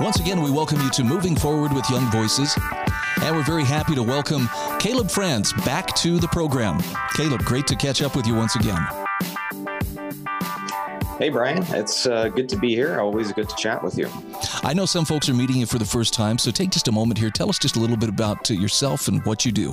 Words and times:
Once 0.00 0.18
again, 0.18 0.42
we 0.42 0.50
welcome 0.50 0.80
you 0.80 0.90
to 0.90 1.04
Moving 1.04 1.36
Forward 1.36 1.72
with 1.72 1.88
Young 1.88 2.10
Voices. 2.10 2.58
And 3.22 3.36
we're 3.36 3.44
very 3.44 3.62
happy 3.64 3.94
to 3.94 4.02
welcome 4.02 4.48
Caleb 4.80 5.08
Franz 5.08 5.52
back 5.64 5.94
to 5.96 6.18
the 6.18 6.26
program. 6.28 6.80
Caleb, 7.12 7.44
great 7.44 7.68
to 7.68 7.76
catch 7.76 8.02
up 8.02 8.16
with 8.16 8.26
you 8.26 8.34
once 8.34 8.56
again. 8.56 8.80
Hey, 11.18 11.28
Brian. 11.28 11.62
It's 11.68 12.06
uh, 12.06 12.28
good 12.28 12.48
to 12.48 12.56
be 12.56 12.74
here. 12.74 12.98
Always 12.98 13.32
good 13.32 13.48
to 13.48 13.54
chat 13.54 13.84
with 13.84 13.96
you. 13.96 14.10
I 14.64 14.74
know 14.74 14.84
some 14.84 15.04
folks 15.04 15.28
are 15.28 15.34
meeting 15.34 15.58
you 15.58 15.66
for 15.66 15.78
the 15.78 15.84
first 15.84 16.12
time, 16.12 16.38
so 16.38 16.50
take 16.50 16.70
just 16.70 16.88
a 16.88 16.92
moment 16.92 17.18
here. 17.18 17.30
Tell 17.30 17.48
us 17.48 17.58
just 17.58 17.76
a 17.76 17.78
little 17.78 17.96
bit 17.96 18.08
about 18.08 18.50
uh, 18.50 18.54
yourself 18.54 19.06
and 19.06 19.24
what 19.24 19.44
you 19.46 19.52
do. 19.52 19.72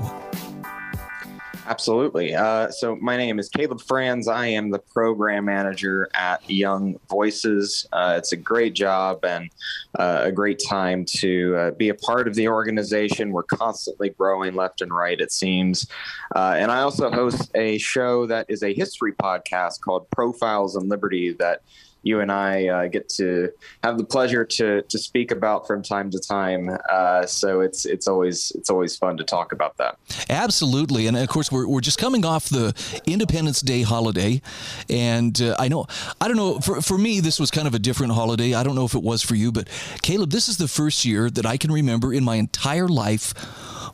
Absolutely. 1.72 2.36
Uh, 2.36 2.70
so, 2.70 2.98
my 2.98 3.16
name 3.16 3.40
is 3.40 3.48
Caleb 3.48 3.80
Franz. 3.80 4.28
I 4.28 4.48
am 4.48 4.72
the 4.72 4.80
program 4.80 5.46
manager 5.46 6.10
at 6.14 6.42
Young 6.50 7.00
Voices. 7.10 7.88
Uh, 7.94 8.16
it's 8.18 8.34
a 8.34 8.36
great 8.36 8.74
job 8.74 9.24
and 9.24 9.50
uh, 9.98 10.24
a 10.24 10.34
great 10.34 10.62
time 10.68 11.06
to 11.20 11.56
uh, 11.56 11.72
be 11.72 11.88
a 11.88 11.94
part 11.94 12.28
of 12.28 12.36
the 12.36 12.50
organization. 12.50 13.32
We're 13.32 13.44
constantly 13.44 14.10
growing 14.10 14.54
left 14.54 14.82
and 14.82 14.94
right, 14.94 15.18
it 15.18 15.32
seems. 15.32 15.88
Uh, 16.36 16.56
and 16.58 16.70
I 16.70 16.82
also 16.82 17.10
host 17.10 17.50
a 17.56 17.78
show 17.78 18.26
that 18.26 18.48
is 18.50 18.64
a 18.64 18.74
history 18.74 19.14
podcast 19.14 19.80
called 19.80 20.10
Profiles 20.10 20.76
in 20.76 20.90
Liberty 20.90 21.32
that 21.40 21.62
you 22.04 22.20
and 22.20 22.32
I 22.32 22.68
uh, 22.68 22.88
get 22.88 23.10
to 23.10 23.50
have 23.84 23.98
the 23.98 24.04
pleasure 24.04 24.46
to 24.46 24.82
to 24.82 24.98
speak 24.98 25.32
about 25.32 25.68
from 25.68 25.84
time 25.84 26.10
to 26.12 26.20
time. 26.20 26.78
Uh, 26.90 27.26
so 27.26 27.62
it's 27.62 27.86
it's 27.86 28.08
always 28.08 28.52
it's 28.56 28.70
always 28.70 28.96
fun 28.96 29.18
to 29.18 29.24
talk 29.24 29.52
about 29.52 29.78
that. 29.78 29.98
Absolutely, 30.30 31.08
and 31.08 31.18
of 31.18 31.28
course 31.30 31.52
we're, 31.52 31.68
we're 31.68 31.82
just 31.82 31.98
coming 31.98 32.26
off 32.26 32.50
the 32.50 32.74
Independence 33.06 33.62
Day 33.62 33.84
holiday, 33.84 34.42
and 34.90 35.40
uh, 35.42 35.56
I 35.60 35.68
know 35.68 35.88
I 36.20 36.28
don't 36.28 36.38
know 36.38 36.60
for 36.60 36.82
for 36.82 36.98
me 36.98 37.20
this 37.20 37.40
was 37.40 37.52
kind 37.52 37.68
of 37.68 37.76
a 37.76 37.80
different 37.80 38.14
holiday. 38.14 38.54
I 38.54 38.64
don't 38.64 38.76
know 38.76 38.86
if 38.86 38.96
it 38.96 39.04
was 39.04 39.22
for 39.22 39.36
you, 39.36 39.52
but 39.52 39.68
Caleb, 40.02 40.32
this 40.32 40.50
is 40.50 40.58
the 40.58 40.68
first 40.68 41.06
year 41.06 41.30
that 41.30 41.46
I 41.46 41.58
can 41.58 41.72
remember 41.72 42.14
in 42.14 42.24
my 42.24 42.36
entire 42.36 42.88
life 42.88 43.34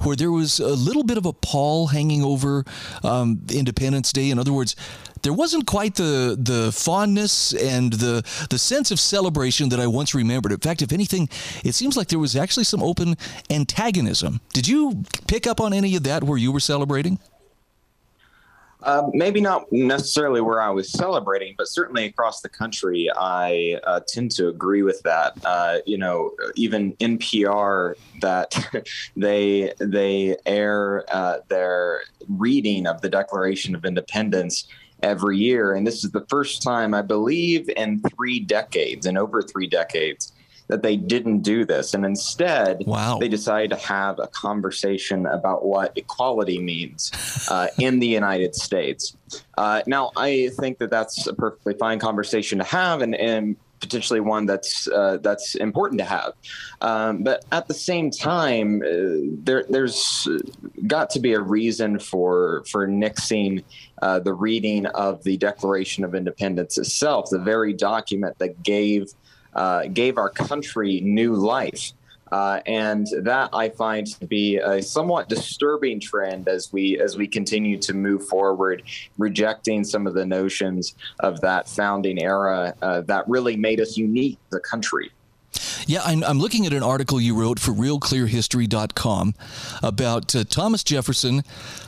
where 0.03 0.15
there 0.15 0.31
was 0.31 0.59
a 0.59 0.67
little 0.67 1.03
bit 1.03 1.17
of 1.17 1.25
a 1.25 1.33
pall 1.33 1.87
hanging 1.87 2.23
over 2.23 2.63
um, 3.03 3.41
Independence 3.51 4.11
Day. 4.11 4.29
In 4.29 4.39
other 4.39 4.53
words, 4.53 4.75
there 5.23 5.33
wasn't 5.33 5.65
quite 5.65 5.95
the 5.95 6.37
the 6.39 6.71
fondness 6.71 7.53
and 7.53 7.93
the 7.93 8.23
the 8.49 8.59
sense 8.59 8.91
of 8.91 8.99
celebration 8.99 9.69
that 9.69 9.79
I 9.79 9.87
once 9.87 10.13
remembered. 10.13 10.51
In 10.51 10.59
fact, 10.59 10.81
if 10.81 10.91
anything, 10.91 11.29
it 11.63 11.73
seems 11.73 11.97
like 11.97 12.07
there 12.07 12.19
was 12.19 12.35
actually 12.35 12.65
some 12.65 12.83
open 12.83 13.15
antagonism. 13.49 14.41
Did 14.53 14.67
you 14.67 15.03
pick 15.27 15.47
up 15.47 15.59
on 15.59 15.73
any 15.73 15.95
of 15.95 16.03
that 16.03 16.23
where 16.23 16.37
you 16.37 16.51
were 16.51 16.59
celebrating? 16.59 17.19
Uh, 18.83 19.09
maybe 19.13 19.41
not 19.41 19.71
necessarily 19.71 20.39
where 20.39 20.61
I 20.61 20.69
was 20.69 20.91
celebrating, 20.91 21.55
but 21.57 21.67
certainly 21.67 22.05
across 22.05 22.41
the 22.41 22.49
country, 22.49 23.09
I 23.15 23.79
uh, 23.83 24.01
tend 24.07 24.31
to 24.31 24.49
agree 24.49 24.83
with 24.83 25.01
that. 25.01 25.33
Uh, 25.43 25.79
you 25.87 25.97
know, 25.97 26.31
even 26.55 26.93
NPR 26.97 27.95
that 28.21 28.87
they 29.15 29.73
they 29.79 30.37
air 30.45 31.05
uh, 31.11 31.37
their 31.47 32.01
reading 32.29 32.85
of 32.85 33.01
the 33.01 33.09
Declaration 33.09 33.73
of 33.73 33.83
Independence 33.83 34.67
every 35.01 35.37
year. 35.37 35.73
And 35.73 35.85
this 35.85 36.03
is 36.03 36.11
the 36.11 36.25
first 36.29 36.61
time, 36.61 36.93
I 36.93 37.01
believe, 37.01 37.69
in 37.69 38.01
three 38.15 38.39
decades, 38.39 39.05
in 39.05 39.17
over 39.17 39.41
three 39.41 39.67
decades, 39.67 40.33
that 40.67 40.83
they 40.83 40.97
didn't 40.97 41.39
do 41.39 41.65
this. 41.65 41.93
And 41.93 42.05
instead, 42.05 42.83
wow. 42.85 43.17
they 43.19 43.27
decided 43.27 43.69
to 43.71 43.77
have 43.77 44.19
a 44.19 44.27
conversation 44.27 45.25
about 45.25 45.65
what 45.65 45.97
equality 45.97 46.59
means 46.59 47.11
uh, 47.49 47.67
in 47.77 47.99
the 47.99 48.07
United 48.07 48.55
States. 48.55 49.15
Uh, 49.57 49.81
now, 49.87 50.11
I 50.15 50.49
think 50.59 50.77
that 50.79 50.89
that's 50.89 51.27
a 51.27 51.33
perfectly 51.33 51.73
fine 51.73 51.99
conversation 51.99 52.57
to 52.59 52.63
have. 52.65 53.01
And, 53.01 53.15
and 53.15 53.55
potentially 53.79 54.19
one 54.19 54.45
that's 54.45 54.87
uh, 54.87 55.17
that's 55.21 55.55
important 55.55 55.99
to 55.99 56.05
have. 56.05 56.33
Um, 56.81 57.23
but 57.23 57.45
at 57.51 57.67
the 57.67 57.73
same 57.73 58.11
time, 58.11 58.81
uh, 58.81 59.37
there 59.43 59.65
there's 59.69 60.27
got 60.87 61.09
to 61.11 61.19
be 61.19 61.33
a 61.33 61.39
reason 61.39 61.99
for 61.99 62.63
for 62.69 62.87
nixing 62.87 63.63
uh, 64.01 64.19
the 64.19 64.33
reading 64.33 64.85
of 64.87 65.23
the 65.23 65.37
Declaration 65.37 66.03
of 66.03 66.15
Independence 66.15 66.77
itself, 66.77 67.29
the 67.29 67.39
very 67.39 67.73
document 67.73 68.37
that 68.39 68.63
gave 68.63 69.13
gave 69.93 70.17
our 70.17 70.29
country 70.29 71.01
new 71.01 71.33
life. 71.33 71.93
Uh, 72.29 72.59
and 72.65 73.07
that 73.21 73.49
I 73.53 73.69
find 73.69 74.05
to 74.05 74.27
be 74.27 74.57
a 74.57 74.81
somewhat 74.81 75.29
disturbing 75.29 76.01
trend 76.01 76.49
as 76.49 76.73
we 76.73 76.99
as 76.99 77.15
we 77.15 77.25
continue 77.25 77.77
to 77.79 77.93
move 77.93 78.27
forward, 78.27 78.83
rejecting 79.17 79.85
some 79.85 80.05
of 80.05 80.13
the 80.13 80.25
notions 80.25 80.95
of 81.21 81.39
that 81.39 81.69
founding 81.69 82.21
era 82.21 82.75
uh, 82.81 83.01
that 83.01 83.25
really 83.29 83.55
made 83.55 83.79
us 83.79 83.95
unique 83.95 84.37
as 84.51 84.57
a 84.57 84.59
country. 84.59 85.09
Yeah, 85.85 86.01
I'm, 86.03 86.23
I'm, 86.23 86.39
looking 86.39 86.65
at 86.65 86.73
an 86.73 86.83
article 86.83 87.19
you 87.19 87.39
wrote 87.39 87.59
for 87.59 87.71
RealClearHistory.com 87.71 89.35
about 89.83 90.35
uh, 90.35 90.43
Thomas 90.45 90.83
Jefferson, 90.83 91.43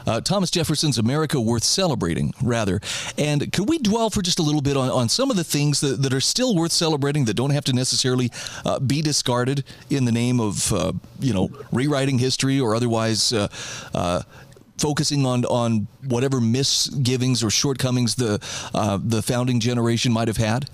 uh, 0.05 0.21
Thomas 0.21 0.51
Jefferson's 0.51 0.97
America 0.97 1.39
Worth 1.39 1.63
Celebrating, 1.63 2.33
rather. 2.41 2.79
And 3.17 3.51
could 3.51 3.69
we 3.69 3.79
dwell 3.79 4.09
for 4.09 4.21
just 4.21 4.39
a 4.39 4.43
little 4.43 4.61
bit 4.61 4.77
on, 4.77 4.89
on 4.89 5.09
some 5.09 5.31
of 5.31 5.37
the 5.37 5.43
things 5.43 5.81
that, 5.81 6.01
that 6.01 6.13
are 6.13 6.21
still 6.21 6.55
worth 6.55 6.71
celebrating 6.71 7.25
that 7.25 7.35
don't 7.35 7.51
have 7.51 7.65
to 7.65 7.73
necessarily 7.73 8.31
uh, 8.65 8.79
be 8.79 9.01
discarded 9.01 9.63
in 9.89 10.05
the 10.05 10.11
name 10.11 10.39
of, 10.39 10.71
uh, 10.73 10.93
you 11.19 11.33
know, 11.33 11.49
rewriting 11.71 12.19
history 12.19 12.59
or 12.59 12.75
otherwise 12.75 13.33
uh, 13.33 13.47
uh, 13.93 14.21
focusing 14.77 15.25
on 15.25 15.45
on 15.45 15.87
whatever 16.05 16.39
misgivings 16.39 17.43
or 17.43 17.49
shortcomings 17.49 18.15
the 18.15 18.39
uh, 18.73 18.97
the 19.03 19.21
founding 19.21 19.59
generation 19.59 20.11
might 20.11 20.27
have 20.27 20.37
had? 20.37 20.69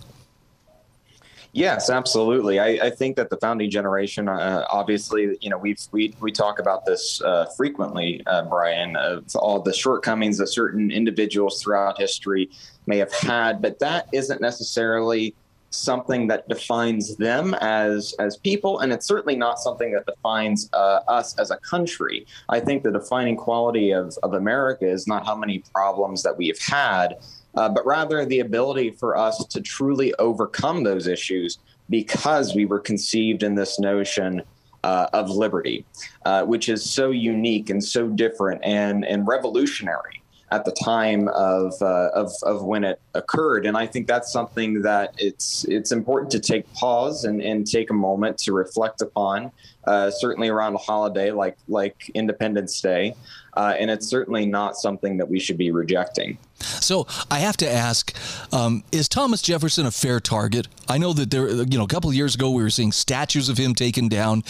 Yes, 1.55 1.89
absolutely. 1.89 2.59
I, 2.59 2.87
I, 2.87 2.89
think 2.89 3.15
that 3.15 3.29
the 3.29 3.37
founding 3.37 3.69
generation, 3.69 4.27
uh, 4.27 4.65
obviously, 4.69 5.37
you 5.39 5.49
know, 5.49 5.57
we 5.57 5.77
we 5.93 6.13
we 6.19 6.29
talk 6.29 6.59
about 6.59 6.85
this 6.85 7.21
uh, 7.21 7.45
frequently, 7.55 8.21
uh, 8.27 8.41
Brian, 8.41 8.97
of 8.97 9.33
all 9.37 9.61
the 9.61 9.71
shortcomings 9.71 10.37
that 10.39 10.47
certain 10.47 10.91
individuals 10.91 11.63
throughout 11.63 11.97
history 11.97 12.49
may 12.87 12.97
have 12.97 13.13
had, 13.13 13.61
but 13.61 13.79
that 13.79 14.09
isn't 14.11 14.41
necessarily 14.41 15.33
something 15.69 16.27
that 16.27 16.45
defines 16.49 17.15
them 17.15 17.53
as 17.61 18.13
as 18.19 18.35
people, 18.35 18.79
and 18.79 18.91
it's 18.91 19.07
certainly 19.07 19.37
not 19.37 19.57
something 19.57 19.93
that 19.93 20.05
defines 20.05 20.69
uh, 20.73 20.99
us 21.07 21.39
as 21.39 21.51
a 21.51 21.57
country. 21.59 22.27
I 22.49 22.59
think 22.59 22.83
the 22.83 22.91
defining 22.91 23.37
quality 23.37 23.91
of 23.91 24.13
of 24.23 24.33
America 24.33 24.85
is 24.85 25.07
not 25.07 25.25
how 25.25 25.37
many 25.37 25.63
problems 25.73 26.21
that 26.23 26.35
we 26.35 26.47
have 26.47 26.59
had 26.59 27.15
uh, 27.55 27.69
but 27.69 27.85
rather 27.85 28.25
the 28.25 28.39
ability 28.39 28.91
for 28.91 29.17
us 29.17 29.45
to 29.45 29.61
truly 29.61 30.13
overcome 30.15 30.83
those 30.83 31.07
issues 31.07 31.59
because 31.89 32.55
we 32.55 32.65
were 32.65 32.79
conceived 32.79 33.43
in 33.43 33.55
this 33.55 33.79
notion 33.79 34.41
uh, 34.83 35.07
of 35.13 35.29
liberty, 35.29 35.85
uh, 36.25 36.43
which 36.43 36.69
is 36.69 36.87
so 36.87 37.11
unique 37.11 37.69
and 37.69 37.83
so 37.83 38.07
different 38.07 38.63
and, 38.63 39.03
and 39.05 39.27
revolutionary 39.27 40.21
at 40.51 40.63
the 40.63 40.71
time 40.71 41.27
of, 41.29 41.73
uh, 41.81 42.09
of, 42.13 42.31
of 42.43 42.63
when 42.63 42.83
it 42.83 43.01
occurred. 43.15 43.65
And 43.65 43.75
I 43.75 43.87
think 43.87 44.07
that's 44.07 44.31
something 44.31 44.83
that 44.83 45.15
it's 45.17 45.65
it's 45.65 45.91
important 45.91 46.31
to 46.33 46.39
take 46.39 46.71
pause 46.73 47.25
and, 47.25 47.41
and 47.41 47.65
take 47.65 47.89
a 47.89 47.93
moment 47.93 48.37
to 48.39 48.53
reflect 48.53 49.01
upon. 49.01 49.51
Uh, 49.85 50.09
certainly 50.11 50.49
around 50.49 50.75
a 50.75 50.77
holiday 50.77 51.31
like 51.31 51.57
like 51.67 52.09
Independence 52.13 52.79
Day, 52.79 53.15
uh, 53.57 53.75
and 53.77 53.89
it's 53.89 54.07
certainly 54.07 54.45
not 54.45 54.75
something 54.75 55.17
that 55.17 55.27
we 55.27 55.39
should 55.39 55.57
be 55.57 55.71
rejecting. 55.71 56.37
So 56.59 57.05
I 57.29 57.39
have 57.39 57.57
to 57.57 57.71
ask: 57.71 58.13
um, 58.51 58.83
Is 58.91 59.07
Thomas 59.07 59.41
Jefferson 59.41 59.85
a 59.85 59.91
fair 59.91 60.19
target? 60.19 60.67
I 60.87 60.97
know 60.97 61.13
that 61.13 61.31
there, 61.31 61.49
you 61.49 61.77
know, 61.77 61.83
a 61.83 61.87
couple 61.87 62.11
years 62.13 62.35
ago 62.35 62.51
we 62.51 62.63
were 62.63 62.69
seeing 62.69 62.91
statues 62.91 63.49
of 63.49 63.57
him 63.57 63.75
taken 63.75 64.07
down, 64.07 64.43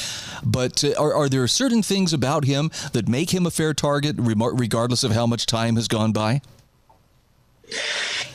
but 0.43 0.83
uh, 0.83 0.93
are, 0.97 1.13
are 1.13 1.29
there 1.29 1.47
certain 1.47 1.81
things 1.81 2.13
about 2.13 2.45
him 2.45 2.71
that 2.93 3.07
make 3.07 3.33
him 3.33 3.45
a 3.45 3.51
fair 3.51 3.73
target, 3.73 4.15
regardless 4.17 5.03
of 5.03 5.11
how 5.11 5.25
much 5.25 5.45
time 5.45 5.75
has 5.75 5.87
gone 5.87 6.11
by? 6.11 6.41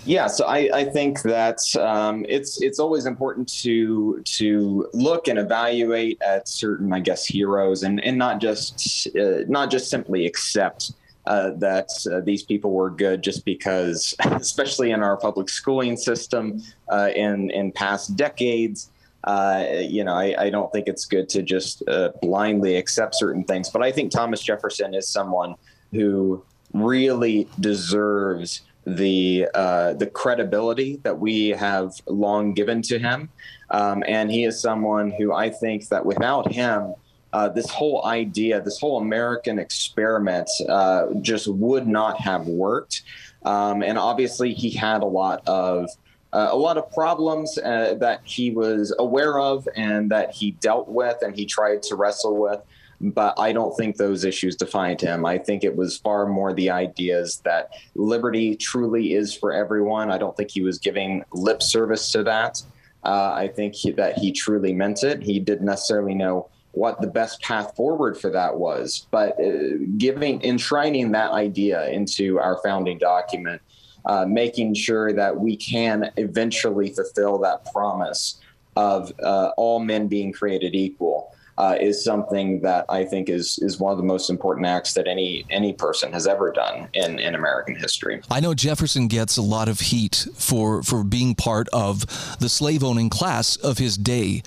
Yeah, 0.04 0.26
so 0.28 0.46
I, 0.46 0.70
I 0.72 0.84
think 0.84 1.22
that 1.22 1.60
um, 1.76 2.24
it's 2.28 2.60
it's 2.62 2.78
always 2.78 3.06
important 3.06 3.48
to 3.60 4.20
to 4.24 4.88
look 4.92 5.28
and 5.28 5.38
evaluate 5.38 6.20
at 6.22 6.48
certain, 6.48 6.92
I 6.92 7.00
guess, 7.00 7.24
heroes, 7.26 7.82
and 7.82 8.02
and 8.02 8.16
not 8.16 8.40
just 8.40 9.08
uh, 9.16 9.44
not 9.46 9.70
just 9.70 9.90
simply 9.90 10.26
accept 10.26 10.92
uh, 11.30 11.50
that 11.50 11.88
uh, 12.12 12.20
these 12.20 12.42
people 12.42 12.72
were 12.72 12.90
good 12.90 13.22
just 13.22 13.44
because, 13.44 14.16
especially 14.32 14.90
in 14.90 15.00
our 15.00 15.16
public 15.16 15.48
schooling 15.48 15.96
system 15.96 16.60
uh, 16.88 17.10
in 17.14 17.50
in 17.50 17.70
past 17.70 18.16
decades. 18.16 18.90
Uh, 19.22 19.64
you 19.78 20.02
know, 20.02 20.14
I, 20.14 20.34
I, 20.46 20.50
don't 20.50 20.72
think 20.72 20.88
it's 20.88 21.04
good 21.04 21.28
to 21.28 21.42
just 21.42 21.86
uh, 21.86 22.08
blindly 22.22 22.76
accept 22.76 23.14
certain 23.14 23.44
things. 23.44 23.68
But 23.68 23.82
I 23.82 23.92
think 23.92 24.10
Thomas 24.10 24.42
Jefferson 24.42 24.94
is 24.94 25.08
someone 25.08 25.56
who 25.92 26.42
really 26.72 27.46
deserves 27.60 28.62
the 28.86 29.46
uh, 29.54 29.92
the 29.92 30.06
credibility 30.06 30.96
that 31.04 31.18
we 31.18 31.50
have 31.50 31.92
long 32.06 32.54
given 32.54 32.82
to 32.82 32.98
him, 32.98 33.28
um, 33.70 34.02
and 34.08 34.32
he 34.32 34.44
is 34.44 34.58
someone 34.58 35.12
who 35.12 35.32
I 35.32 35.50
think 35.50 35.88
that 35.90 36.04
without 36.04 36.50
him, 36.50 36.94
uh, 37.32 37.48
this 37.48 37.70
whole 37.70 38.04
idea, 38.06 38.60
this 38.60 38.78
whole 38.78 38.98
American 38.98 39.58
experiment, 39.58 40.48
uh, 40.68 41.06
just 41.20 41.46
would 41.48 41.86
not 41.86 42.20
have 42.20 42.46
worked. 42.46 43.02
Um, 43.44 43.82
and 43.82 43.96
obviously, 43.98 44.52
he 44.52 44.70
had 44.70 45.02
a 45.02 45.06
lot 45.06 45.42
of 45.46 45.88
uh, 46.32 46.48
a 46.50 46.56
lot 46.56 46.78
of 46.78 46.90
problems 46.92 47.58
uh, 47.58 47.94
that 47.98 48.20
he 48.24 48.50
was 48.50 48.94
aware 48.98 49.38
of 49.38 49.68
and 49.74 50.10
that 50.10 50.30
he 50.30 50.52
dealt 50.52 50.88
with 50.88 51.16
and 51.22 51.34
he 51.34 51.44
tried 51.44 51.82
to 51.82 51.96
wrestle 51.96 52.36
with. 52.36 52.60
But 53.00 53.38
I 53.38 53.52
don't 53.52 53.74
think 53.76 53.96
those 53.96 54.24
issues 54.24 54.56
defined 54.56 55.00
him. 55.00 55.24
I 55.24 55.38
think 55.38 55.64
it 55.64 55.74
was 55.74 55.96
far 55.96 56.26
more 56.26 56.52
the 56.52 56.70
ideas 56.70 57.40
that 57.44 57.70
liberty 57.94 58.54
truly 58.56 59.14
is 59.14 59.34
for 59.34 59.52
everyone. 59.52 60.10
I 60.10 60.18
don't 60.18 60.36
think 60.36 60.50
he 60.50 60.60
was 60.60 60.78
giving 60.78 61.24
lip 61.32 61.62
service 61.62 62.12
to 62.12 62.22
that. 62.24 62.62
Uh, 63.02 63.32
I 63.32 63.48
think 63.48 63.74
he, 63.74 63.90
that 63.92 64.18
he 64.18 64.32
truly 64.32 64.74
meant 64.74 65.02
it. 65.02 65.22
He 65.22 65.40
didn't 65.40 65.64
necessarily 65.64 66.14
know 66.14 66.50
what 66.72 67.00
the 67.00 67.06
best 67.06 67.40
path 67.42 67.74
forward 67.74 68.16
for 68.16 68.30
that 68.30 68.56
was, 68.56 69.06
but 69.10 69.38
uh, 69.40 69.76
giving 69.98 70.42
enshrining 70.42 71.12
that 71.12 71.32
idea 71.32 71.88
into 71.90 72.38
our 72.38 72.60
founding 72.62 72.98
document 72.98 73.60
uh, 74.06 74.24
making 74.26 74.74
sure 74.74 75.12
that 75.12 75.38
we 75.38 75.56
can 75.56 76.10
eventually 76.16 76.90
fulfill 76.90 77.38
that 77.38 77.70
promise 77.72 78.40
of 78.76 79.12
uh, 79.22 79.50
all 79.56 79.80
men 79.80 80.08
being 80.08 80.32
created 80.32 80.74
equal 80.74 81.34
uh, 81.58 81.76
is 81.78 82.02
something 82.02 82.62
that 82.62 82.86
I 82.88 83.04
think 83.04 83.28
is 83.28 83.58
is 83.58 83.78
one 83.78 83.92
of 83.92 83.98
the 83.98 84.04
most 84.04 84.30
important 84.30 84.66
acts 84.66 84.94
that 84.94 85.06
any 85.06 85.44
any 85.50 85.74
person 85.74 86.10
has 86.12 86.26
ever 86.26 86.50
done 86.50 86.88
in, 86.94 87.18
in 87.18 87.34
American 87.34 87.74
history. 87.74 88.22
I 88.30 88.40
know 88.40 88.54
Jefferson 88.54 89.08
gets 89.08 89.36
a 89.36 89.42
lot 89.42 89.68
of 89.68 89.80
heat 89.80 90.26
for 90.34 90.82
for 90.82 91.04
being 91.04 91.34
part 91.34 91.68
of 91.70 92.06
the 92.38 92.48
slave 92.48 92.82
owning 92.82 93.10
class 93.10 93.56
of 93.56 93.76
his 93.76 93.98
day, 93.98 94.42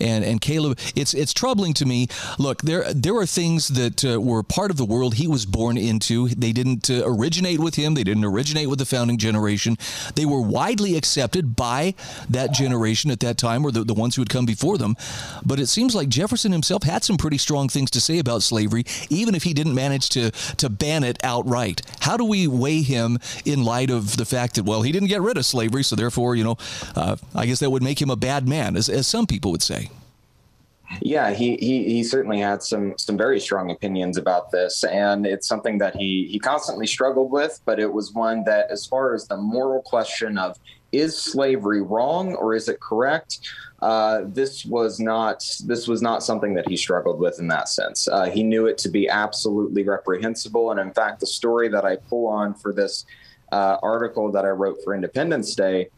and 0.00 0.24
and 0.24 0.40
Caleb, 0.40 0.78
it's 0.94 1.14
it's 1.14 1.32
troubling 1.32 1.74
to 1.74 1.86
me. 1.86 2.08
Look, 2.38 2.62
there 2.62 2.92
there 2.92 3.16
are 3.16 3.26
things 3.26 3.68
that 3.68 4.04
uh, 4.04 4.20
were 4.20 4.42
part 4.42 4.70
of 4.70 4.76
the 4.76 4.84
world 4.84 5.14
he 5.14 5.26
was 5.26 5.46
born 5.46 5.76
into. 5.76 6.28
They 6.28 6.52
didn't 6.52 6.90
uh, 6.90 7.02
originate 7.04 7.60
with 7.60 7.74
him. 7.74 7.94
They 7.94 8.04
didn't 8.04 8.24
originate 8.24 8.68
with 8.68 8.78
the 8.78 8.86
founding 8.86 9.18
generation. 9.18 9.76
They 10.14 10.24
were 10.24 10.40
widely 10.40 10.96
accepted 10.96 11.56
by 11.56 11.94
that 12.28 12.52
generation 12.52 13.10
at 13.10 13.20
that 13.20 13.38
time, 13.38 13.64
or 13.64 13.70
the, 13.70 13.84
the 13.84 13.94
ones 13.94 14.16
who 14.16 14.22
had 14.22 14.30
come 14.30 14.46
before 14.46 14.78
them. 14.78 14.96
But 15.44 15.60
it 15.60 15.66
seems 15.66 15.94
like 15.94 16.08
Jefferson 16.08 16.52
himself 16.52 16.82
had 16.82 17.04
some 17.04 17.16
pretty 17.16 17.38
strong 17.38 17.68
things 17.68 17.90
to 17.90 18.00
say 18.00 18.18
about 18.18 18.42
slavery, 18.42 18.84
even 19.10 19.34
if 19.34 19.42
he 19.42 19.54
didn't 19.54 19.74
manage 19.74 20.08
to 20.10 20.30
to 20.30 20.68
ban 20.68 21.04
it 21.04 21.18
outright. 21.22 21.82
How 22.00 22.16
do 22.16 22.24
we 22.24 22.46
weigh 22.46 22.82
him 22.82 23.18
in 23.44 23.64
light 23.64 23.90
of 23.90 24.16
the 24.16 24.24
fact 24.24 24.54
that 24.54 24.64
well, 24.64 24.82
he 24.82 24.92
didn't 24.92 25.08
get 25.08 25.22
rid 25.22 25.36
of 25.36 25.44
slavery, 25.44 25.82
so 25.82 25.96
therefore, 25.96 26.36
you 26.36 26.44
know, 26.44 26.56
uh, 26.94 27.16
I 27.34 27.46
guess 27.46 27.60
that 27.60 27.70
would 27.70 27.82
make 27.82 28.00
him 28.00 28.10
a 28.10 28.16
bad 28.16 28.48
man, 28.48 28.76
as, 28.76 28.88
as 28.88 29.06
some 29.06 29.26
people 29.26 29.50
would 29.50 29.62
say. 29.62 29.87
Yeah, 31.02 31.30
he, 31.30 31.56
he 31.56 31.84
he 31.84 32.04
certainly 32.04 32.40
had 32.40 32.62
some 32.62 32.96
some 32.96 33.16
very 33.16 33.40
strong 33.40 33.70
opinions 33.70 34.16
about 34.16 34.50
this, 34.50 34.84
and 34.84 35.26
it's 35.26 35.46
something 35.46 35.78
that 35.78 35.94
he 35.94 36.26
he 36.30 36.38
constantly 36.38 36.86
struggled 36.86 37.30
with. 37.30 37.60
But 37.64 37.78
it 37.78 37.92
was 37.92 38.12
one 38.14 38.44
that, 38.44 38.70
as 38.70 38.86
far 38.86 39.14
as 39.14 39.26
the 39.26 39.36
moral 39.36 39.82
question 39.82 40.38
of 40.38 40.56
is 40.90 41.18
slavery 41.18 41.82
wrong 41.82 42.34
or 42.34 42.54
is 42.54 42.68
it 42.68 42.80
correct, 42.80 43.40
uh, 43.82 44.22
this 44.24 44.64
was 44.64 44.98
not 44.98 45.44
this 45.66 45.86
was 45.86 46.00
not 46.00 46.22
something 46.22 46.54
that 46.54 46.66
he 46.68 46.76
struggled 46.76 47.20
with 47.20 47.38
in 47.38 47.48
that 47.48 47.68
sense. 47.68 48.08
Uh, 48.08 48.24
he 48.24 48.42
knew 48.42 48.66
it 48.66 48.78
to 48.78 48.88
be 48.88 49.08
absolutely 49.08 49.82
reprehensible, 49.82 50.70
and 50.70 50.80
in 50.80 50.92
fact, 50.92 51.20
the 51.20 51.26
story 51.26 51.68
that 51.68 51.84
I 51.84 51.96
pull 51.96 52.26
on 52.26 52.54
for 52.54 52.72
this 52.72 53.04
uh, 53.52 53.76
article 53.82 54.32
that 54.32 54.44
I 54.44 54.50
wrote 54.50 54.78
for 54.82 54.94
Independence 54.94 55.54
Day 55.54 55.88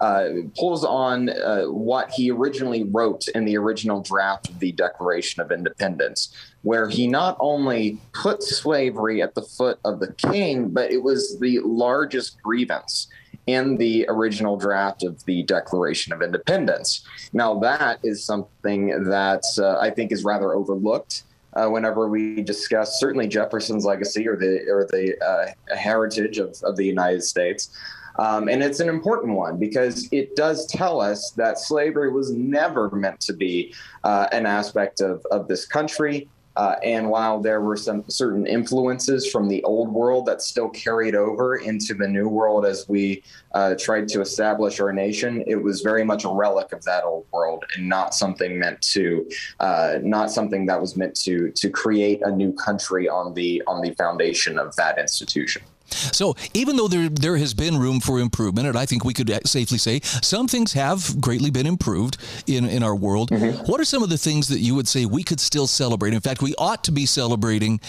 uh, 0.00 0.28
pulls 0.58 0.84
on 0.84 1.28
uh, 1.28 1.64
what 1.64 2.10
he 2.10 2.30
originally 2.30 2.84
wrote 2.84 3.28
in 3.28 3.44
the 3.44 3.56
original 3.56 4.00
draft 4.00 4.48
of 4.48 4.58
the 4.58 4.72
Declaration 4.72 5.42
of 5.42 5.52
Independence, 5.52 6.34
where 6.62 6.88
he 6.88 7.06
not 7.06 7.36
only 7.38 8.00
put 8.12 8.42
slavery 8.42 9.20
at 9.20 9.34
the 9.34 9.42
foot 9.42 9.78
of 9.84 10.00
the 10.00 10.12
king, 10.14 10.70
but 10.70 10.90
it 10.90 11.02
was 11.02 11.38
the 11.40 11.58
largest 11.60 12.40
grievance 12.42 13.08
in 13.46 13.76
the 13.76 14.06
original 14.08 14.56
draft 14.56 15.02
of 15.02 15.24
the 15.24 15.42
Declaration 15.42 16.12
of 16.12 16.22
Independence. 16.22 17.04
Now, 17.32 17.58
that 17.60 17.98
is 18.02 18.24
something 18.24 19.04
that 19.04 19.44
uh, 19.58 19.78
I 19.78 19.90
think 19.90 20.12
is 20.12 20.24
rather 20.24 20.54
overlooked. 20.54 21.24
Uh, 21.52 21.66
whenever 21.66 22.08
we 22.08 22.42
discuss 22.42 23.00
certainly 23.00 23.26
Jefferson's 23.26 23.84
legacy 23.84 24.28
or 24.28 24.36
the 24.36 24.60
or 24.70 24.86
the 24.92 25.18
uh, 25.20 25.76
heritage 25.76 26.38
of, 26.38 26.56
of 26.62 26.76
the 26.76 26.86
United 26.86 27.24
States, 27.24 27.76
um, 28.20 28.48
and 28.48 28.62
it's 28.62 28.80
an 28.80 28.90
important 28.90 29.34
one 29.34 29.56
because 29.56 30.06
it 30.12 30.36
does 30.36 30.66
tell 30.66 31.00
us 31.00 31.30
that 31.32 31.58
slavery 31.58 32.12
was 32.12 32.30
never 32.32 32.90
meant 32.90 33.18
to 33.22 33.32
be 33.32 33.74
uh, 34.04 34.26
an 34.30 34.44
aspect 34.44 35.00
of, 35.00 35.24
of 35.30 35.48
this 35.48 35.64
country. 35.64 36.28
Uh, 36.56 36.74
and 36.84 37.08
while 37.08 37.40
there 37.40 37.62
were 37.62 37.78
some 37.78 38.04
certain 38.10 38.46
influences 38.46 39.30
from 39.30 39.48
the 39.48 39.62
old 39.62 39.88
world 39.88 40.26
that 40.26 40.42
still 40.42 40.68
carried 40.68 41.14
over 41.14 41.56
into 41.56 41.94
the 41.94 42.06
new 42.06 42.28
world 42.28 42.66
as 42.66 42.86
we 42.90 43.22
uh, 43.54 43.74
tried 43.78 44.06
to 44.08 44.20
establish 44.20 44.80
our 44.80 44.92
nation, 44.92 45.42
it 45.46 45.54
was 45.54 45.80
very 45.80 46.04
much 46.04 46.24
a 46.24 46.28
relic 46.28 46.74
of 46.74 46.84
that 46.84 47.04
old 47.04 47.24
world 47.32 47.64
and 47.74 47.88
not 47.88 48.14
something 48.14 48.58
meant 48.58 48.82
to, 48.82 49.26
uh, 49.60 49.94
not 50.02 50.30
something 50.30 50.66
that 50.66 50.78
was 50.78 50.94
meant 50.94 51.14
to 51.14 51.50
to 51.52 51.70
create 51.70 52.20
a 52.22 52.30
new 52.30 52.52
country 52.52 53.08
on 53.08 53.32
the 53.32 53.62
on 53.66 53.80
the 53.80 53.94
foundation 53.94 54.58
of 54.58 54.76
that 54.76 54.98
institution. 54.98 55.62
So 55.94 56.36
even 56.54 56.76
though 56.76 56.88
there 56.88 57.08
there 57.08 57.36
has 57.36 57.54
been 57.54 57.78
room 57.78 58.00
for 58.00 58.20
improvement, 58.20 58.66
and 58.66 58.76
I 58.76 58.86
think 58.86 59.04
we 59.04 59.14
could 59.14 59.30
safely 59.46 59.78
say 59.78 60.00
some 60.22 60.48
things 60.48 60.72
have 60.72 61.20
greatly 61.20 61.50
been 61.50 61.66
improved 61.66 62.16
in 62.46 62.64
in 62.64 62.82
our 62.82 62.94
world. 62.94 63.30
Mm-hmm. 63.30 63.64
What 63.70 63.80
are 63.80 63.84
some 63.84 64.02
of 64.02 64.08
the 64.08 64.18
things 64.18 64.48
that 64.48 64.60
you 64.60 64.74
would 64.74 64.88
say 64.88 65.04
we 65.04 65.22
could 65.22 65.40
still 65.40 65.66
celebrate? 65.66 66.14
In 66.14 66.20
fact, 66.20 66.42
we 66.42 66.54
ought 66.56 66.84
to 66.84 66.92
be 66.92 67.06
celebrating 67.06 67.80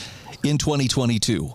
in 0.43 0.57
2022. 0.57 1.53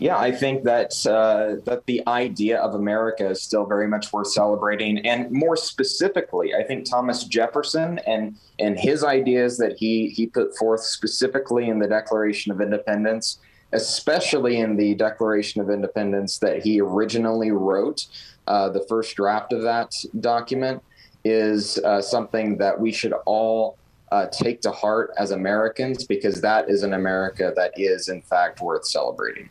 Yeah, 0.00 0.18
I 0.18 0.30
think 0.30 0.64
that 0.64 0.94
uh, 1.06 1.62
that 1.64 1.86
the 1.86 2.06
idea 2.06 2.58
of 2.58 2.74
America 2.74 3.30
is 3.30 3.42
still 3.42 3.64
very 3.64 3.88
much 3.88 4.12
worth 4.12 4.28
celebrating, 4.28 4.98
and 5.06 5.30
more 5.30 5.56
specifically, 5.56 6.54
I 6.54 6.62
think 6.62 6.88
Thomas 6.88 7.24
Jefferson 7.24 7.98
and 8.06 8.36
and 8.58 8.78
his 8.78 9.02
ideas 9.02 9.56
that 9.58 9.76
he 9.78 10.08
he 10.08 10.26
put 10.26 10.56
forth 10.56 10.82
specifically 10.82 11.68
in 11.68 11.78
the 11.78 11.88
Declaration 11.88 12.52
of 12.52 12.60
Independence 12.60 13.38
especially 13.72 14.58
in 14.58 14.76
the 14.76 14.94
Declaration 14.94 15.60
of 15.60 15.70
Independence 15.70 16.38
that 16.38 16.62
he 16.62 16.80
originally 16.80 17.50
wrote, 17.50 18.06
uh, 18.46 18.68
the 18.68 18.84
first 18.88 19.16
draft 19.16 19.52
of 19.52 19.62
that 19.62 19.94
document, 20.20 20.82
is 21.24 21.78
uh, 21.78 22.00
something 22.00 22.56
that 22.58 22.78
we 22.78 22.92
should 22.92 23.12
all 23.24 23.76
uh, 24.12 24.26
take 24.26 24.60
to 24.60 24.70
heart 24.70 25.10
as 25.18 25.32
Americans 25.32 26.04
because 26.04 26.40
that 26.40 26.70
is 26.70 26.82
an 26.82 26.94
America 26.94 27.52
that 27.56 27.72
is, 27.76 28.08
in 28.08 28.22
fact, 28.22 28.60
worth 28.60 28.86
celebrating. 28.86 29.50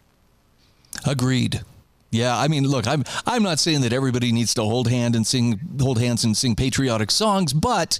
Agreed. 1.06 1.62
Yeah, 2.12 2.38
I 2.38 2.48
mean, 2.48 2.66
look, 2.66 2.88
I'm 2.88 3.04
I'm 3.26 3.44
not 3.44 3.60
saying 3.60 3.82
that 3.82 3.92
everybody 3.92 4.32
needs 4.32 4.54
to 4.54 4.64
hold 4.64 4.88
hand 4.88 5.18
and 5.18 5.28
sing 5.28 5.60
hold 5.82 6.00
hands 6.00 6.24
and 6.24 6.38
sing 6.38 6.56
patriotic 6.56 7.12
songs, 7.12 7.52
but 7.52 8.00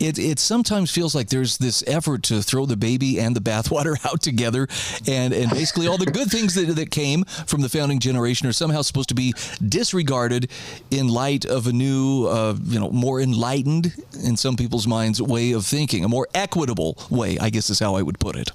it, 0.00 0.18
it 0.18 0.38
sometimes 0.38 0.90
feels 0.90 1.14
like 1.14 1.28
there's 1.28 1.58
this 1.58 1.82
effort 1.86 2.22
to 2.24 2.42
throw 2.42 2.66
the 2.66 2.76
baby 2.76 3.18
and 3.20 3.34
the 3.34 3.40
bathwater 3.40 3.96
out 4.12 4.22
together, 4.22 4.68
and, 5.06 5.32
and 5.32 5.50
basically 5.50 5.86
all 5.86 5.98
the 5.98 6.06
good 6.06 6.30
things 6.30 6.54
that, 6.54 6.74
that 6.74 6.90
came 6.90 7.24
from 7.24 7.62
the 7.62 7.68
founding 7.68 7.98
generation 7.98 8.46
are 8.46 8.52
somehow 8.52 8.82
supposed 8.82 9.08
to 9.08 9.14
be 9.14 9.34
disregarded 9.66 10.50
in 10.90 11.08
light 11.08 11.44
of 11.44 11.66
a 11.66 11.72
new, 11.72 12.26
uh, 12.26 12.56
you 12.64 12.78
know, 12.78 12.90
more 12.90 13.20
enlightened, 13.20 13.92
in 14.24 14.36
some 14.36 14.56
people's 14.56 14.86
minds, 14.86 15.20
way 15.20 15.52
of 15.52 15.64
thinking, 15.64 16.04
a 16.04 16.08
more 16.08 16.28
equitable 16.34 16.96
way, 17.10 17.38
I 17.38 17.50
guess 17.50 17.70
is 17.70 17.78
how 17.78 17.96
I 17.96 18.02
would 18.02 18.18
put 18.18 18.36
it. 18.36 18.52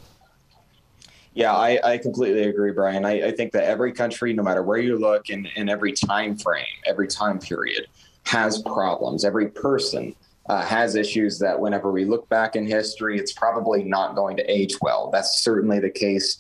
Yeah, 1.34 1.54
I, 1.54 1.80
I 1.84 1.98
completely 1.98 2.44
agree, 2.44 2.72
Brian. 2.72 3.06
I, 3.06 3.28
I, 3.28 3.32
think 3.32 3.54
that 3.54 3.64
every 3.64 3.94
country, 3.94 4.34
no 4.34 4.44
matter 4.44 4.64
where 4.64 4.80
you 4.80 4.98
look 4.98 5.30
in, 5.30 5.48
in 5.56 5.70
every 5.70 5.94
time 5.94 6.36
frame, 6.36 6.66
every 6.86 7.08
time 7.08 7.40
period, 7.40 7.88
has 8.26 8.62
problems. 8.62 9.24
Every 9.24 9.48
person 9.48 10.14
uh, 10.48 10.62
has 10.64 10.96
issues 10.96 11.40
that 11.40 11.60
whenever 11.60 11.92
we 11.92 12.06
look 12.06 12.28
back 12.30 12.56
in 12.56 12.66
history, 12.66 13.18
it's 13.18 13.34
probably 13.34 13.84
not 13.84 14.16
going 14.16 14.38
to 14.38 14.44
age 14.52 14.76
well. 14.82 15.10
That's 15.12 15.42
certainly 15.44 15.80
the 15.80 15.90
case 15.90 16.38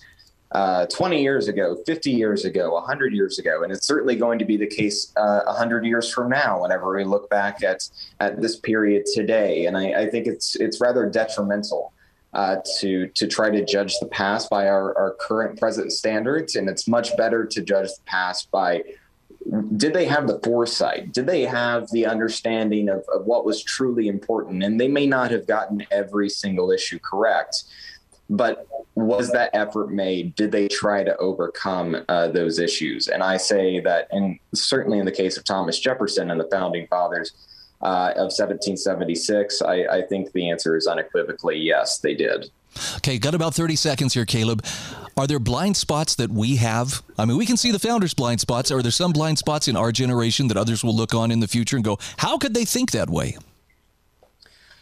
uh, 0.51 0.85
20 0.87 1.21
years 1.21 1.47
ago, 1.47 1.77
50 1.85 2.11
years 2.11 2.43
ago, 2.43 2.73
100 2.73 3.13
years 3.13 3.39
ago, 3.39 3.63
and 3.63 3.71
it's 3.71 3.87
certainly 3.87 4.17
going 4.17 4.37
to 4.39 4.45
be 4.45 4.57
the 4.57 4.67
case 4.67 5.13
uh, 5.15 5.43
100 5.45 5.85
years 5.85 6.11
from 6.11 6.29
now. 6.29 6.61
Whenever 6.61 6.93
we 6.93 7.05
look 7.05 7.29
back 7.29 7.63
at 7.63 7.87
at 8.19 8.41
this 8.41 8.57
period 8.57 9.05
today, 9.13 9.65
and 9.65 9.77
I, 9.77 10.01
I 10.01 10.09
think 10.09 10.27
it's 10.27 10.57
it's 10.57 10.81
rather 10.81 11.09
detrimental 11.09 11.93
uh, 12.33 12.57
to 12.79 13.07
to 13.07 13.27
try 13.27 13.49
to 13.49 13.63
judge 13.63 13.97
the 13.99 14.07
past 14.07 14.49
by 14.49 14.67
our, 14.67 14.97
our 14.97 15.15
current 15.21 15.57
present 15.57 15.93
standards, 15.93 16.55
and 16.55 16.67
it's 16.67 16.85
much 16.85 17.15
better 17.15 17.45
to 17.45 17.61
judge 17.61 17.87
the 17.87 18.03
past 18.05 18.51
by 18.51 18.83
did 19.75 19.93
they 19.93 20.05
have 20.05 20.27
the 20.27 20.39
foresight? 20.43 21.11
Did 21.11 21.27
they 21.27 21.41
have 21.41 21.89
the 21.91 22.05
understanding 22.05 22.87
of, 22.87 23.03
of 23.13 23.25
what 23.25 23.45
was 23.45 23.61
truly 23.61 24.07
important? 24.07 24.63
And 24.63 24.79
they 24.79 24.87
may 24.87 25.05
not 25.05 25.31
have 25.31 25.45
gotten 25.45 25.85
every 25.91 26.29
single 26.29 26.71
issue 26.71 26.99
correct, 26.99 27.63
but 28.29 28.65
was 28.95 29.31
that 29.31 29.49
effort 29.53 29.91
made? 29.91 30.35
Did 30.35 30.51
they 30.51 30.67
try 30.67 31.03
to 31.03 31.17
overcome 31.17 31.97
uh, 32.07 32.29
those 32.29 32.59
issues? 32.59 33.07
And 33.07 33.21
I 33.23 33.37
say 33.37 33.81
that, 33.81 34.07
and 34.11 34.39
certainly 34.53 34.99
in 34.99 35.05
the 35.05 35.11
case 35.11 35.37
of 35.37 35.43
Thomas 35.43 35.79
Jefferson 35.79 36.31
and 36.31 36.39
the 36.39 36.47
founding 36.49 36.87
fathers, 36.87 37.33
uh, 37.81 38.13
of 38.15 38.31
1776? 38.31 39.61
I, 39.63 39.83
I 39.85 40.01
think 40.03 40.31
the 40.31 40.49
answer 40.49 40.77
is 40.77 40.87
unequivocally 40.87 41.57
yes, 41.57 41.97
they 41.99 42.13
did. 42.13 42.49
Okay, 42.97 43.17
got 43.17 43.35
about 43.35 43.53
30 43.53 43.75
seconds 43.75 44.13
here, 44.13 44.25
Caleb. 44.25 44.65
Are 45.17 45.27
there 45.27 45.39
blind 45.39 45.77
spots 45.77 46.15
that 46.15 46.31
we 46.31 46.55
have? 46.57 47.03
I 47.17 47.25
mean, 47.25 47.37
we 47.37 47.45
can 47.45 47.57
see 47.57 47.71
the 47.71 47.79
founders' 47.79 48.13
blind 48.13 48.39
spots. 48.39 48.71
Are 48.71 48.81
there 48.81 48.91
some 48.91 49.11
blind 49.11 49.37
spots 49.37 49.67
in 49.67 49.75
our 49.75 49.91
generation 49.91 50.47
that 50.47 50.57
others 50.57 50.83
will 50.83 50.95
look 50.95 51.13
on 51.13 51.31
in 51.31 51.41
the 51.41 51.47
future 51.47 51.75
and 51.75 51.83
go, 51.83 51.97
how 52.17 52.37
could 52.37 52.53
they 52.53 52.65
think 52.65 52.91
that 52.91 53.09
way? 53.09 53.37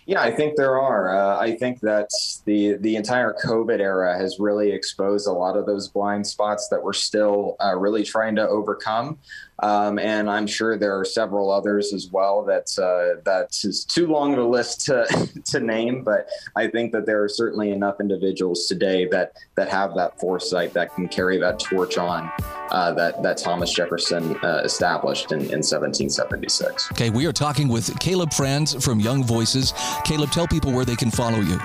Yeah, 0.09 0.23
I 0.23 0.31
think 0.31 0.55
there 0.55 0.79
are. 0.79 1.15
Uh, 1.15 1.39
I 1.39 1.55
think 1.55 1.81
that 1.81 2.09
the 2.45 2.73
the 2.77 2.95
entire 2.95 3.35
COVID 3.45 3.79
era 3.79 4.17
has 4.17 4.39
really 4.39 4.71
exposed 4.71 5.27
a 5.27 5.31
lot 5.31 5.55
of 5.55 5.67
those 5.67 5.87
blind 5.87 6.25
spots 6.25 6.67
that 6.69 6.81
we're 6.81 6.93
still 6.93 7.55
uh, 7.63 7.77
really 7.77 8.03
trying 8.03 8.35
to 8.37 8.47
overcome. 8.47 9.19
Um, 9.63 9.99
and 9.99 10.29
I'm 10.29 10.47
sure 10.47 10.77
there 10.77 10.97
are 10.97 11.05
several 11.05 11.51
others 11.51 11.93
as 11.93 12.09
well 12.11 12.43
that 12.45 12.69
uh, 12.77 13.21
that 13.25 13.57
is 13.63 13.85
too 13.85 14.07
long 14.07 14.33
of 14.33 14.39
a 14.39 14.43
list 14.43 14.85
to 14.85 15.05
to 15.45 15.59
name. 15.59 16.03
But 16.03 16.29
I 16.55 16.67
think 16.67 16.91
that 16.91 17.05
there 17.05 17.23
are 17.23 17.29
certainly 17.29 17.71
enough 17.71 17.99
individuals 17.99 18.67
today 18.67 19.05
that 19.07 19.33
that 19.55 19.69
have 19.69 19.95
that 19.95 20.19
foresight 20.19 20.73
that 20.73 20.95
can 20.95 21.07
carry 21.07 21.37
that 21.39 21.59
torch 21.59 21.97
on 21.97 22.31
uh, 22.71 22.93
that 22.93 23.21
that 23.23 23.37
Thomas 23.37 23.73
Jefferson 23.73 24.37
uh, 24.37 24.61
established 24.63 25.31
in, 25.31 25.39
in 25.39 25.61
1776. 25.63 26.91
Okay, 26.91 27.09
we 27.09 27.25
are 27.25 27.33
talking 27.33 27.67
with 27.67 27.97
Caleb 27.99 28.33
Franz 28.33 28.73
from 28.83 28.99
Young 28.99 29.23
Voices. 29.23 29.73
Caleb, 30.05 30.31
tell 30.31 30.47
people 30.47 30.71
where 30.71 30.85
they 30.85 30.95
can 30.95 31.11
follow 31.11 31.39
you. 31.39 31.59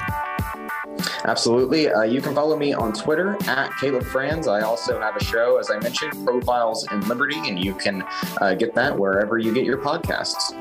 Absolutely. 1.27 1.91
Uh, 1.91 2.03
you 2.03 2.21
can 2.21 2.35
follow 2.35 2.57
me 2.57 2.75
on 2.75 2.93
Twitter 2.93 3.37
at 3.47 3.71
Caleb 3.81 4.05
Franz. 4.05 4.47
I 4.47 4.61
also 4.61 5.01
have 5.01 5.17
a 5.17 5.25
show, 5.25 5.59
as 5.59 5.71
I 5.71 5.79
mentioned, 5.79 6.25
Profiles 6.25 6.87
in 6.93 7.01
Liberty, 7.09 7.39
and 7.49 7.63
you 7.63 7.75
can 7.75 8.05
uh, 8.41 8.55
get 8.55 8.75
that 8.75 8.99
wherever 8.99 9.39
you 9.39 9.55
get 9.55 9.65
your 9.65 9.79
podcasts. 9.79 10.53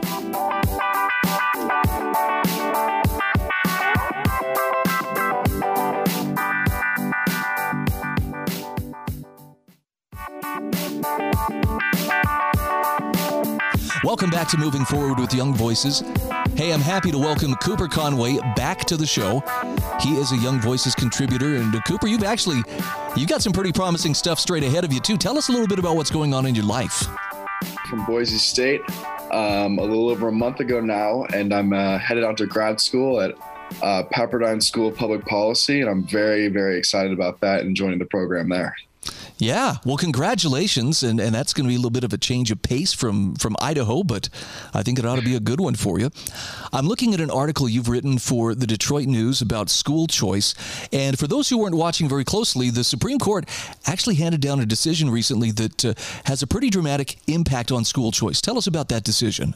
Welcome 14.04 14.32
back 14.32 14.50
to 14.50 14.58
Moving 14.58 14.84
Forward 14.84 15.18
with 15.18 15.34
Young 15.34 15.56
Voices. 15.56 16.04
Hey, 16.58 16.74
I'm 16.74 16.82
happy 16.82 17.10
to 17.10 17.18
welcome 17.18 17.56
Cooper 17.56 17.88
Conway 17.88 18.38
back 18.54 18.80
to 18.80 18.98
the 18.98 19.06
show. 19.06 19.42
He 20.02 20.18
is 20.18 20.34
a 20.34 20.38
Young 20.40 20.60
Voices 20.60 20.94
contributor, 20.94 21.56
and 21.56 21.74
Cooper, 21.86 22.08
you've 22.08 22.26
actually 22.26 22.62
you 23.16 23.26
got 23.26 23.42
some 23.42 23.54
pretty 23.54 23.72
promising 23.72 24.14
stuff 24.14 24.42
straight 24.42 24.64
ahead 24.64 24.84
of 24.84 24.92
you 24.92 25.00
too. 25.00 25.16
Tell 25.16 25.38
us 25.38 25.48
a 25.48 25.54
little 25.54 25.68
bit 25.68 25.80
about 25.80 25.96
what's 25.96 26.12
going 26.12 26.34
on 26.34 26.46
in 26.46 26.54
your 26.54 26.66
life. 26.66 27.08
From 27.90 28.06
Boise 28.06 28.40
State, 28.40 28.82
um, 29.32 29.80
a 29.80 29.84
little 29.84 30.10
over 30.10 30.28
a 30.28 30.34
month 30.34 30.60
ago 30.60 30.82
now, 30.82 31.24
and 31.34 31.54
I'm 31.54 31.72
uh, 31.72 31.98
headed 31.98 32.26
out 32.26 32.36
to 32.40 32.46
grad 32.46 32.82
school 32.82 33.22
at 33.22 33.32
uh, 33.82 34.04
Pepperdine 34.14 34.62
School 34.62 34.90
of 34.90 34.98
Public 34.98 35.26
Policy, 35.26 35.80
and 35.80 35.90
I'm 35.90 36.04
very, 36.04 36.50
very 36.50 36.78
excited 36.78 37.14
about 37.14 37.40
that 37.40 37.62
and 37.62 37.74
joining 37.74 38.00
the 38.00 38.06
program 38.06 38.50
there. 38.50 38.76
Yeah, 39.40 39.78
well, 39.84 39.98
congratulations, 39.98 41.02
and, 41.02 41.20
and 41.20 41.34
that's 41.34 41.54
going 41.54 41.66
to 41.66 41.68
be 41.68 41.76
a 41.76 41.78
little 41.78 41.92
bit 41.92 42.04
of 42.04 42.14
a 42.14 42.18
change 42.18 42.52
of 42.52 42.62
pace 42.62 42.94
from 42.94 43.36
from 43.36 43.56
Idaho, 43.60 44.04
but 44.04 44.30
I 44.74 44.84
think 44.84 45.00
it 45.00 45.06
ought 45.06 45.16
to 45.16 45.24
be 45.24 45.36
a 45.36 45.40
good 45.40 45.60
one 45.60 45.76
for 45.76 46.00
you. 46.00 46.12
I'm 46.72 46.88
looking 46.88 47.14
at 47.14 47.20
an 47.20 47.32
article 47.32 47.68
you've 47.68 47.90
written 47.90 48.20
for 48.20 48.54
the 48.54 48.68
Detroit 48.68 49.08
News 49.08 49.42
about 49.42 49.70
school 49.70 50.08
choice, 50.08 50.54
and 50.94 51.18
for 51.18 51.28
those 51.28 51.50
who 51.50 51.58
weren't 51.58 51.76
watching 51.76 52.08
very 52.08 52.24
closely, 52.24 52.70
the 52.70 52.84
Supreme 52.84 53.18
Court 53.18 53.50
actually 53.88 54.16
handed 54.16 54.40
down 54.40 54.60
a 54.60 54.66
decision 54.66 55.10
recently 55.10 55.52
that 55.52 55.84
uh, 55.84 55.94
has 56.26 56.44
a 56.44 56.48
pretty 56.48 56.70
dramatic 56.70 57.18
impact 57.28 57.72
on 57.72 57.84
school 57.84 58.12
choice. 58.12 58.40
Tell 58.40 58.58
us 58.58 58.68
about 58.68 58.88
that 58.90 59.04
decision. 59.04 59.56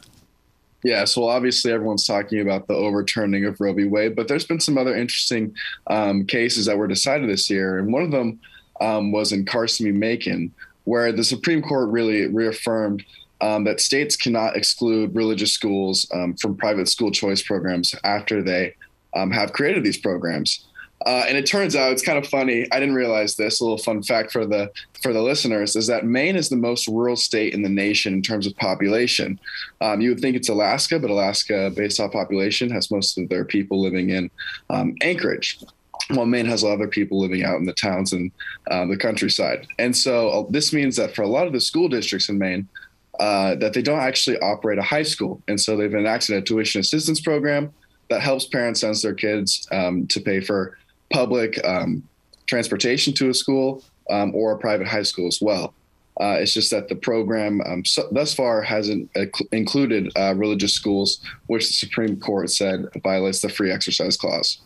Yeah, 0.84 1.06
so 1.06 1.26
obviously 1.26 1.72
everyone's 1.72 2.06
talking 2.06 2.40
about 2.40 2.68
the 2.68 2.74
overturning 2.74 3.46
of 3.46 3.60
Roe 3.60 3.74
v. 3.74 3.86
Wade, 3.86 4.16
but 4.16 4.28
there's 4.28 4.46
been 4.46 4.60
some 4.60 4.78
other 4.78 4.96
interesting 4.96 5.56
um, 5.88 6.26
cases 6.26 6.66
that 6.66 6.78
were 6.78 6.88
decided 6.88 7.30
this 7.30 7.50
year, 7.50 7.80
and 7.80 7.92
one 7.92 8.04
of 8.04 8.12
them 8.12 8.40
um, 8.82 9.12
was 9.12 9.32
in 9.32 9.46
Carson 9.46 9.86
v. 9.86 9.92
Makin, 9.92 10.54
where 10.84 11.12
the 11.12 11.24
Supreme 11.24 11.62
Court 11.62 11.90
really 11.90 12.28
reaffirmed 12.28 13.04
um, 13.42 13.64
that 13.66 13.80
states 13.80 14.16
cannot 14.16 14.56
exclude 14.56 15.16
religious 15.16 15.52
schools 15.52 16.08
um, 16.14 16.36
from 16.36 16.56
private 16.56 16.88
school 16.88 17.12
choice 17.12 17.42
programs 17.42 17.94
after 18.04 18.42
they 18.42 18.76
um, 19.16 19.32
have 19.32 19.54
created 19.54 19.84
these 19.84 19.98
programs. 19.98 20.66
Uh, 21.06 21.24
and 21.28 21.38
it 21.38 21.46
turns 21.46 21.76
out 21.76 21.92
it's 21.92 22.02
kind 22.02 22.18
of 22.18 22.28
funny. 22.28 22.66
I 22.72 22.80
didn't 22.80 22.96
realize 22.96 23.36
this. 23.36 23.60
A 23.60 23.64
little 23.64 23.78
fun 23.78 24.02
fact 24.02 24.32
for 24.32 24.48
the 24.48 24.72
for 25.04 25.14
the 25.14 25.22
listeners 25.22 25.76
is 25.76 25.86
that 25.88 26.06
Maine 26.06 26.36
is 26.36 26.50
the 26.50 26.56
most 26.56 26.88
rural 26.88 27.16
state 27.16 27.54
in 27.54 27.62
the 27.62 27.70
nation 27.70 28.14
in 28.14 28.22
terms 28.24 28.48
of 28.48 28.58
population. 28.58 29.40
Um, 29.80 30.02
you 30.02 30.10
would 30.10 30.20
think 30.20 30.36
it's 30.36 30.50
Alaska, 30.50 30.98
but 30.98 31.12
Alaska, 31.12 31.72
based 31.76 32.00
off 32.00 32.14
population, 32.14 32.72
has 32.72 32.90
most 32.90 33.18
of 33.20 33.30
their 33.30 33.46
people 33.46 33.80
living 33.80 34.10
in 34.10 34.32
um, 34.72 34.96
Anchorage 35.02 35.60
well, 36.12 36.26
Maine 36.26 36.46
has 36.46 36.64
a 36.64 36.68
lot 36.68 36.82
of 36.82 36.90
people 36.90 37.20
living 37.20 37.44
out 37.44 37.58
in 37.58 37.66
the 37.66 37.74
towns 37.74 38.14
and 38.14 38.32
uh, 38.72 38.86
the 38.86 38.98
countryside. 38.98 39.68
And 39.78 39.96
so 39.96 40.30
uh, 40.30 40.46
this 40.50 40.72
means 40.72 40.96
that 40.96 41.16
for 41.16 41.22
a 41.22 41.28
lot 41.28 41.48
of 41.48 41.54
the 41.54 41.60
school 41.60 41.90
districts 41.90 42.30
in 42.30 42.38
Maine, 42.38 42.68
uh, 43.20 43.56
that 43.56 43.74
they 43.74 43.82
don't 43.82 44.00
actually 44.00 44.38
operate 44.40 44.78
a 44.78 44.84
high 44.84 45.04
school. 45.04 45.42
And 45.48 45.60
so 45.60 45.76
they've 45.76 45.94
enacted 45.94 46.38
a 46.38 46.42
tuition 46.42 46.82
assistance 46.82 47.20
program 47.20 47.74
that 48.10 48.22
helps 48.22 48.46
parents 48.46 48.82
send 48.82 48.96
their 48.98 49.14
kids 49.14 49.68
um, 49.72 50.08
to 50.08 50.22
pay 50.22 50.40
for 50.40 50.78
public 51.12 51.64
um, 51.66 52.04
transportation 52.46 53.14
to 53.16 53.30
a 53.30 53.34
school 53.34 53.84
um, 54.10 54.34
or 54.36 54.54
a 54.54 54.58
private 54.58 54.88
high 54.88 55.04
school 55.04 55.28
as 55.28 55.40
well. 55.42 55.74
Uh, 56.20 56.38
it's 56.40 56.54
just 56.54 56.72
that 56.72 56.88
the 56.88 56.96
program 56.96 57.62
um, 57.62 57.86
so, 57.86 58.08
thus 58.12 58.34
far 58.34 58.62
hasn't 58.62 59.10
included 59.52 60.12
uh, 60.18 60.34
religious 60.36 60.74
schools, 60.74 61.20
which 61.46 61.68
the 61.68 61.74
Supreme 61.74 62.20
Court 62.20 62.50
said 62.50 62.86
violates 63.04 63.42
the 63.42 63.50
free 63.50 63.72
exercise 63.72 64.18
clause. 64.18 64.60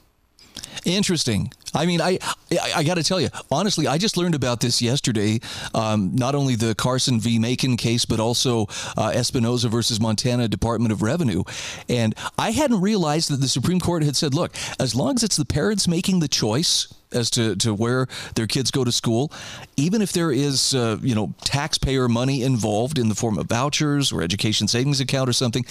Interesting. 0.86 1.52
I 1.74 1.86
mean, 1.86 2.02
I 2.02 2.18
I, 2.52 2.72
I 2.78 2.84
got 2.84 2.96
to 2.96 3.04
tell 3.04 3.22
you, 3.22 3.30
honestly, 3.52 3.88
I 3.88 3.98
just 3.98 4.18
learned 4.18 4.36
about 4.36 4.60
this 4.60 4.82
yesterday. 4.82 5.40
Um, 5.74 6.16
not 6.16 6.36
only 6.36 6.56
the 6.56 6.76
Carson 6.76 7.20
v. 7.20 7.40
Makin 7.40 7.78
case, 7.78 8.06
but 8.06 8.20
also 8.20 8.64
uh, 8.98 9.12
Espinoza 9.14 9.70
versus 9.70 10.00
Montana 10.00 10.48
Department 10.48 10.92
of 10.92 11.02
Revenue. 11.02 11.44
And 11.88 12.16
I 12.38 12.52
hadn't 12.52 12.82
realized 12.82 13.30
that 13.32 13.38
the 13.38 13.48
Supreme 13.48 13.80
Court 13.80 14.04
had 14.04 14.16
said, 14.16 14.34
look, 14.34 14.56
as 14.80 14.96
long 14.96 15.16
as 15.16 15.24
it's 15.24 15.38
the 15.38 15.46
parents 15.46 15.88
making 15.88 16.20
the 16.20 16.28
choice 16.28 16.94
as 17.14 17.30
to, 17.32 17.56
to 17.58 17.74
where 17.74 18.08
their 18.36 18.48
kids 18.48 18.72
go 18.72 18.84
to 18.84 18.92
school, 18.92 19.32
even 19.76 20.02
if 20.02 20.14
there 20.14 20.32
is, 20.32 20.74
uh, 20.74 20.98
you 21.02 21.14
know, 21.14 21.34
taxpayer 21.44 22.08
money 22.08 22.44
involved 22.44 22.98
in 22.98 23.10
the 23.10 23.16
form 23.16 23.38
of 23.38 23.48
vouchers 23.48 24.12
or 24.12 24.22
education 24.22 24.68
savings 24.68 25.00
account 25.00 25.30
or 25.30 25.34
something, 25.34 25.66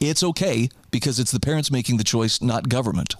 it's 0.00 0.22
okay 0.22 0.68
because 0.90 1.18
it's 1.18 1.32
the 1.32 1.40
parents 1.40 1.70
making 1.70 1.96
the 1.96 2.04
choice, 2.04 2.40
not 2.40 2.68
government. 2.68 3.14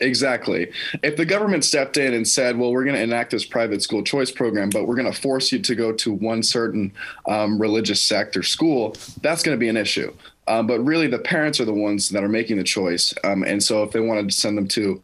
Exactly. 0.00 0.72
If 1.02 1.16
the 1.16 1.26
government 1.26 1.64
stepped 1.64 1.98
in 1.98 2.14
and 2.14 2.26
said, 2.26 2.56
well, 2.56 2.72
we're 2.72 2.84
going 2.84 2.96
to 2.96 3.02
enact 3.02 3.32
this 3.32 3.44
private 3.44 3.82
school 3.82 4.02
choice 4.02 4.30
program, 4.30 4.70
but 4.70 4.86
we're 4.86 4.96
going 4.96 5.12
to 5.12 5.20
force 5.20 5.52
you 5.52 5.58
to 5.58 5.74
go 5.74 5.92
to 5.92 6.12
one 6.12 6.42
certain 6.42 6.92
um, 7.28 7.60
religious 7.60 8.00
sect 8.00 8.36
or 8.36 8.42
school, 8.42 8.96
that's 9.20 9.42
going 9.42 9.54
to 9.54 9.60
be 9.60 9.68
an 9.68 9.76
issue. 9.76 10.12
Um, 10.48 10.66
but 10.66 10.80
really, 10.80 11.06
the 11.06 11.18
parents 11.18 11.60
are 11.60 11.66
the 11.66 11.74
ones 11.74 12.08
that 12.08 12.24
are 12.24 12.28
making 12.28 12.56
the 12.56 12.64
choice. 12.64 13.14
Um, 13.24 13.44
and 13.44 13.62
so 13.62 13.82
if 13.82 13.92
they 13.92 14.00
wanted 14.00 14.30
to 14.30 14.34
send 14.34 14.56
them 14.56 14.68
to 14.68 15.02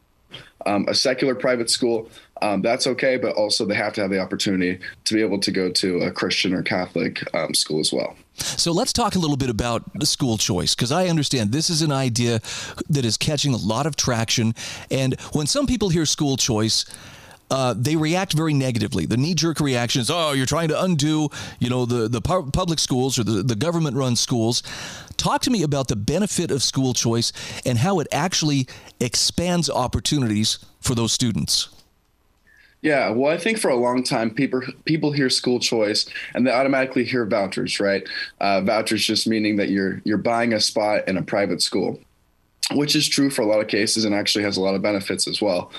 um, 0.65 0.87
a 0.89 0.95
secular 0.95 1.35
private 1.35 1.71
school, 1.71 2.11
um, 2.43 2.63
that's 2.63 2.87
okay. 2.87 3.17
But 3.19 3.37
also, 3.37 3.67
they 3.67 3.75
have 3.75 3.93
to 3.95 4.01
have 4.01 4.11
the 4.11 4.19
opportunity 4.19 4.81
to 5.05 5.15
be 5.15 5.21
able 5.21 5.39
to 5.41 5.51
go 5.51 5.71
to 5.71 5.99
a 6.01 6.11
Christian 6.11 6.55
or 6.55 6.63
Catholic 6.63 7.23
um, 7.35 7.55
school 7.55 7.81
as 7.81 7.93
well. 7.93 8.17
So 8.39 8.73
let's 8.73 8.93
talk 8.93 9.15
a 9.15 9.19
little 9.19 9.37
bit 9.37 9.51
about 9.51 9.83
school 10.05 10.39
choice 10.39 10.75
because 10.75 10.93
I 10.93 11.09
understand 11.09 11.53
this 11.53 11.71
is 11.71 11.83
an 11.83 11.93
idea 11.93 12.41
that 12.89 13.05
is 13.05 13.17
catching 13.17 13.55
a 13.55 13.59
lot 13.59 13.87
of 13.87 13.97
traction. 13.97 14.55
And 14.91 15.19
when 15.33 15.47
some 15.47 15.67
people 15.67 15.89
hear 15.89 16.07
school 16.07 16.37
choice, 16.37 16.85
uh, 17.51 17.75
they 17.77 17.95
react 17.95 18.33
very 18.33 18.53
negatively. 18.53 19.07
The 19.07 19.17
knee-jerk 19.17 19.61
reaction 19.61 20.01
is, 20.03 20.11
"Oh, 20.11 20.33
you're 20.33 20.47
trying 20.47 20.69
to 20.69 20.83
undo, 20.83 21.29
you 21.61 21.71
know, 21.71 21.87
the 21.87 22.09
the 22.09 22.21
public 22.21 22.81
schools 22.81 23.19
or 23.19 23.25
the, 23.25 23.43
the 23.43 23.55
government-run 23.55 24.17
schools." 24.17 24.63
Talk 25.17 25.43
to 25.43 25.51
me 25.51 25.63
about 25.63 25.89
the 25.89 25.97
benefit 25.97 26.51
of 26.51 26.63
school 26.63 26.93
choice 26.93 27.33
and 27.65 27.79
how 27.79 28.01
it 28.01 28.09
actually 28.11 28.67
expands 29.01 29.71
opportunities 29.71 30.59
for 30.81 30.95
those 30.95 31.13
students. 31.13 31.69
Yeah, 32.83 33.11
well, 33.11 33.33
I 33.33 33.39
think 33.39 33.59
for 33.59 33.69
a 33.69 33.77
long 33.77 34.03
time, 34.03 34.31
people 34.31 34.63
people 34.85 35.11
hear 35.11 35.31
school 35.31 35.59
choice 35.59 36.07
and 36.35 36.47
they 36.47 36.53
automatically 36.53 37.05
hear 37.05 37.25
vouchers, 37.27 37.81
right? 37.81 38.07
Uh, 38.41 38.61
vouchers 38.61 39.05
just 39.05 39.27
meaning 39.27 39.57
that 39.57 39.71
you're 39.71 40.01
you're 40.05 40.19
buying 40.19 40.53
a 40.53 40.61
spot 40.61 41.09
in 41.09 41.17
a 41.17 41.23
private 41.23 41.63
school, 41.63 41.99
which 42.75 42.95
is 42.95 43.09
true 43.09 43.31
for 43.31 43.43
a 43.43 43.47
lot 43.47 43.61
of 43.61 43.69
cases 43.69 44.05
and 44.05 44.15
actually 44.15 44.45
has 44.45 44.57
a 44.57 44.61
lot 44.61 44.75
of 44.75 44.83
benefits 44.83 45.27
as 45.27 45.41
well. 45.43 45.73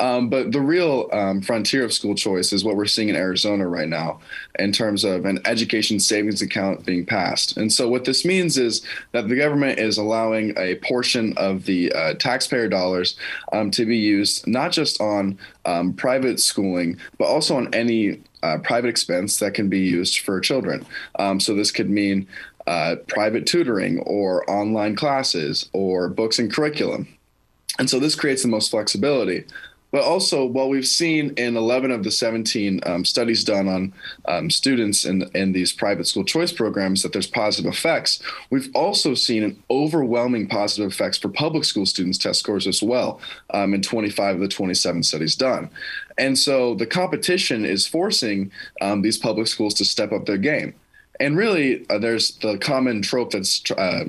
Um, 0.00 0.28
but 0.28 0.52
the 0.52 0.60
real 0.60 1.08
um, 1.12 1.40
frontier 1.40 1.84
of 1.84 1.92
school 1.92 2.14
choice 2.14 2.52
is 2.52 2.64
what 2.64 2.76
we're 2.76 2.86
seeing 2.86 3.08
in 3.08 3.16
Arizona 3.16 3.68
right 3.68 3.88
now 3.88 4.20
in 4.58 4.72
terms 4.72 5.04
of 5.04 5.24
an 5.24 5.40
education 5.44 6.00
savings 6.00 6.42
account 6.42 6.84
being 6.84 7.06
passed. 7.06 7.56
And 7.56 7.72
so, 7.72 7.88
what 7.88 8.04
this 8.04 8.24
means 8.24 8.58
is 8.58 8.82
that 9.12 9.28
the 9.28 9.36
government 9.36 9.78
is 9.78 9.96
allowing 9.96 10.56
a 10.58 10.76
portion 10.76 11.32
of 11.36 11.64
the 11.64 11.92
uh, 11.92 12.14
taxpayer 12.14 12.68
dollars 12.68 13.16
um, 13.52 13.70
to 13.72 13.86
be 13.86 13.96
used 13.96 14.46
not 14.46 14.72
just 14.72 15.00
on 15.00 15.38
um, 15.64 15.92
private 15.92 16.40
schooling, 16.40 16.98
but 17.18 17.26
also 17.26 17.56
on 17.56 17.72
any 17.72 18.20
uh, 18.42 18.58
private 18.58 18.88
expense 18.88 19.38
that 19.38 19.54
can 19.54 19.68
be 19.68 19.80
used 19.80 20.20
for 20.20 20.40
children. 20.40 20.84
Um, 21.18 21.40
so 21.40 21.54
this 21.54 21.70
could 21.70 21.88
mean 21.88 22.26
uh, 22.66 22.96
private 23.06 23.46
tutoring 23.46 24.00
or 24.00 24.48
online 24.50 24.96
classes 24.96 25.68
or 25.72 26.08
books 26.08 26.38
and 26.38 26.52
curriculum. 26.52 27.08
And 27.78 27.90
so 27.90 27.98
this 27.98 28.14
creates 28.14 28.42
the 28.42 28.48
most 28.48 28.70
flexibility. 28.70 29.44
But 29.94 30.02
also, 30.02 30.44
while 30.44 30.68
we've 30.68 30.88
seen 30.88 31.34
in 31.36 31.56
11 31.56 31.92
of 31.92 32.02
the 32.02 32.10
17 32.10 32.80
um, 32.84 33.04
studies 33.04 33.44
done 33.44 33.68
on 33.68 33.92
um, 34.24 34.50
students 34.50 35.04
in, 35.04 35.30
in 35.36 35.52
these 35.52 35.72
private 35.72 36.08
school 36.08 36.24
choice 36.24 36.50
programs 36.52 37.04
that 37.04 37.12
there's 37.12 37.28
positive 37.28 37.72
effects, 37.72 38.20
we've 38.50 38.68
also 38.74 39.14
seen 39.14 39.44
an 39.44 39.62
overwhelming 39.70 40.48
positive 40.48 40.90
effects 40.90 41.18
for 41.18 41.28
public 41.28 41.62
school 41.62 41.86
students' 41.86 42.18
test 42.18 42.40
scores 42.40 42.66
as 42.66 42.82
well 42.82 43.20
um, 43.50 43.72
in 43.72 43.82
25 43.82 44.34
of 44.34 44.40
the 44.40 44.48
27 44.48 45.04
studies 45.04 45.36
done. 45.36 45.70
And 46.18 46.36
so 46.36 46.74
the 46.74 46.86
competition 46.86 47.64
is 47.64 47.86
forcing 47.86 48.50
um, 48.80 49.02
these 49.02 49.16
public 49.16 49.46
schools 49.46 49.74
to 49.74 49.84
step 49.84 50.10
up 50.10 50.26
their 50.26 50.38
game. 50.38 50.74
And 51.20 51.36
really, 51.36 51.88
uh, 51.88 51.98
there's 51.98 52.32
the 52.38 52.58
common 52.58 53.00
trope 53.00 53.30
that's 53.30 53.62
uh, 53.70 54.06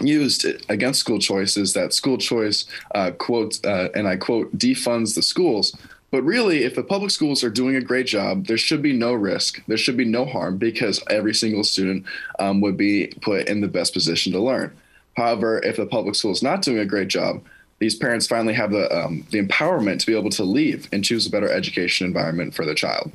used 0.00 0.46
against 0.68 1.00
school 1.00 1.18
choice 1.18 1.56
is 1.56 1.72
that 1.74 1.92
school 1.92 2.18
choice 2.18 2.66
uh, 2.94 3.10
quote 3.12 3.64
uh, 3.64 3.88
and 3.94 4.06
I 4.08 4.16
quote 4.16 4.56
defunds 4.56 5.14
the 5.14 5.22
schools. 5.22 5.76
But 6.10 6.22
really, 6.22 6.64
if 6.64 6.74
the 6.74 6.82
public 6.82 7.10
schools 7.10 7.44
are 7.44 7.50
doing 7.50 7.76
a 7.76 7.82
great 7.82 8.06
job, 8.06 8.46
there 8.46 8.56
should 8.56 8.80
be 8.80 8.94
no 8.94 9.12
risk. 9.12 9.62
There 9.66 9.76
should 9.76 9.96
be 9.96 10.06
no 10.06 10.24
harm 10.24 10.56
because 10.56 11.02
every 11.10 11.34
single 11.34 11.64
student 11.64 12.06
um, 12.38 12.62
would 12.62 12.78
be 12.78 13.08
put 13.20 13.46
in 13.48 13.60
the 13.60 13.68
best 13.68 13.92
position 13.92 14.32
to 14.32 14.40
learn. 14.40 14.74
However, 15.16 15.58
if 15.62 15.76
the 15.76 15.84
public 15.84 16.14
school 16.14 16.32
is 16.32 16.42
not 16.42 16.62
doing 16.62 16.78
a 16.78 16.86
great 16.86 17.08
job, 17.08 17.42
these 17.78 17.94
parents 17.94 18.26
finally 18.26 18.54
have 18.54 18.70
the 18.70 18.90
um, 18.96 19.26
the 19.30 19.40
empowerment 19.40 20.00
to 20.00 20.06
be 20.06 20.16
able 20.16 20.30
to 20.30 20.44
leave 20.44 20.88
and 20.92 21.04
choose 21.04 21.26
a 21.26 21.30
better 21.30 21.50
education 21.50 22.06
environment 22.06 22.54
for 22.54 22.64
their 22.64 22.74
child. 22.74 23.12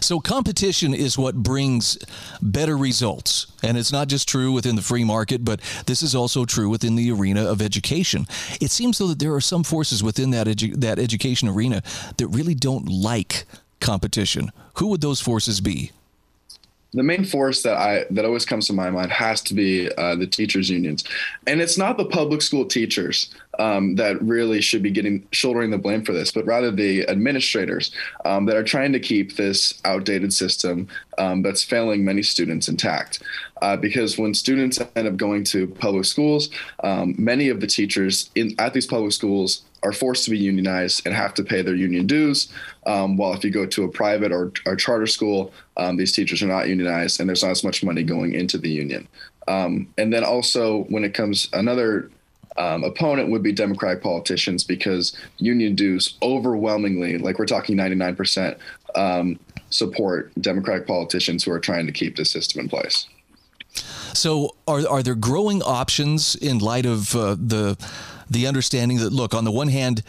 So, 0.00 0.20
competition 0.20 0.94
is 0.94 1.18
what 1.18 1.34
brings 1.36 1.98
better 2.40 2.76
results. 2.76 3.46
And 3.62 3.76
it's 3.76 3.92
not 3.92 4.08
just 4.08 4.28
true 4.28 4.52
within 4.52 4.76
the 4.76 4.82
free 4.82 5.04
market, 5.04 5.44
but 5.44 5.60
this 5.86 6.02
is 6.02 6.14
also 6.14 6.44
true 6.44 6.68
within 6.68 6.96
the 6.96 7.10
arena 7.10 7.44
of 7.44 7.62
education. 7.62 8.26
It 8.60 8.70
seems, 8.70 8.98
though, 8.98 9.08
that 9.08 9.18
there 9.18 9.34
are 9.34 9.40
some 9.40 9.64
forces 9.64 10.02
within 10.02 10.30
that, 10.30 10.46
edu- 10.46 10.80
that 10.80 10.98
education 10.98 11.48
arena 11.48 11.82
that 12.16 12.28
really 12.28 12.54
don't 12.54 12.88
like 12.88 13.44
competition. 13.80 14.50
Who 14.74 14.88
would 14.88 15.00
those 15.00 15.20
forces 15.20 15.60
be? 15.60 15.92
the 16.94 17.02
main 17.02 17.24
force 17.24 17.62
that 17.62 17.76
I 17.76 18.06
that 18.10 18.24
always 18.24 18.44
comes 18.44 18.68
to 18.68 18.72
my 18.72 18.88
mind 18.88 19.10
has 19.10 19.40
to 19.42 19.54
be 19.54 19.90
uh, 19.98 20.14
the 20.14 20.26
teachers 20.26 20.70
unions, 20.70 21.04
and 21.46 21.60
it's 21.60 21.76
not 21.76 21.96
the 21.96 22.04
public 22.04 22.40
school 22.40 22.64
teachers 22.64 23.34
um, 23.58 23.94
that 23.96 24.20
really 24.22 24.60
should 24.60 24.82
be 24.82 24.90
getting 24.90 25.26
shouldering 25.30 25.70
the 25.70 25.78
blame 25.78 26.04
for 26.04 26.12
this, 26.12 26.30
but 26.32 26.44
rather 26.44 26.70
the 26.70 27.08
administrators 27.08 27.92
um, 28.24 28.46
that 28.46 28.56
are 28.56 28.64
trying 28.64 28.92
to 28.92 29.00
keep 29.00 29.36
this 29.36 29.80
outdated 29.84 30.32
system 30.32 30.88
um, 31.18 31.42
that's 31.42 31.62
failing 31.62 32.04
many 32.04 32.22
students 32.22 32.68
intact. 32.68 33.22
Uh, 33.62 33.76
because 33.76 34.18
when 34.18 34.34
students 34.34 34.80
end 34.96 35.08
up 35.08 35.16
going 35.16 35.44
to 35.44 35.66
public 35.66 36.04
schools, 36.04 36.50
um, 36.82 37.14
many 37.16 37.48
of 37.48 37.60
the 37.60 37.66
teachers 37.66 38.30
in 38.34 38.54
at 38.58 38.74
these 38.74 38.86
public 38.86 39.12
schools 39.12 39.62
are 39.82 39.92
forced 39.92 40.24
to 40.24 40.30
be 40.30 40.38
unionized 40.38 41.06
and 41.06 41.14
have 41.14 41.34
to 41.34 41.44
pay 41.44 41.62
their 41.62 41.74
union 41.74 42.06
dues. 42.06 42.48
Um, 42.86 43.16
while 43.16 43.34
if 43.34 43.44
you 43.44 43.50
go 43.50 43.66
to 43.66 43.84
a 43.84 43.88
private 43.88 44.32
or, 44.32 44.52
or 44.66 44.76
charter 44.76 45.06
school, 45.06 45.52
um, 45.76 45.96
these 45.96 46.12
teachers 46.12 46.42
are 46.42 46.46
not 46.46 46.68
unionized 46.68 47.20
and 47.20 47.28
there's 47.28 47.42
not 47.42 47.50
as 47.50 47.64
much 47.64 47.84
money 47.84 48.02
going 48.02 48.34
into 48.34 48.58
the 48.58 48.70
union. 48.70 49.06
And 49.46 50.12
then 50.12 50.24
also, 50.24 50.84
when 50.84 51.04
it 51.04 51.12
comes, 51.12 51.50
another 51.52 52.10
um, 52.56 52.84
opponent 52.84 53.30
would 53.30 53.42
be 53.42 53.52
Democratic 53.52 54.02
politicians 54.02 54.64
because 54.64 55.16
union 55.38 55.74
dues 55.74 56.16
overwhelmingly, 56.22 57.18
like 57.18 57.38
we're 57.38 57.46
talking 57.46 57.76
99%, 57.76 58.58
um, 58.94 59.38
support 59.70 60.32
Democratic 60.40 60.86
politicians 60.86 61.42
who 61.44 61.50
are 61.50 61.60
trying 61.60 61.86
to 61.86 61.92
keep 61.92 62.16
the 62.16 62.24
system 62.24 62.60
in 62.60 62.68
place. 62.68 63.08
So, 64.12 64.54
are, 64.68 64.86
are 64.88 65.02
there 65.02 65.16
growing 65.16 65.60
options 65.62 66.36
in 66.36 66.58
light 66.58 66.86
of 66.86 67.16
uh, 67.16 67.34
the 67.38 67.76
the 68.30 68.46
understanding 68.46 68.98
that, 68.98 69.12
look, 69.12 69.34
on 69.34 69.44
the 69.44 69.50
one 69.50 69.68
hand, 69.68 70.02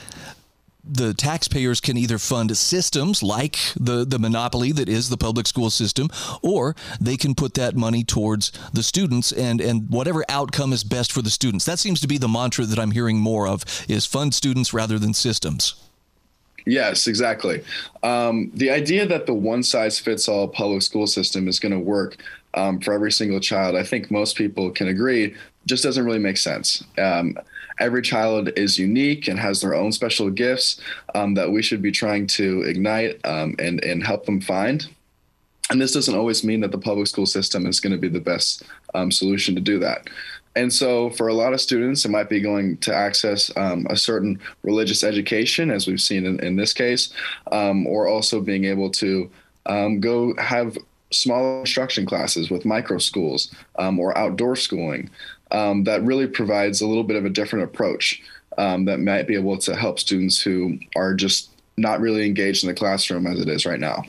the 0.87 1.13
taxpayers 1.13 1.81
can 1.81 1.97
either 1.97 2.17
fund 2.17 2.55
systems 2.55 3.23
like 3.23 3.57
the, 3.79 4.05
the 4.05 4.19
monopoly 4.19 4.71
that 4.71 4.89
is 4.89 5.09
the 5.09 5.17
public 5.17 5.47
school 5.47 5.69
system, 5.69 6.09
or 6.41 6.75
they 6.99 7.17
can 7.17 7.35
put 7.35 7.53
that 7.55 7.75
money 7.75 8.03
towards 8.03 8.51
the 8.73 8.83
students 8.83 9.31
and, 9.31 9.61
and 9.61 9.89
whatever 9.89 10.23
outcome 10.29 10.73
is 10.73 10.83
best 10.83 11.11
for 11.11 11.21
the 11.21 11.29
students. 11.29 11.65
That 11.65 11.79
seems 11.79 11.99
to 12.01 12.07
be 12.07 12.17
the 12.17 12.27
mantra 12.27 12.65
that 12.65 12.79
I'm 12.79 12.91
hearing 12.91 13.17
more 13.17 13.47
of 13.47 13.63
is 13.87 14.05
fund 14.05 14.33
students 14.33 14.73
rather 14.73 14.99
than 14.99 15.13
systems. 15.13 15.75
Yes, 16.65 17.07
exactly. 17.07 17.63
Um, 18.01 18.51
the 18.53 18.71
idea 18.71 19.05
that 19.05 19.27
the 19.27 19.33
one 19.33 19.61
size 19.61 19.99
fits 19.99 20.27
all 20.27 20.47
public 20.47 20.81
school 20.81 21.05
system 21.05 21.47
is 21.47 21.59
going 21.59 21.73
to 21.73 21.79
work 21.79 22.17
um, 22.55 22.79
for 22.79 22.93
every 22.93 23.11
single 23.11 23.39
child, 23.39 23.75
I 23.75 23.83
think 23.83 24.09
most 24.09 24.35
people 24.35 24.71
can 24.71 24.87
agree, 24.87 25.35
just 25.67 25.83
doesn't 25.83 26.05
really 26.05 26.19
make 26.19 26.37
sense. 26.37 26.83
Um, 26.97 27.37
every 27.79 28.01
child 28.01 28.49
is 28.57 28.79
unique 28.79 29.27
and 29.27 29.39
has 29.39 29.61
their 29.61 29.75
own 29.75 29.91
special 29.91 30.29
gifts 30.29 30.79
um, 31.13 31.33
that 31.33 31.51
we 31.51 31.61
should 31.61 31.81
be 31.81 31.91
trying 31.91 32.27
to 32.27 32.61
ignite 32.63 33.19
um, 33.25 33.55
and, 33.59 33.83
and 33.83 34.05
help 34.05 34.25
them 34.25 34.41
find. 34.41 34.87
And 35.69 35.81
this 35.81 35.93
doesn't 35.93 36.15
always 36.15 36.43
mean 36.43 36.61
that 36.61 36.71
the 36.71 36.77
public 36.77 37.07
school 37.07 37.25
system 37.25 37.65
is 37.65 37.79
going 37.79 37.93
to 37.93 37.99
be 37.99 38.07
the 38.07 38.19
best 38.19 38.63
um, 38.93 39.11
solution 39.11 39.55
to 39.55 39.61
do 39.61 39.79
that. 39.79 40.07
And 40.55 40.71
so, 40.71 41.09
for 41.09 41.27
a 41.27 41.33
lot 41.33 41.53
of 41.53 41.59
students, 41.59 42.05
it 42.05 42.11
might 42.11 42.29
be 42.29 42.39
going 42.39 42.77
to 42.77 42.95
access 42.95 43.51
um, 43.57 43.85
a 43.89 43.97
certain 43.97 44.39
religious 44.63 45.03
education, 45.03 45.69
as 45.69 45.85
we've 45.85 46.01
seen 46.01 46.25
in, 46.25 46.39
in 46.39 46.55
this 46.55 46.71
case, 46.71 47.11
um, 47.51 47.85
or 47.87 48.07
also 48.07 48.39
being 48.39 48.63
able 48.63 48.89
to 48.91 49.29
um, 49.65 49.99
go 49.99 50.33
have 50.37 50.77
small 51.11 51.59
instruction 51.59 52.05
classes 52.05 52.49
with 52.49 52.65
micro 52.65 52.97
schools 52.97 53.53
um, 53.77 53.99
or 53.99 54.17
outdoor 54.17 54.55
schooling 54.55 55.09
um, 55.51 55.83
that 55.85 56.03
really 56.03 56.27
provides 56.27 56.81
a 56.81 56.87
little 56.87 57.03
bit 57.03 57.17
of 57.17 57.25
a 57.25 57.29
different 57.29 57.65
approach 57.65 58.21
um, 58.57 58.85
that 58.85 58.99
might 58.99 59.27
be 59.27 59.35
able 59.35 59.57
to 59.57 59.75
help 59.75 59.99
students 59.99 60.41
who 60.41 60.79
are 60.95 61.13
just 61.13 61.51
not 61.77 61.99
really 61.99 62.25
engaged 62.25 62.63
in 62.63 62.67
the 62.67 62.73
classroom 62.73 63.27
as 63.27 63.39
it 63.39 63.49
is 63.49 63.65
right 63.65 63.79
now. 63.79 64.03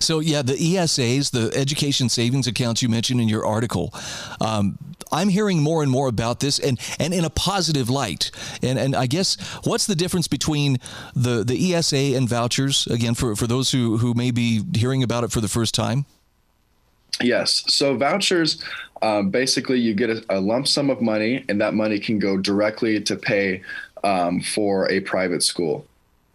So, 0.00 0.20
yeah, 0.20 0.42
the 0.42 0.54
ESAs, 0.54 1.30
the 1.30 1.52
education 1.56 2.08
savings 2.08 2.46
accounts 2.46 2.82
you 2.82 2.88
mentioned 2.88 3.20
in 3.20 3.28
your 3.28 3.46
article, 3.46 3.94
um, 4.40 4.78
I'm 5.12 5.28
hearing 5.28 5.62
more 5.62 5.82
and 5.82 5.90
more 5.90 6.08
about 6.08 6.40
this 6.40 6.58
and, 6.58 6.80
and 6.98 7.14
in 7.14 7.24
a 7.24 7.30
positive 7.30 7.88
light. 7.88 8.30
And, 8.62 8.78
and 8.78 8.96
I 8.96 9.06
guess 9.06 9.36
what's 9.64 9.86
the 9.86 9.94
difference 9.94 10.26
between 10.26 10.78
the, 11.14 11.44
the 11.44 11.74
ESA 11.74 12.16
and 12.16 12.28
vouchers, 12.28 12.86
again, 12.88 13.14
for, 13.14 13.36
for 13.36 13.46
those 13.46 13.70
who, 13.70 13.98
who 13.98 14.14
may 14.14 14.30
be 14.30 14.62
hearing 14.74 15.02
about 15.02 15.22
it 15.22 15.30
for 15.30 15.40
the 15.40 15.48
first 15.48 15.74
time? 15.74 16.06
Yes. 17.20 17.64
So 17.68 17.96
vouchers, 17.96 18.62
um, 19.02 19.30
basically, 19.30 19.78
you 19.78 19.94
get 19.94 20.10
a, 20.10 20.24
a, 20.30 20.40
lump 20.40 20.68
sum 20.68 20.90
of 20.90 21.00
money, 21.00 21.44
and 21.48 21.60
that 21.60 21.74
money 21.74 21.98
can 21.98 22.18
go 22.18 22.36
directly 22.36 23.00
to 23.02 23.16
pay 23.16 23.62
um, 24.04 24.40
for 24.40 24.90
a 24.90 25.00
private 25.00 25.42
school. 25.42 25.86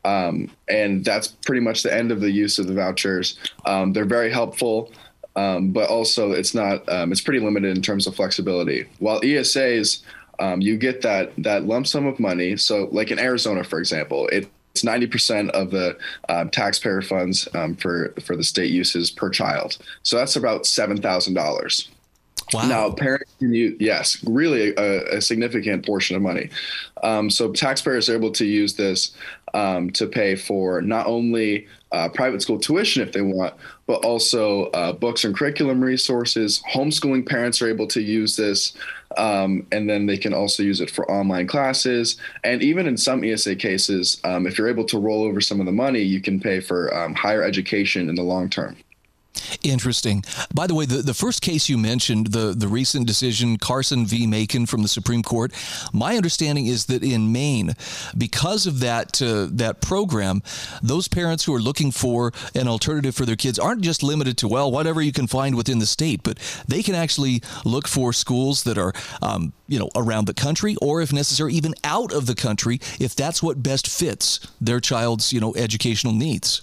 Um, 0.04 0.50
and 0.68 1.06
that's 1.06 1.28
pretty 1.28 1.62
much 1.62 1.84
the 1.84 1.94
end 1.94 2.12
of 2.12 2.22
the 2.22 2.32
use 2.32 2.58
of 2.58 2.68
the 2.68 2.74
vouchers. 2.74 3.38
Um, 3.66 3.94
they're 3.94 4.06
very 4.06 4.32
helpful, 4.32 4.92
um, 5.36 5.72
but 5.72 5.90
also 5.90 6.32
it's 6.32 6.54
not. 6.54 6.88
Um, 6.90 7.12
it's 7.12 7.22
pretty 7.22 7.40
limited 7.40 7.76
in 7.76 7.84
terms 7.84 8.08
of 8.08 8.16
flexibility. 8.16 8.88
While 9.00 9.22
ESAs, 9.22 10.02
you 10.60 10.78
get 10.78 11.02
that 11.04 11.34
that 11.38 11.66
lump 11.66 11.86
sum 11.86 12.08
of 12.08 12.20
money. 12.20 12.58
So, 12.58 12.90
like 12.92 13.12
in 13.12 13.20
Arizona, 13.20 13.64
for 13.64 13.80
example, 13.80 14.28
it 14.30 14.50
it's 14.72 14.84
90% 14.84 15.50
of 15.50 15.72
the 15.72 15.98
um, 16.30 16.50
taxpayer 16.50 17.02
funds 17.02 17.48
um, 17.54 17.76
for, 17.76 18.14
for 18.22 18.36
the 18.36 18.44
state 18.44 18.72
uses 18.72 19.12
per 19.12 19.30
child. 19.30 19.78
So 20.04 20.18
that's 20.18 20.36
about 20.36 20.64
$7,000. 20.64 21.88
Wow. 22.54 22.68
Now, 22.68 22.92
parents 22.92 23.32
can 23.40 23.54
use, 23.54 23.78
yes, 23.80 24.22
really 24.26 24.76
a, 24.76 25.18
a 25.18 25.22
significant 25.22 25.86
portion 25.86 26.16
of 26.16 26.22
money. 26.22 26.50
Um, 27.04 27.30
so 27.30 27.52
taxpayers 27.52 28.10
are 28.10 28.16
able 28.16 28.32
to 28.32 28.46
use 28.46 28.74
this 28.76 29.16
um, 29.54 29.90
to 29.92 30.08
pay 30.08 30.36
for 30.36 30.82
not 30.82 31.08
only 31.08 31.68
uh, 31.92 32.10
private 32.10 32.42
school 32.42 32.60
tuition 32.60 33.02
if 33.02 33.14
they 33.14 33.22
want, 33.22 33.54
but 33.86 34.04
also 34.04 34.66
uh, 34.68 34.92
books 34.92 35.24
and 35.24 35.36
curriculum 35.36 35.82
resources. 35.82 36.62
Homeschooling 36.74 37.28
parents 37.28 37.62
are 37.62 37.70
able 37.70 37.88
to 37.88 38.02
use 38.02 38.36
this, 38.36 38.74
um, 39.18 39.66
and 39.72 39.90
then 39.90 40.06
they 40.06 40.18
can 40.18 40.34
also 40.34 40.64
use 40.64 40.82
it 40.82 40.90
for 40.90 41.10
online 41.10 41.48
classes. 41.48 42.18
And 42.44 42.62
even 42.62 42.88
in 42.88 42.98
some 42.98 43.24
ESA 43.24 43.56
cases, 43.56 44.20
um, 44.24 44.48
if 44.48 44.58
you're 44.58 44.70
able 44.70 44.86
to 44.86 45.00
roll 45.00 45.24
over 45.24 45.42
some 45.42 45.60
of 45.60 45.66
the 45.66 45.72
money, 45.72 46.02
you 46.02 46.22
can 46.22 46.40
pay 46.40 46.60
for 46.60 46.94
um, 46.96 47.14
higher 47.16 47.44
education 47.44 48.10
in 48.10 48.16
the 48.16 48.24
long 48.24 48.50
term. 48.50 48.78
Interesting. 49.64 50.24
By 50.54 50.68
the 50.68 50.76
way, 50.76 50.86
the, 50.86 51.02
the 51.02 51.14
first 51.14 51.42
case 51.42 51.70
you 51.70 51.78
mentioned, 51.78 52.28
the, 52.28 52.54
the 52.54 52.68
recent 52.68 53.08
decision, 53.08 53.58
Carson 53.58 54.06
v. 54.06 54.28
Makin 54.28 54.66
from 54.66 54.82
the 54.82 54.88
Supreme 54.88 55.24
Court, 55.24 55.54
my 55.94 56.16
understanding 56.16 56.68
is 56.68 56.86
that 56.86 57.04
in 57.04 57.32
Maine, 57.32 57.76
because 58.18 58.68
of 58.68 58.80
that, 58.80 59.22
uh, 59.22 59.48
that 59.52 59.82
program, 59.82 60.42
those 60.82 61.08
parents 61.08 61.46
who 61.46 61.54
are 61.54 61.60
looking 61.60 61.92
for 61.92 62.32
an 62.56 62.68
alternative 62.68 63.16
for 63.16 63.26
their 63.26 63.36
kids 63.36 63.60
aren't 63.60 63.82
just 63.82 64.04
limited 64.04 64.38
to, 64.40 64.48
well, 64.48 64.72
whatever 64.72 65.02
you 65.02 65.12
can 65.12 65.28
find 65.28 65.56
within 65.56 65.80
the 65.80 65.86
state, 65.86 66.22
but 66.24 66.38
they 66.68 66.84
can 66.84 66.96
actually 66.96 67.42
look 67.66 67.88
for 67.88 68.14
schools 68.14 68.64
that 68.64 68.78
are, 68.78 68.94
um, 69.22 69.54
you 69.68 69.80
know, 69.80 69.90
around 69.96 70.26
the 70.26 70.34
country 70.34 70.76
or, 70.82 71.02
if 71.02 71.14
necessary, 71.14 71.54
even 71.54 71.74
out 71.84 72.14
of 72.14 72.26
the 72.26 72.36
country 72.36 72.80
if 73.00 73.16
that's 73.16 73.42
what 73.42 73.64
best 73.64 73.88
fits 73.88 74.40
their 74.60 74.80
child's, 74.80 75.32
you 75.34 75.40
know, 75.40 75.54
educational 75.56 76.14
needs. 76.14 76.62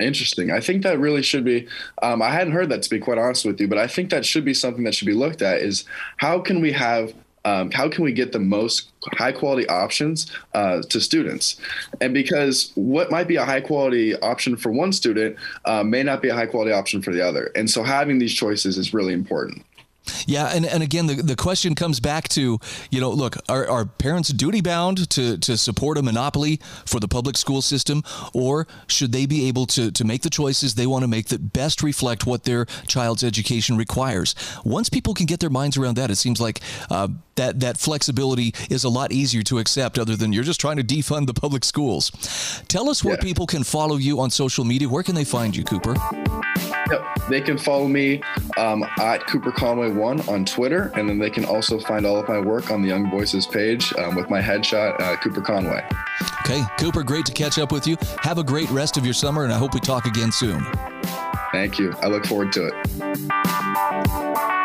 Interesting. 0.00 0.52
I 0.52 0.60
think 0.60 0.84
that 0.84 0.98
really 1.00 1.22
should 1.22 1.44
be. 1.44 1.66
Um, 2.02 2.22
I 2.22 2.30
hadn't 2.30 2.52
heard 2.52 2.68
that 2.68 2.82
to 2.82 2.90
be 2.90 3.00
quite 3.00 3.18
honest 3.18 3.44
with 3.44 3.60
you, 3.60 3.66
but 3.66 3.78
I 3.78 3.88
think 3.88 4.10
that 4.10 4.24
should 4.24 4.44
be 4.44 4.54
something 4.54 4.84
that 4.84 4.94
should 4.94 5.06
be 5.06 5.12
looked 5.14 5.42
at. 5.42 5.60
Is 5.60 5.84
how 6.18 6.38
can 6.38 6.60
we 6.60 6.70
have 6.72 7.12
um, 7.44 7.70
how 7.70 7.88
can 7.88 8.04
we 8.04 8.12
get 8.12 8.32
the 8.32 8.38
most 8.38 8.90
high 9.14 9.32
quality 9.32 9.66
options 9.68 10.30
uh, 10.54 10.82
to 10.82 11.00
students? 11.00 11.60
And 12.00 12.12
because 12.12 12.72
what 12.74 13.10
might 13.10 13.26
be 13.26 13.36
a 13.36 13.44
high 13.44 13.60
quality 13.60 14.14
option 14.20 14.56
for 14.56 14.70
one 14.70 14.92
student 14.92 15.36
uh, 15.64 15.82
may 15.82 16.02
not 16.02 16.20
be 16.20 16.28
a 16.28 16.34
high 16.34 16.46
quality 16.46 16.72
option 16.72 17.00
for 17.00 17.12
the 17.12 17.26
other. 17.26 17.50
And 17.54 17.70
so 17.70 17.82
having 17.82 18.18
these 18.18 18.34
choices 18.34 18.76
is 18.76 18.92
really 18.92 19.14
important. 19.14 19.64
Yeah, 20.26 20.46
and, 20.54 20.64
and 20.66 20.82
again, 20.82 21.06
the, 21.06 21.14
the 21.14 21.36
question 21.36 21.74
comes 21.74 22.00
back 22.00 22.28
to, 22.30 22.58
you 22.90 23.00
know, 23.00 23.10
look, 23.10 23.36
are, 23.48 23.68
are 23.68 23.84
parents 23.84 24.28
duty 24.30 24.60
bound 24.60 25.08
to, 25.10 25.38
to 25.38 25.56
support 25.56 25.98
a 25.98 26.02
monopoly 26.02 26.60
for 26.86 27.00
the 27.00 27.08
public 27.08 27.36
school 27.36 27.62
system, 27.62 28.02
or 28.32 28.66
should 28.86 29.12
they 29.12 29.26
be 29.26 29.48
able 29.48 29.66
to, 29.66 29.90
to 29.90 30.04
make 30.04 30.22
the 30.22 30.30
choices 30.30 30.74
they 30.74 30.86
want 30.86 31.02
to 31.02 31.08
make 31.08 31.28
that 31.28 31.52
best 31.52 31.82
reflect 31.82 32.26
what 32.26 32.44
their 32.44 32.66
child's 32.86 33.24
education 33.24 33.76
requires? 33.76 34.34
Once 34.64 34.88
people 34.88 35.14
can 35.14 35.26
get 35.26 35.40
their 35.40 35.50
minds 35.50 35.76
around 35.76 35.96
that, 35.96 36.10
it 36.10 36.16
seems 36.16 36.40
like 36.40 36.60
uh, 36.90 37.08
that, 37.36 37.60
that 37.60 37.78
flexibility 37.78 38.54
is 38.70 38.84
a 38.84 38.88
lot 38.88 39.12
easier 39.12 39.42
to 39.42 39.58
accept 39.58 39.98
other 39.98 40.16
than 40.16 40.32
you're 40.32 40.44
just 40.44 40.60
trying 40.60 40.76
to 40.76 40.84
defund 40.84 41.26
the 41.26 41.34
public 41.34 41.64
schools. 41.64 42.10
Tell 42.68 42.88
us 42.88 43.04
where 43.04 43.14
yeah. 43.14 43.20
people 43.20 43.46
can 43.46 43.64
follow 43.64 43.96
you 43.96 44.20
on 44.20 44.30
social 44.30 44.64
media. 44.64 44.88
Where 44.88 45.02
can 45.02 45.14
they 45.14 45.24
find 45.24 45.54
you, 45.56 45.64
Cooper? 45.64 45.94
Yep. 46.90 47.04
They 47.28 47.40
can 47.40 47.58
follow 47.58 47.86
me 47.86 48.22
um, 48.56 48.84
at 48.98 49.26
Cooper 49.26 49.52
Conway 49.52 49.90
One 49.98 50.20
on 50.28 50.44
Twitter, 50.44 50.92
and 50.94 51.08
then 51.08 51.18
they 51.18 51.30
can 51.30 51.44
also 51.44 51.78
find 51.80 52.06
all 52.06 52.18
of 52.18 52.28
my 52.28 52.38
work 52.38 52.70
on 52.70 52.82
the 52.82 52.88
Young 52.88 53.10
Voices 53.10 53.46
page 53.46 53.92
um, 53.94 54.14
with 54.14 54.30
my 54.30 54.40
headshot, 54.40 55.00
uh, 55.00 55.16
Cooper 55.16 55.40
Conway. 55.40 55.84
Okay, 56.40 56.62
Cooper, 56.78 57.02
great 57.02 57.26
to 57.26 57.32
catch 57.32 57.58
up 57.58 57.72
with 57.72 57.86
you. 57.86 57.96
Have 58.20 58.38
a 58.38 58.44
great 58.44 58.70
rest 58.70 58.96
of 58.96 59.04
your 59.04 59.14
summer, 59.14 59.44
and 59.44 59.52
I 59.52 59.58
hope 59.58 59.74
we 59.74 59.80
talk 59.80 60.06
again 60.06 60.30
soon. 60.30 60.64
Thank 61.52 61.78
you. 61.78 61.94
I 62.00 62.06
look 62.06 62.26
forward 62.26 62.52
to 62.52 62.70
it. 62.72 64.57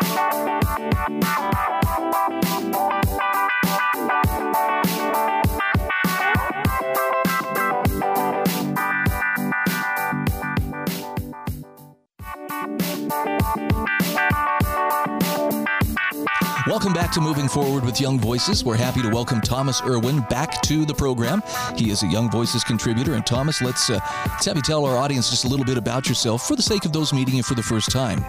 Welcome 16.74 16.92
back 16.92 17.12
to 17.12 17.20
Moving 17.20 17.46
Forward 17.46 17.84
with 17.84 18.00
Young 18.00 18.18
Voices. 18.18 18.64
We're 18.64 18.74
happy 18.74 19.00
to 19.00 19.08
welcome 19.08 19.40
Thomas 19.40 19.80
Irwin 19.82 20.22
back 20.22 20.60
to 20.62 20.84
the 20.84 20.92
program. 20.92 21.40
He 21.76 21.90
is 21.90 22.02
a 22.02 22.08
Young 22.08 22.28
Voices 22.28 22.64
contributor. 22.64 23.14
And 23.14 23.24
Thomas, 23.24 23.62
let's, 23.62 23.88
uh, 23.88 24.00
let's 24.26 24.44
have 24.46 24.56
you 24.56 24.62
tell 24.62 24.84
our 24.84 24.96
audience 24.96 25.30
just 25.30 25.44
a 25.44 25.48
little 25.48 25.64
bit 25.64 25.78
about 25.78 26.08
yourself 26.08 26.48
for 26.48 26.56
the 26.56 26.62
sake 26.62 26.84
of 26.84 26.92
those 26.92 27.12
meeting 27.12 27.36
you 27.36 27.44
for 27.44 27.54
the 27.54 27.62
first 27.62 27.92
time. 27.92 28.24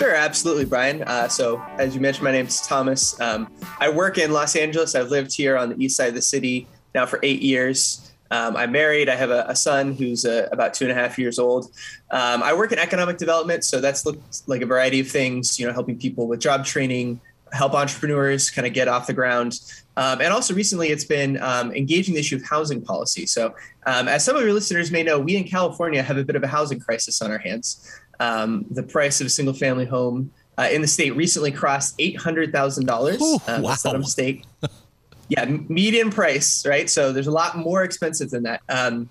Sure, 0.00 0.16
absolutely, 0.16 0.64
Brian. 0.64 1.04
Uh, 1.04 1.28
so, 1.28 1.62
as 1.78 1.94
you 1.94 2.00
mentioned, 2.00 2.24
my 2.24 2.32
name 2.32 2.48
is 2.48 2.60
Thomas. 2.60 3.20
Um, 3.20 3.52
I 3.78 3.88
work 3.88 4.18
in 4.18 4.32
Los 4.32 4.56
Angeles. 4.56 4.96
I've 4.96 5.10
lived 5.10 5.32
here 5.32 5.56
on 5.56 5.68
the 5.68 5.76
east 5.76 5.96
side 5.96 6.08
of 6.08 6.14
the 6.14 6.22
city 6.22 6.66
now 6.92 7.06
for 7.06 7.20
eight 7.22 7.40
years. 7.40 8.10
Um, 8.30 8.56
I'm 8.56 8.72
married. 8.72 9.08
I 9.08 9.14
have 9.14 9.30
a, 9.30 9.44
a 9.48 9.56
son 9.56 9.92
who's 9.92 10.24
uh, 10.24 10.48
about 10.52 10.74
two 10.74 10.84
and 10.84 10.92
a 10.92 10.94
half 10.94 11.18
years 11.18 11.38
old. 11.38 11.66
Um, 12.10 12.42
I 12.42 12.54
work 12.54 12.72
in 12.72 12.78
economic 12.78 13.18
development, 13.18 13.64
so 13.64 13.80
that's 13.80 14.04
looked 14.04 14.48
like 14.48 14.62
a 14.62 14.66
variety 14.66 15.00
of 15.00 15.08
things. 15.08 15.58
You 15.58 15.66
know, 15.66 15.72
helping 15.72 15.98
people 15.98 16.26
with 16.26 16.40
job 16.40 16.64
training, 16.64 17.20
help 17.52 17.74
entrepreneurs 17.74 18.50
kind 18.50 18.66
of 18.66 18.72
get 18.72 18.88
off 18.88 19.06
the 19.06 19.12
ground, 19.12 19.60
um, 19.96 20.20
and 20.20 20.32
also 20.32 20.54
recently 20.54 20.88
it's 20.88 21.04
been 21.04 21.40
um, 21.42 21.72
engaging 21.72 22.14
the 22.14 22.20
issue 22.20 22.36
of 22.36 22.44
housing 22.44 22.82
policy. 22.82 23.26
So, 23.26 23.54
um, 23.86 24.08
as 24.08 24.24
some 24.24 24.36
of 24.36 24.42
your 24.42 24.52
listeners 24.52 24.90
may 24.90 25.02
know, 25.02 25.18
we 25.18 25.36
in 25.36 25.44
California 25.44 26.02
have 26.02 26.16
a 26.16 26.24
bit 26.24 26.36
of 26.36 26.42
a 26.42 26.48
housing 26.48 26.80
crisis 26.80 27.22
on 27.22 27.30
our 27.30 27.38
hands. 27.38 28.00
Um, 28.18 28.64
the 28.70 28.82
price 28.82 29.20
of 29.20 29.26
a 29.26 29.30
single-family 29.30 29.84
home 29.84 30.32
uh, 30.58 30.68
in 30.72 30.80
the 30.80 30.88
state 30.88 31.14
recently 31.14 31.52
crossed 31.52 31.94
eight 31.98 32.16
hundred 32.16 32.52
thousand 32.52 32.86
dollars. 32.86 33.18
Wow. 33.20 33.40
That's 33.46 33.84
not 33.84 33.94
a 33.94 33.98
mistake. 33.98 34.44
yeah, 35.28 35.44
median 35.44 36.10
price, 36.10 36.64
right? 36.66 36.88
So 36.88 37.12
there's 37.12 37.26
a 37.26 37.32
lot 37.32 37.56
more 37.58 37.82
expensive 37.82 38.30
than 38.30 38.44
that. 38.44 38.60
Um, 38.68 39.10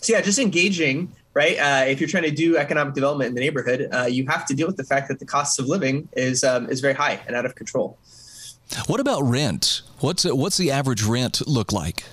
so 0.00 0.12
yeah, 0.12 0.20
just 0.20 0.38
engaging, 0.38 1.10
right? 1.32 1.58
Uh, 1.58 1.84
if 1.86 2.00
you're 2.00 2.08
trying 2.08 2.24
to 2.24 2.30
do 2.30 2.56
economic 2.56 2.94
development 2.94 3.28
in 3.28 3.34
the 3.34 3.40
neighborhood, 3.40 3.88
uh, 3.92 4.04
you 4.04 4.26
have 4.28 4.44
to 4.46 4.54
deal 4.54 4.66
with 4.66 4.76
the 4.76 4.84
fact 4.84 5.08
that 5.08 5.18
the 5.18 5.26
cost 5.26 5.58
of 5.58 5.66
living 5.66 6.08
is 6.12 6.44
um, 6.44 6.68
is 6.68 6.80
very 6.80 6.94
high 6.94 7.20
and 7.26 7.34
out 7.34 7.46
of 7.46 7.54
control. 7.54 7.98
What 8.86 9.00
about 9.00 9.22
rent? 9.22 9.82
What's 10.00 10.24
what's 10.24 10.56
the 10.56 10.70
average 10.70 11.02
rent 11.02 11.46
look 11.46 11.72
like? 11.72 12.04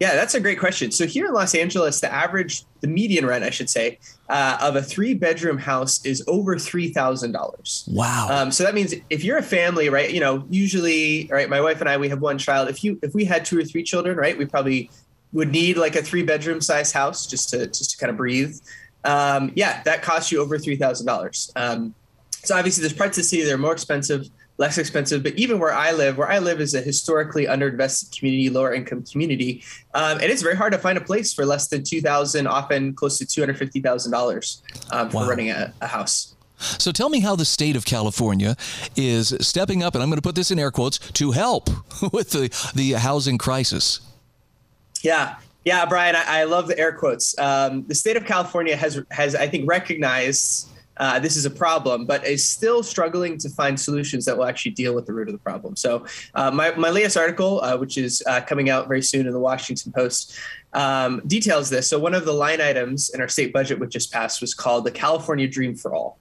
Yeah, 0.00 0.14
that's 0.14 0.34
a 0.34 0.40
great 0.40 0.60
question. 0.60 0.92
So 0.92 1.06
here 1.06 1.26
in 1.26 1.32
Los 1.32 1.56
Angeles, 1.56 2.00
the 2.00 2.12
average, 2.12 2.64
the 2.80 2.86
median 2.86 3.26
rent, 3.26 3.42
I 3.42 3.50
should 3.50 3.68
say, 3.68 3.98
uh, 4.28 4.56
of 4.60 4.76
a 4.76 4.82
three 4.82 5.12
bedroom 5.12 5.58
house 5.58 6.04
is 6.04 6.22
over 6.28 6.56
three 6.56 6.92
thousand 6.92 7.32
dollars. 7.32 7.88
Wow. 7.90 8.28
Um, 8.30 8.52
so 8.52 8.62
that 8.62 8.74
means 8.74 8.94
if 9.10 9.24
you're 9.24 9.38
a 9.38 9.42
family, 9.42 9.88
right? 9.88 10.10
You 10.10 10.20
know, 10.20 10.44
usually, 10.48 11.28
right? 11.32 11.50
My 11.50 11.60
wife 11.60 11.80
and 11.80 11.88
I, 11.88 11.96
we 11.96 12.08
have 12.10 12.20
one 12.20 12.38
child. 12.38 12.68
If 12.68 12.84
you 12.84 12.98
if 13.02 13.12
we 13.12 13.24
had 13.24 13.44
two 13.44 13.58
or 13.58 13.64
three 13.64 13.82
children, 13.82 14.16
right, 14.16 14.38
we 14.38 14.46
probably 14.46 14.88
would 15.32 15.50
need 15.50 15.76
like 15.76 15.96
a 15.96 16.02
three 16.02 16.22
bedroom 16.22 16.60
size 16.60 16.92
house 16.92 17.26
just 17.26 17.50
to 17.50 17.66
just 17.66 17.90
to 17.92 17.98
kind 17.98 18.10
of 18.10 18.16
breathe. 18.16 18.56
Um, 19.04 19.52
yeah, 19.56 19.82
that 19.82 20.02
costs 20.02 20.30
you 20.30 20.40
over 20.40 20.58
three 20.58 20.76
thousand 20.76 21.08
um, 21.08 21.16
dollars. 21.16 21.52
So 22.44 22.56
obviously, 22.56 22.82
there's 22.82 22.92
parts 22.92 23.18
of 23.18 23.24
the 23.24 23.28
city 23.28 23.42
that 23.42 23.52
are 23.52 23.58
more 23.58 23.72
expensive 23.72 24.28
less 24.58 24.76
expensive. 24.76 25.22
But 25.22 25.34
even 25.34 25.58
where 25.58 25.72
I 25.72 25.92
live, 25.92 26.18
where 26.18 26.30
I 26.30 26.38
live 26.38 26.60
is 26.60 26.74
a 26.74 26.80
historically 26.80 27.46
underinvested 27.46 28.16
community, 28.16 28.50
lower 28.50 28.74
income 28.74 29.04
community, 29.04 29.62
um, 29.94 30.18
and 30.18 30.24
it's 30.24 30.42
very 30.42 30.56
hard 30.56 30.72
to 30.72 30.78
find 30.78 30.98
a 30.98 31.00
place 31.00 31.32
for 31.32 31.46
less 31.46 31.68
than 31.68 31.82
two 31.82 32.00
thousand, 32.00 32.46
often 32.46 32.94
close 32.94 33.18
to 33.18 33.26
two 33.26 33.40
hundred 33.40 33.58
fifty 33.58 33.80
thousand 33.80 34.12
um, 34.12 34.20
dollars 34.20 34.62
for 35.10 35.20
wow. 35.20 35.28
running 35.28 35.50
a, 35.50 35.72
a 35.80 35.86
house. 35.86 36.34
So 36.58 36.90
tell 36.90 37.08
me 37.08 37.20
how 37.20 37.36
the 37.36 37.44
state 37.44 37.76
of 37.76 37.84
California 37.84 38.56
is 38.96 39.34
stepping 39.40 39.82
up, 39.82 39.94
and 39.94 40.02
I'm 40.02 40.10
going 40.10 40.16
to 40.18 40.22
put 40.22 40.34
this 40.34 40.50
in 40.50 40.58
air 40.58 40.72
quotes, 40.72 40.98
to 40.98 41.30
help 41.30 41.70
with 42.12 42.30
the, 42.30 42.50
the 42.74 42.92
housing 42.92 43.38
crisis. 43.38 44.00
Yeah, 45.02 45.36
yeah, 45.64 45.86
Brian, 45.86 46.16
I, 46.16 46.40
I 46.40 46.44
love 46.44 46.66
the 46.66 46.78
air 46.78 46.92
quotes. 46.92 47.38
Um, 47.38 47.86
the 47.86 47.94
state 47.94 48.16
of 48.16 48.24
California 48.24 48.74
has 48.74 49.00
has 49.10 49.34
I 49.34 49.46
think 49.46 49.68
recognized 49.68 50.68
uh, 50.98 51.18
this 51.18 51.36
is 51.36 51.44
a 51.44 51.50
problem, 51.50 52.04
but 52.04 52.26
is 52.26 52.48
still 52.48 52.82
struggling 52.82 53.38
to 53.38 53.48
find 53.48 53.78
solutions 53.78 54.24
that 54.24 54.36
will 54.36 54.44
actually 54.44 54.72
deal 54.72 54.94
with 54.94 55.06
the 55.06 55.12
root 55.12 55.28
of 55.28 55.32
the 55.32 55.38
problem. 55.38 55.76
So, 55.76 56.06
uh, 56.34 56.50
my, 56.50 56.74
my 56.76 56.90
latest 56.90 57.16
article, 57.16 57.62
uh, 57.62 57.76
which 57.76 57.96
is 57.96 58.22
uh, 58.26 58.40
coming 58.40 58.70
out 58.70 58.88
very 58.88 59.02
soon 59.02 59.26
in 59.26 59.32
the 59.32 59.40
Washington 59.40 59.92
Post, 59.92 60.36
um, 60.72 61.22
details 61.26 61.70
this. 61.70 61.88
So, 61.88 61.98
one 61.98 62.14
of 62.14 62.24
the 62.24 62.32
line 62.32 62.60
items 62.60 63.10
in 63.10 63.20
our 63.20 63.28
state 63.28 63.52
budget, 63.52 63.78
which 63.78 63.92
just 63.92 64.12
passed, 64.12 64.40
was 64.40 64.54
called 64.54 64.84
the 64.84 64.90
California 64.90 65.48
Dream 65.48 65.74
for 65.74 65.94
All. 65.94 66.18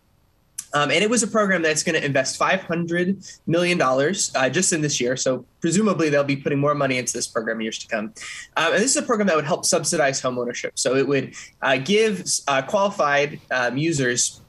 Um, 0.74 0.92
and 0.92 1.02
it 1.02 1.10
was 1.10 1.24
a 1.24 1.28
program 1.28 1.62
that's 1.62 1.82
going 1.82 1.96
to 2.00 2.06
invest 2.06 2.40
$500 2.40 3.40
million 3.48 3.82
uh, 3.82 4.50
just 4.50 4.74
in 4.74 4.82
this 4.82 5.00
year. 5.00 5.16
So 5.16 5.46
presumably 5.62 6.10
they'll 6.10 6.24
be 6.24 6.36
putting 6.36 6.60
more 6.60 6.76
money 6.76 6.98
into 6.98 7.14
this 7.14 7.26
program 7.26 7.62
years 7.62 7.80
to 7.80 7.88
come. 7.88 8.14
Um, 8.58 8.74
and 8.74 8.76
this 8.76 8.92
is 8.92 8.98
a 8.98 9.02
program 9.02 9.28
that 9.28 9.36
would 9.36 9.46
help 9.46 9.66
subsidize 9.66 10.22
homeownership. 10.22 10.72
So 10.76 10.96
it 10.96 11.08
would 11.08 11.34
uh, 11.62 11.78
give 11.78 12.24
uh, 12.48 12.62
qualified 12.64 13.40
um, 13.50 13.78
users 13.78 14.42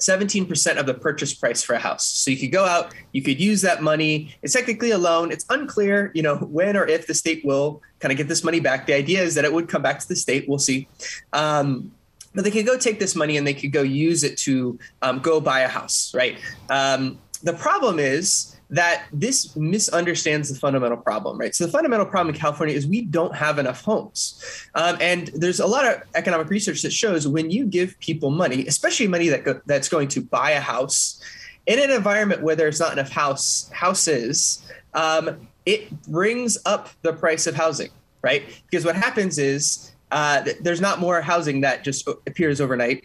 17% 0.00 0.76
of 0.76 0.86
the 0.86 0.94
purchase 0.94 1.34
price 1.34 1.62
for 1.62 1.74
a 1.74 1.78
house. 1.78 2.04
So 2.04 2.30
you 2.30 2.38
could 2.38 2.52
go 2.52 2.64
out, 2.64 2.94
you 3.12 3.22
could 3.22 3.40
use 3.40 3.62
that 3.62 3.82
money. 3.82 4.34
It's 4.42 4.52
technically 4.52 4.90
a 4.90 4.98
loan. 4.98 5.30
It's 5.30 5.44
unclear, 5.50 6.10
you 6.14 6.22
know, 6.22 6.36
when 6.36 6.76
or 6.76 6.86
if 6.86 7.06
the 7.06 7.14
state 7.14 7.44
will 7.44 7.82
kind 7.98 8.12
of 8.12 8.18
get 8.18 8.28
this 8.28 8.42
money 8.42 8.60
back. 8.60 8.86
The 8.86 8.94
idea 8.94 9.22
is 9.22 9.34
that 9.34 9.44
it 9.44 9.52
would 9.52 9.68
come 9.68 9.82
back 9.82 10.00
to 10.00 10.08
the 10.08 10.16
state. 10.16 10.48
We'll 10.48 10.58
see. 10.58 10.88
Um, 11.32 11.92
but 12.34 12.44
they 12.44 12.50
could 12.50 12.66
go 12.66 12.78
take 12.78 12.98
this 12.98 13.16
money 13.16 13.36
and 13.36 13.46
they 13.46 13.54
could 13.54 13.72
go 13.72 13.82
use 13.82 14.22
it 14.22 14.38
to 14.38 14.78
um, 15.02 15.18
go 15.18 15.40
buy 15.40 15.60
a 15.60 15.68
house, 15.68 16.14
right? 16.14 16.38
Um, 16.68 17.18
the 17.42 17.52
problem 17.52 17.98
is 17.98 18.56
that 18.70 19.06
this 19.12 19.56
misunderstands 19.56 20.48
the 20.48 20.58
fundamental 20.58 20.96
problem, 20.96 21.38
right? 21.38 21.54
So 21.54 21.66
the 21.66 21.72
fundamental 21.72 22.06
problem 22.06 22.34
in 22.34 22.40
California 22.40 22.74
is 22.74 22.86
we 22.86 23.02
don't 23.02 23.34
have 23.34 23.58
enough 23.58 23.82
homes, 23.82 24.68
um, 24.74 24.96
and 25.00 25.28
there's 25.34 25.60
a 25.60 25.66
lot 25.66 25.84
of 25.86 26.02
economic 26.14 26.48
research 26.50 26.82
that 26.82 26.92
shows 26.92 27.26
when 27.26 27.50
you 27.50 27.66
give 27.66 27.98
people 28.00 28.30
money, 28.30 28.66
especially 28.66 29.08
money 29.08 29.28
that 29.28 29.44
go, 29.44 29.60
that's 29.66 29.88
going 29.88 30.08
to 30.08 30.20
buy 30.20 30.52
a 30.52 30.60
house, 30.60 31.20
in 31.66 31.78
an 31.78 31.90
environment 31.90 32.42
where 32.42 32.56
there's 32.56 32.80
not 32.80 32.92
enough 32.92 33.10
house 33.10 33.70
houses, 33.72 34.66
um, 34.94 35.48
it 35.66 35.90
brings 36.02 36.58
up 36.66 36.90
the 37.02 37.12
price 37.12 37.46
of 37.46 37.54
housing, 37.54 37.90
right? 38.22 38.42
Because 38.68 38.84
what 38.84 38.96
happens 38.96 39.38
is 39.38 39.92
uh, 40.10 40.44
there's 40.60 40.80
not 40.80 40.98
more 40.98 41.20
housing 41.20 41.60
that 41.60 41.84
just 41.84 42.08
appears 42.08 42.60
overnight. 42.60 43.04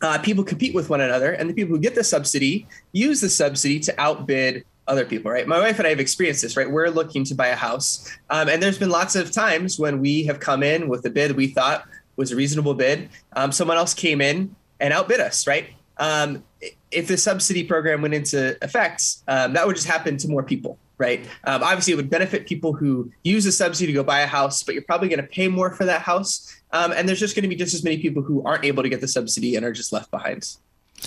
Uh, 0.00 0.18
people 0.18 0.44
compete 0.44 0.74
with 0.74 0.88
one 0.90 1.00
another, 1.00 1.32
and 1.32 1.50
the 1.50 1.54
people 1.54 1.74
who 1.74 1.80
get 1.80 1.94
the 1.94 2.04
subsidy 2.04 2.66
use 2.92 3.20
the 3.20 3.28
subsidy 3.28 3.80
to 3.80 3.94
outbid 3.98 4.64
other 4.88 5.04
people, 5.04 5.30
right? 5.30 5.46
My 5.46 5.60
wife 5.60 5.78
and 5.78 5.86
I 5.86 5.90
have 5.90 6.00
experienced 6.00 6.42
this, 6.42 6.56
right? 6.56 6.70
We're 6.70 6.88
looking 6.88 7.24
to 7.24 7.34
buy 7.34 7.48
a 7.48 7.56
house. 7.56 8.10
Um, 8.30 8.48
and 8.48 8.62
there's 8.62 8.78
been 8.78 8.90
lots 8.90 9.16
of 9.16 9.30
times 9.30 9.78
when 9.78 10.00
we 10.00 10.24
have 10.24 10.40
come 10.40 10.62
in 10.62 10.88
with 10.88 11.04
a 11.04 11.10
bid 11.10 11.36
we 11.36 11.48
thought 11.48 11.86
was 12.16 12.32
a 12.32 12.36
reasonable 12.36 12.74
bid. 12.74 13.10
Um, 13.34 13.52
someone 13.52 13.76
else 13.76 13.94
came 13.94 14.20
in 14.20 14.54
and 14.80 14.92
outbid 14.92 15.20
us, 15.20 15.46
right? 15.46 15.70
Um, 15.98 16.42
if 16.90 17.06
the 17.06 17.16
subsidy 17.16 17.64
program 17.64 18.02
went 18.02 18.14
into 18.14 18.56
effect, 18.62 19.18
um, 19.28 19.52
that 19.52 19.66
would 19.66 19.76
just 19.76 19.88
happen 19.88 20.16
to 20.18 20.28
more 20.28 20.42
people, 20.42 20.78
right? 20.96 21.20
Um, 21.44 21.62
obviously, 21.62 21.92
it 21.92 21.96
would 21.96 22.10
benefit 22.10 22.46
people 22.46 22.72
who 22.72 23.12
use 23.24 23.44
the 23.44 23.52
subsidy 23.52 23.88
to 23.88 23.92
go 23.92 24.02
buy 24.02 24.20
a 24.20 24.26
house, 24.26 24.62
but 24.62 24.74
you're 24.74 24.84
probably 24.84 25.08
going 25.08 25.20
to 25.20 25.26
pay 25.26 25.48
more 25.48 25.70
for 25.70 25.84
that 25.84 26.02
house. 26.02 26.57
Um, 26.72 26.92
and 26.92 27.08
there's 27.08 27.20
just 27.20 27.34
going 27.34 27.44
to 27.44 27.48
be 27.48 27.56
just 27.56 27.74
as 27.74 27.82
many 27.82 27.98
people 27.98 28.22
who 28.22 28.42
aren't 28.44 28.64
able 28.64 28.82
to 28.82 28.88
get 28.88 29.00
the 29.00 29.08
subsidy 29.08 29.56
and 29.56 29.64
are 29.64 29.72
just 29.72 29.92
left 29.92 30.10
behind. 30.10 30.56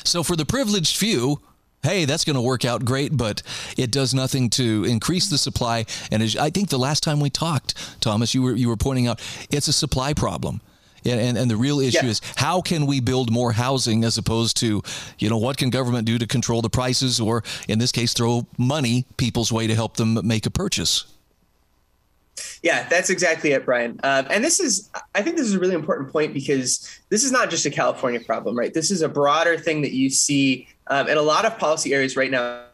So 0.04 0.24
for 0.24 0.36
the 0.36 0.46
privileged 0.46 0.98
few, 0.98 1.40
hey, 1.84 2.06
that's 2.06 2.24
going 2.24 2.36
to 2.36 2.42
work 2.42 2.66
out 2.66 2.86
great, 2.86 3.16
but 3.16 3.42
it 3.78 3.92
does 3.92 4.14
nothing 4.14 4.50
to 4.52 4.86
increase 4.86 5.30
the 5.30 5.38
supply. 5.38 5.86
And 6.12 6.24
as, 6.24 6.36
I 6.36 6.50
think 6.50 6.70
the 6.70 6.80
last 6.80 7.04
time 7.04 7.20
we 7.20 7.30
talked, 7.30 7.76
Thomas, 8.02 8.34
you 8.34 8.42
were 8.42 8.56
you 8.56 8.70
were 8.70 8.78
pointing 8.78 9.08
out 9.08 9.22
it's 9.50 9.68
a 9.68 9.74
supply 9.74 10.14
problem. 10.14 10.62
And, 11.04 11.20
and, 11.20 11.38
and 11.38 11.50
the 11.50 11.56
real 11.58 11.80
issue 11.80 12.06
yeah. 12.06 12.12
is 12.12 12.22
how 12.36 12.62
can 12.62 12.86
we 12.86 13.00
build 13.00 13.32
more 13.32 13.54
housing 13.54 14.04
as 14.04 14.20
opposed 14.20 14.56
to, 14.58 14.84
you 15.18 15.30
know, 15.32 15.38
what 15.38 15.58
can 15.58 15.72
government 15.72 16.06
do 16.06 16.20
to 16.20 16.28
control 16.28 16.62
the 16.62 16.70
prices 16.70 17.20
or, 17.20 17.44
in 17.68 17.80
this 17.80 17.92
case, 17.92 18.14
throw 18.14 18.46
money 18.60 19.08
people's 19.18 19.52
way 19.52 19.66
to 19.66 19.74
help 19.74 19.98
them 19.98 20.20
make 20.28 20.46
a 20.46 20.52
purchase? 20.52 21.06
Yeah, 22.64 22.88
that's 22.88 23.10
exactly 23.10 23.52
it, 23.52 23.66
Brian. 23.66 24.00
Um, 24.04 24.28
and 24.30 24.44
this 24.44 24.60
is, 24.60 24.90
I 25.16 25.22
think 25.22 25.36
this 25.36 25.48
is 25.48 25.56
a 25.56 25.60
really 25.60 25.74
important 25.74 26.12
point 26.12 26.34
because 26.34 27.00
this 27.10 27.24
is 27.24 27.32
not 27.32 27.50
just 27.50 27.66
a 27.66 27.72
California 27.72 28.20
problem, 28.20 28.58
right? 28.58 28.74
This 28.74 28.92
is 28.92 29.02
a 29.02 29.10
broader 29.10 29.58
thing 29.58 29.82
that 29.82 29.94
you 29.94 30.10
see 30.10 30.68
um, 30.88 31.08
in 31.08 31.18
a 31.18 31.22
lot 31.22 31.46
of 31.46 31.58
policy 31.58 31.94
areas 31.94 32.16
right 32.16 32.32
now. 32.32 32.66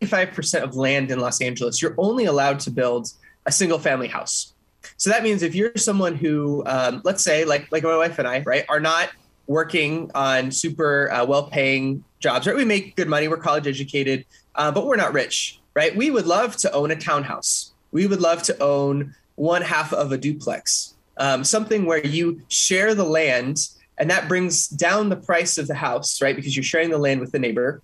55% 0.00 0.62
of 0.62 0.74
land 0.74 1.10
in 1.12 1.20
Los 1.20 1.40
Angeles, 1.40 1.80
you're 1.80 1.94
only 1.96 2.24
allowed 2.24 2.58
to 2.60 2.70
build 2.70 3.12
a 3.46 3.52
single 3.52 3.78
family 3.78 4.08
house. 4.08 4.52
So 4.96 5.10
that 5.10 5.22
means 5.22 5.42
if 5.42 5.54
you're 5.54 5.76
someone 5.76 6.16
who, 6.16 6.64
um, 6.66 7.02
let's 7.04 7.22
say, 7.22 7.44
like 7.44 7.70
like 7.70 7.84
my 7.84 7.96
wife 7.96 8.18
and 8.18 8.26
I, 8.26 8.40
right, 8.40 8.64
are 8.68 8.80
not 8.80 9.10
working 9.46 10.10
on 10.14 10.50
super 10.50 11.10
uh, 11.10 11.24
well-paying 11.24 12.04
jobs, 12.20 12.46
right? 12.46 12.56
We 12.56 12.64
make 12.64 12.96
good 12.96 13.08
money, 13.08 13.28
we're 13.28 13.36
college 13.36 13.66
educated, 13.66 14.24
uh, 14.54 14.70
but 14.70 14.86
we're 14.86 14.96
not 14.96 15.12
rich, 15.12 15.60
right? 15.74 15.94
We 15.94 16.10
would 16.10 16.26
love 16.26 16.56
to 16.58 16.72
own 16.72 16.90
a 16.90 16.96
townhouse. 16.96 17.71
We 17.92 18.06
would 18.06 18.20
love 18.20 18.42
to 18.44 18.62
own 18.62 19.14
one 19.36 19.62
half 19.62 19.92
of 19.92 20.12
a 20.12 20.18
duplex, 20.18 20.94
um, 21.16 21.44
something 21.44 21.86
where 21.86 22.04
you 22.04 22.42
share 22.48 22.94
the 22.94 23.04
land 23.04 23.68
and 23.98 24.10
that 24.10 24.28
brings 24.28 24.66
down 24.66 25.10
the 25.10 25.16
price 25.16 25.58
of 25.58 25.68
the 25.68 25.74
house, 25.74 26.20
right? 26.20 26.34
Because 26.34 26.56
you're 26.56 26.64
sharing 26.64 26.90
the 26.90 26.98
land 26.98 27.20
with 27.20 27.32
the 27.32 27.38
neighbor. 27.38 27.82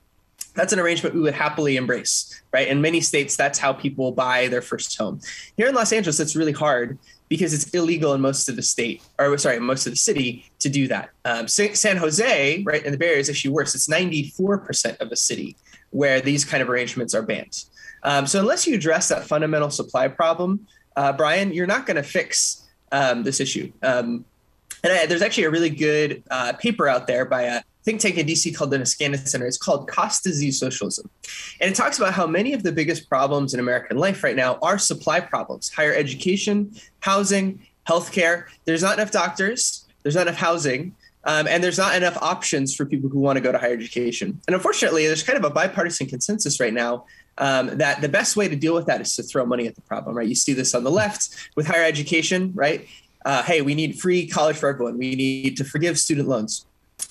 That's 0.55 0.73
an 0.73 0.81
arrangement 0.81 1.15
we 1.15 1.21
would 1.21 1.35
happily 1.35 1.77
embrace, 1.77 2.43
right? 2.53 2.67
In 2.67 2.81
many 2.81 3.01
states, 3.01 3.37
that's 3.37 3.59
how 3.59 3.73
people 3.73 4.11
buy 4.11 4.49
their 4.49 4.63
first 4.63 4.97
home. 4.99 5.21
Here 5.57 5.69
in 5.69 5.75
Los 5.75 5.93
Angeles, 5.93 6.19
it's 6.19 6.35
really 6.35 6.53
hard 6.53 6.99
because 7.29 7.53
it's 7.55 7.69
illegal 7.71 8.15
in 8.15 8.21
most 8.21 8.49
of 8.49 8.57
the 8.57 8.63
state, 8.63 9.03
or 9.19 9.37
sorry, 9.39 9.61
most 9.61 9.87
of 9.87 9.93
the 9.93 9.97
city 9.97 10.51
to 10.59 10.69
do 10.69 10.89
that. 10.89 11.11
Um, 11.25 11.47
San 11.47 11.97
Jose, 11.99 12.63
right, 12.65 12.85
in 12.85 12.91
the 12.91 12.99
Bay 12.99 13.09
Area 13.09 13.21
is 13.21 13.31
actually 13.31 13.53
worse. 13.53 13.75
It's 13.75 13.87
94% 13.87 15.01
of 15.01 15.11
the 15.11 15.17
city 15.17 15.57
where 15.91 16.21
these 16.21 16.45
kind 16.45 16.63
of 16.63 16.71
arrangements 16.71 17.15
are 17.15 17.23
banned. 17.23 17.65
Um, 18.03 18.27
so 18.27 18.41
unless 18.41 18.67
you 18.67 18.75
address 18.75 19.09
that 19.09 19.25
fundamental 19.25 19.71
supply 19.71 20.09
problem, 20.09 20.67
uh, 20.97 21.13
Brian, 21.13 21.53
you're 21.53 21.67
not 21.67 21.87
going 21.87 21.97
to 21.97 22.03
fix 22.03 22.69
um, 22.93 23.23
this 23.23 23.41
issue. 23.41 23.73
Um, 23.83 24.25
and 24.83 24.93
I, 24.93 25.07
there's 25.07 25.23
actually 25.23 25.45
a 25.45 25.51
really 25.51 25.71
good 25.71 26.23
uh, 26.31 26.53
paper 26.55 26.89
out 26.89 27.07
there 27.07 27.25
by 27.25 27.43
a 27.43 27.63
think 27.85 28.01
tank 28.01 28.19
in 28.19 28.27
DC 28.27 28.55
called 28.55 28.71
the 28.71 28.79
Niskanen 28.79 29.27
Center. 29.27 29.47
It's 29.47 29.57
called 29.57 29.89
Cost 29.89 30.23
Disease 30.23 30.59
Socialism. 30.59 31.09
And 31.61 31.71
it 31.71 31.75
talks 31.75 31.99
about 31.99 32.13
how 32.13 32.27
many 32.27 32.53
of 32.53 32.63
the 32.63 32.73
biggest 32.73 33.09
problems 33.09 33.55
in 33.55 33.61
American 33.61 33.97
life 33.97 34.23
right 34.23 34.37
now 34.37 34.59
are 34.61 34.79
supply 34.79 35.21
problems 35.21 35.71
higher 35.71 35.95
education, 35.95 36.75
housing, 37.01 37.61
healthcare. 37.89 38.45
There's 38.67 38.83
not 38.83 38.99
enough 38.99 39.11
doctors, 39.11 39.87
there's 40.03 40.15
not 40.15 40.27
enough 40.27 40.37
housing. 40.37 40.95
Um, 41.25 41.47
and 41.47 41.63
there's 41.63 41.79
not 41.79 41.95
enough 41.95 42.17
options 42.23 42.75
for 42.75 42.87
people 42.87 43.11
who 43.11 43.19
want 43.19 43.37
to 43.37 43.41
go 43.43 43.53
to 43.53 43.59
higher 43.59 43.73
education. 43.73 44.41
And 44.47 44.55
unfortunately, 44.55 45.07
there's 45.07 45.23
kind 45.23 45.37
of 45.37 45.45
a 45.45 45.51
bipartisan 45.51 46.07
consensus 46.07 46.59
right 46.61 46.73
now 46.73 47.05
um, 47.39 47.79
that 47.79 48.01
the 48.01 48.09
best 48.09 48.37
way 48.37 48.49
to 48.49 48.57
deal 48.57 48.75
with 48.75 48.87
that 48.87 49.01
is 49.01 49.17
to 49.17 49.23
throw 49.23 49.47
money 49.47 49.67
at 49.67 49.75
the 49.75 49.81
problem, 49.83 50.17
right? 50.17 50.29
You 50.29 50.35
see 50.35 50.53
this 50.53 50.75
on 50.75 50.85
the 50.85 50.91
left 50.91 51.31
with 51.57 51.67
higher 51.67 51.85
education, 51.85 52.53
right? 52.55 52.87
Uh, 53.25 53.43
hey, 53.43 53.63
we 53.63 53.75
need 53.75 53.99
free 53.99 54.29
college 54.29 54.57
for 54.57 54.69
everyone. 54.69 54.99
We 54.99 55.15
need 55.15 55.57
to 55.57 55.65
forgive 55.65 55.99
student 55.99 56.29
loans. 56.29 56.67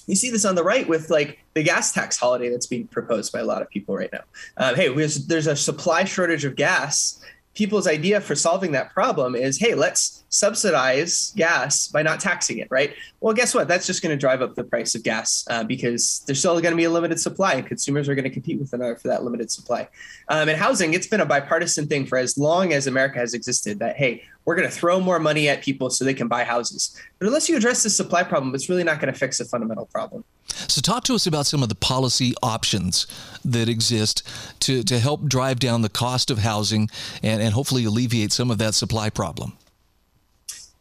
You 0.05 0.15
see 0.15 0.29
this 0.29 0.45
on 0.45 0.55
the 0.55 0.63
right 0.63 0.87
with 0.87 1.09
like 1.09 1.39
the 1.53 1.63
gas 1.63 1.93
tax 1.93 2.17
holiday 2.17 2.49
that's 2.49 2.67
being 2.67 2.87
proposed 2.87 3.31
by 3.31 3.39
a 3.39 3.45
lot 3.45 3.61
of 3.61 3.69
people 3.69 3.95
right 3.95 4.09
now. 4.11 4.21
Uh, 4.57 4.75
hey, 4.75 4.89
there's 4.93 5.47
a 5.47 5.55
supply 5.55 6.03
shortage 6.03 6.45
of 6.45 6.55
gas. 6.55 7.21
People's 7.57 7.87
idea 7.87 8.21
for 8.21 8.35
solving 8.35 8.71
that 8.73 8.93
problem 8.93 9.35
is, 9.35 9.57
hey, 9.57 9.73
let's 9.73 10.23
subsidize 10.29 11.33
gas 11.35 11.87
by 11.87 12.03
not 12.03 12.19
taxing 12.19 12.59
it, 12.59 12.67
right? 12.69 12.93
Well, 13.19 13.33
guess 13.33 13.55
what? 13.55 13.67
That's 13.67 13.87
just 13.87 14.03
going 14.03 14.15
to 14.15 14.19
drive 14.19 14.43
up 14.43 14.53
the 14.53 14.63
price 14.63 14.93
of 14.93 15.01
gas 15.01 15.43
uh, 15.49 15.63
because 15.63 16.21
there's 16.27 16.37
still 16.37 16.53
going 16.61 16.71
to 16.71 16.77
be 16.77 16.83
a 16.83 16.91
limited 16.91 17.19
supply, 17.19 17.55
and 17.55 17.65
consumers 17.65 18.07
are 18.07 18.13
going 18.13 18.25
to 18.25 18.29
compete 18.29 18.59
with 18.59 18.73
another 18.73 18.95
for 18.95 19.07
that 19.07 19.23
limited 19.23 19.49
supply. 19.49 19.87
Um, 20.29 20.49
and 20.49 20.57
housing, 20.57 20.93
it's 20.93 21.07
been 21.07 21.21
a 21.21 21.25
bipartisan 21.25 21.87
thing 21.87 22.05
for 22.05 22.19
as 22.19 22.37
long 22.37 22.73
as 22.73 22.85
America 22.85 23.17
has 23.17 23.33
existed. 23.33 23.79
That 23.79 23.97
hey, 23.97 24.21
we're 24.47 24.55
going 24.55 24.67
to 24.67 24.73
throw 24.73 25.01
more 25.01 25.19
money 25.19 25.49
at 25.49 25.61
people 25.61 25.89
so 25.89 26.05
they 26.05 26.13
can 26.13 26.29
buy 26.29 26.45
houses. 26.45 26.95
But 27.19 27.27
unless 27.27 27.49
you 27.49 27.57
address 27.57 27.83
the 27.83 27.89
supply 27.89 28.23
problem, 28.23 28.55
it's 28.55 28.69
really 28.69 28.85
not 28.85 29.01
going 29.01 29.13
to 29.13 29.19
fix 29.19 29.39
the 29.39 29.45
fundamental 29.45 29.87
problem. 29.87 30.23
So, 30.47 30.79
talk 30.79 31.03
to 31.03 31.15
us 31.15 31.27
about 31.27 31.45
some 31.45 31.61
of 31.61 31.67
the 31.67 31.75
policy 31.75 32.33
options 32.41 33.07
that 33.43 33.67
exist 33.67 34.25
to, 34.61 34.83
to 34.83 34.99
help 34.99 35.25
drive 35.25 35.59
down 35.59 35.81
the 35.81 35.89
cost 35.89 36.31
of 36.31 36.39
housing 36.39 36.89
and, 37.21 37.41
and 37.41 37.53
hopefully 37.53 37.83
alleviate 37.83 38.31
some 38.31 38.49
of 38.49 38.57
that 38.59 38.73
supply 38.73 39.09
problem. 39.09 39.57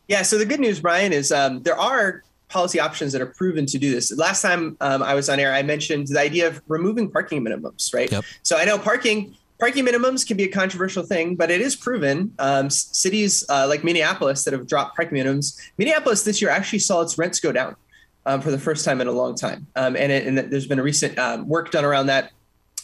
Yeah. 0.06 0.22
So 0.22 0.38
the 0.38 0.46
good 0.46 0.60
news, 0.60 0.78
Brian, 0.78 1.12
is 1.12 1.32
um, 1.32 1.64
there 1.64 1.78
are 1.78 2.22
policy 2.48 2.78
options 2.78 3.12
that 3.12 3.20
are 3.20 3.26
proven 3.26 3.66
to 3.66 3.78
do 3.78 3.92
this. 3.92 4.16
Last 4.16 4.42
time 4.42 4.76
um, 4.80 5.02
I 5.02 5.14
was 5.14 5.28
on 5.28 5.40
air, 5.40 5.52
I 5.52 5.64
mentioned 5.64 6.06
the 6.06 6.20
idea 6.20 6.46
of 6.46 6.62
removing 6.68 7.10
parking 7.10 7.44
minimums, 7.44 7.92
right? 7.92 8.10
Yep. 8.12 8.24
So 8.44 8.56
I 8.56 8.64
know 8.64 8.78
parking 8.78 9.34
parking 9.58 9.84
minimums 9.84 10.26
can 10.26 10.36
be 10.36 10.44
a 10.44 10.48
controversial 10.48 11.02
thing, 11.02 11.36
but 11.36 11.50
it 11.50 11.60
is 11.60 11.76
proven. 11.76 12.32
Um, 12.38 12.70
cities 12.70 13.44
uh, 13.48 13.66
like 13.68 13.84
Minneapolis 13.84 14.44
that 14.44 14.52
have 14.52 14.66
dropped 14.66 14.96
parking 14.96 15.18
minimums. 15.18 15.58
Minneapolis 15.78 16.22
this 16.24 16.40
year 16.40 16.50
actually 16.50 16.80
saw 16.80 17.02
its 17.02 17.18
rents 17.18 17.40
go 17.40 17.52
down 17.52 17.76
um, 18.24 18.40
for 18.40 18.50
the 18.50 18.58
first 18.58 18.84
time 18.84 19.00
in 19.00 19.06
a 19.06 19.12
long 19.12 19.34
time, 19.34 19.66
um, 19.76 19.96
and, 19.96 20.10
it, 20.12 20.26
and, 20.26 20.38
there's 20.38 20.66
been 20.66 20.78
a 20.78 20.82
recent 20.82 21.18
um, 21.18 21.48
work 21.48 21.70
done 21.70 21.84
around 21.84 22.06
that 22.06 22.32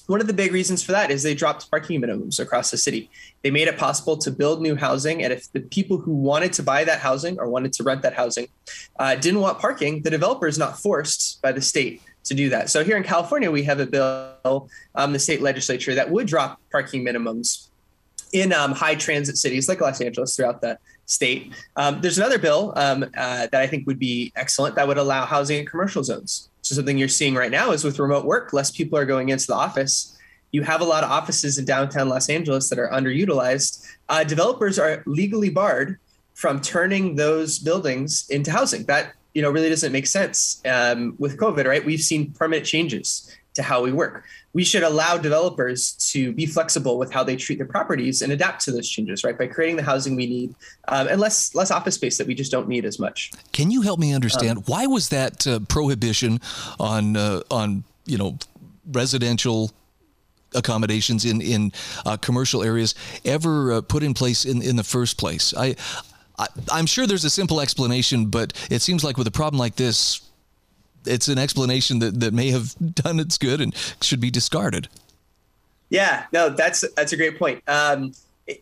one 0.06 0.20
of 0.20 0.26
the 0.26 0.32
big 0.32 0.52
reasons 0.52 0.82
for 0.82 0.92
that 0.92 1.11
is 1.11 1.22
they 1.22 1.35
dropped 1.35 1.70
parking 1.70 2.00
minimums 2.00 2.40
across 2.40 2.70
the 2.70 2.76
city. 2.76 3.08
They 3.42 3.50
made 3.50 3.68
it 3.68 3.78
possible 3.78 4.16
to 4.18 4.30
build 4.30 4.61
new 4.61 4.74
housing. 4.74 5.22
And 5.22 5.32
if 5.32 5.50
the 5.52 5.61
people 5.61 5.96
who 5.96 6.12
wanted 6.12 6.52
to 6.54 6.62
buy 6.62 6.85
that 6.85 6.98
housing 6.98 7.38
or 7.38 7.48
wanted 7.48 7.72
to 7.74 7.85
rent 7.85 8.02
that 8.02 8.14
housing 8.14 8.48
uh, 8.98 9.14
didn't 9.14 9.40
want 9.40 9.58
parking, 9.58 10.02
the 10.02 10.11
developer 10.11 10.46
is 10.46 10.58
not 10.58 10.78
forced 10.78 11.40
by 11.40 11.52
the 11.52 11.62
state 11.62 12.02
to 12.24 12.35
do 12.35 12.48
that. 12.50 12.70
So 12.70 12.85
here 12.85 12.96
in 12.96 13.02
California, 13.02 13.50
we 13.50 13.62
have 13.64 13.80
a 13.80 13.87
bill, 13.87 14.68
um, 14.94 15.12
the 15.12 15.18
state 15.18 15.42
legislature, 15.42 15.94
that 15.94 16.11
would 16.11 16.26
drop 16.26 16.61
parking 16.70 17.04
minimums 17.04 17.68
in 18.32 18.52
um, 18.52 18.72
high 18.72 18.94
transit 18.94 19.37
cities 19.37 19.68
like 19.68 19.80
Los 19.80 20.00
Angeles 20.00 20.37
throughout 20.37 20.61
the 20.61 20.78
state. 21.06 21.52
Um, 21.76 22.00
there's 22.00 22.18
another 22.18 22.38
bill 22.38 22.72
um, 22.76 23.02
uh, 23.02 23.46
that 23.50 23.54
I 23.54 23.66
think 23.66 23.87
would 23.87 23.98
be 23.98 24.32
excellent 24.37 24.76
that 24.76 24.87
would 24.88 24.98
allow 24.98 25.26
housing 25.26 25.58
in 25.58 25.66
commercial 25.66 26.02
zones. 26.02 26.48
So 26.62 26.74
something 26.74 26.96
you're 26.96 27.08
seeing 27.08 27.35
right 27.35 27.50
now 27.50 27.72
is 27.72 27.85
with 27.85 27.98
remote 27.98 28.24
work, 28.24 28.52
less 28.52 28.70
people 28.70 28.98
are 28.98 29.04
going 29.04 29.28
into 29.28 29.46
the 29.46 29.54
office. 29.54 30.16
You 30.52 30.62
have 30.62 30.80
a 30.80 30.85
lot 30.85 31.02
of 31.02 31.11
offices 31.11 31.58
in 31.58 31.64
downtown 31.64 32.08
Los 32.08 32.28
Angeles 32.28 32.68
that 32.70 32.78
are 32.78 32.88
underutilized. 32.88 33.87
Uh, 34.08 34.22
developers 34.22 34.78
are 34.78 35.02
legally 35.06 35.50
barred 35.50 35.98
from 36.35 36.61
turning 36.61 37.16
those 37.16 37.58
buildings 37.58 38.26
into 38.30 38.50
housing. 38.50 38.85
That 38.85 39.12
you 39.35 39.42
know 39.42 39.51
really 39.51 39.68
doesn't 39.68 39.92
make 39.92 40.07
sense 40.07 40.61
um, 40.66 41.14
with 41.18 41.38
COVID, 41.38 41.66
right? 41.66 41.85
We've 41.85 42.01
seen 42.01 42.33
permanent 42.33 42.66
changes 42.66 43.31
to 43.55 43.62
how 43.62 43.83
we 43.83 43.92
work. 43.92 44.25
We 44.55 44.64
should 44.64 44.83
allow 44.83 45.16
developers 45.18 45.92
to 46.12 46.33
be 46.33 46.47
flexible 46.47 46.99
with 46.99 47.12
how 47.12 47.25
they 47.25 47.37
treat 47.37 47.59
their 47.59 47.66
properties 47.66 48.23
and 48.23 48.33
adapt 48.33 48.64
to 48.64 48.73
those 48.73 48.88
changes, 48.88 49.25
right? 49.25 49.37
By 49.37 49.47
creating 49.47 49.77
the 49.77 49.83
housing 49.83 50.16
we 50.16 50.27
need 50.27 50.55
um, 50.88 51.09
and 51.09 51.21
less 51.21 51.55
less 51.55 51.71
office 51.71 51.95
space 51.95 52.18
that 52.18 52.27
we 52.27 52.35
just 52.35 52.51
don't 52.51 52.68
need 52.68 52.85
as 52.85 52.99
much. 52.99 53.31
Can 53.53 53.71
you 53.71 53.83
help 53.83 53.99
me 53.99 54.14
understand 54.14 54.59
um, 54.59 54.64
why 54.66 54.87
was 54.87 55.09
that 55.11 55.47
uh, 55.47 55.61
prohibition 55.68 56.40
on 56.79 57.16
uh, 57.16 57.40
on 57.51 57.85
you 58.07 58.18
know 58.18 58.38
residential 58.90 59.71
accommodations 60.55 61.25
in 61.25 61.40
in 61.40 61.73
uh, 62.05 62.16
commercial 62.16 62.62
areas 62.62 62.95
ever 63.25 63.73
uh, 63.73 63.81
put 63.81 64.03
in 64.03 64.14
place 64.14 64.45
in 64.45 64.62
in 64.62 64.77
the 64.77 64.85
first 64.85 65.18
place? 65.18 65.55
I, 65.57 65.77
I 66.38 66.47
I'm 66.71 66.87
sure 66.87 67.07
there's 67.07 67.25
a 67.25 67.31
simple 67.31 67.61
explanation, 67.61 68.27
but 68.27 68.53
it 68.71 68.83
seems 68.83 69.05
like 69.05 69.16
with 69.16 69.27
a 69.27 69.33
problem 69.33 69.59
like 69.59 69.77
this 69.77 70.21
it's 71.07 71.29
an 71.29 71.38
explanation 71.38 71.99
that, 72.01 72.21
that 72.21 72.33
may 72.33 72.51
have 72.51 72.75
done 72.95 73.21
its 73.21 73.38
good 73.38 73.61
and 73.61 73.75
should 74.01 74.21
be 74.21 74.31
discarded. 74.31 74.88
Yeah, 75.90 76.25
no, 76.33 76.49
that's 76.49 76.85
that's 76.97 77.12
a 77.12 77.16
great 77.16 77.38
point. 77.38 77.62
Um, 77.68 78.12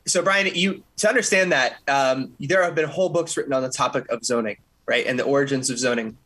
so, 0.07 0.21
Brian, 0.23 0.53
you 0.55 0.83
to 0.99 1.09
understand 1.09 1.53
that 1.53 1.77
um, 1.87 2.33
there 2.41 2.63
have 2.63 2.75
been 2.75 2.89
whole 2.89 3.09
books 3.09 3.37
written 3.37 3.53
on 3.53 3.63
the 3.63 3.69
topic 3.69 4.11
of 4.11 4.25
zoning, 4.25 4.57
right, 4.87 5.07
and 5.07 5.19
the 5.19 5.23
origins 5.23 5.71
of 5.71 5.79
zoning. 5.79 6.17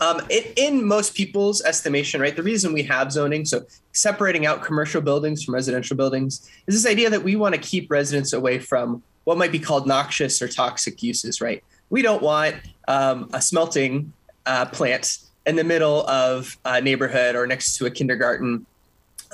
Um, 0.00 0.20
it, 0.28 0.52
in 0.56 0.84
most 0.84 1.14
people's 1.14 1.62
estimation, 1.62 2.20
right, 2.20 2.36
the 2.36 2.42
reason 2.42 2.72
we 2.72 2.82
have 2.82 3.10
zoning, 3.10 3.46
so 3.46 3.64
separating 3.92 4.44
out 4.44 4.62
commercial 4.62 5.00
buildings 5.00 5.42
from 5.42 5.54
residential 5.54 5.96
buildings, 5.96 6.50
is 6.66 6.74
this 6.74 6.90
idea 6.90 7.08
that 7.08 7.22
we 7.22 7.36
want 7.36 7.54
to 7.54 7.60
keep 7.60 7.90
residents 7.90 8.32
away 8.32 8.58
from 8.58 9.02
what 9.24 9.38
might 9.38 9.52
be 9.52 9.58
called 9.58 9.86
noxious 9.86 10.40
or 10.40 10.48
toxic 10.48 11.02
uses, 11.02 11.40
right? 11.40 11.62
We 11.90 12.02
don't 12.02 12.22
want 12.22 12.56
um, 12.88 13.28
a 13.32 13.40
smelting 13.40 14.12
uh, 14.46 14.66
plant 14.66 15.18
in 15.46 15.56
the 15.56 15.64
middle 15.64 16.06
of 16.06 16.56
a 16.64 16.80
neighborhood 16.80 17.34
or 17.34 17.46
next 17.46 17.76
to 17.78 17.86
a 17.86 17.90
kindergarten 17.90 18.66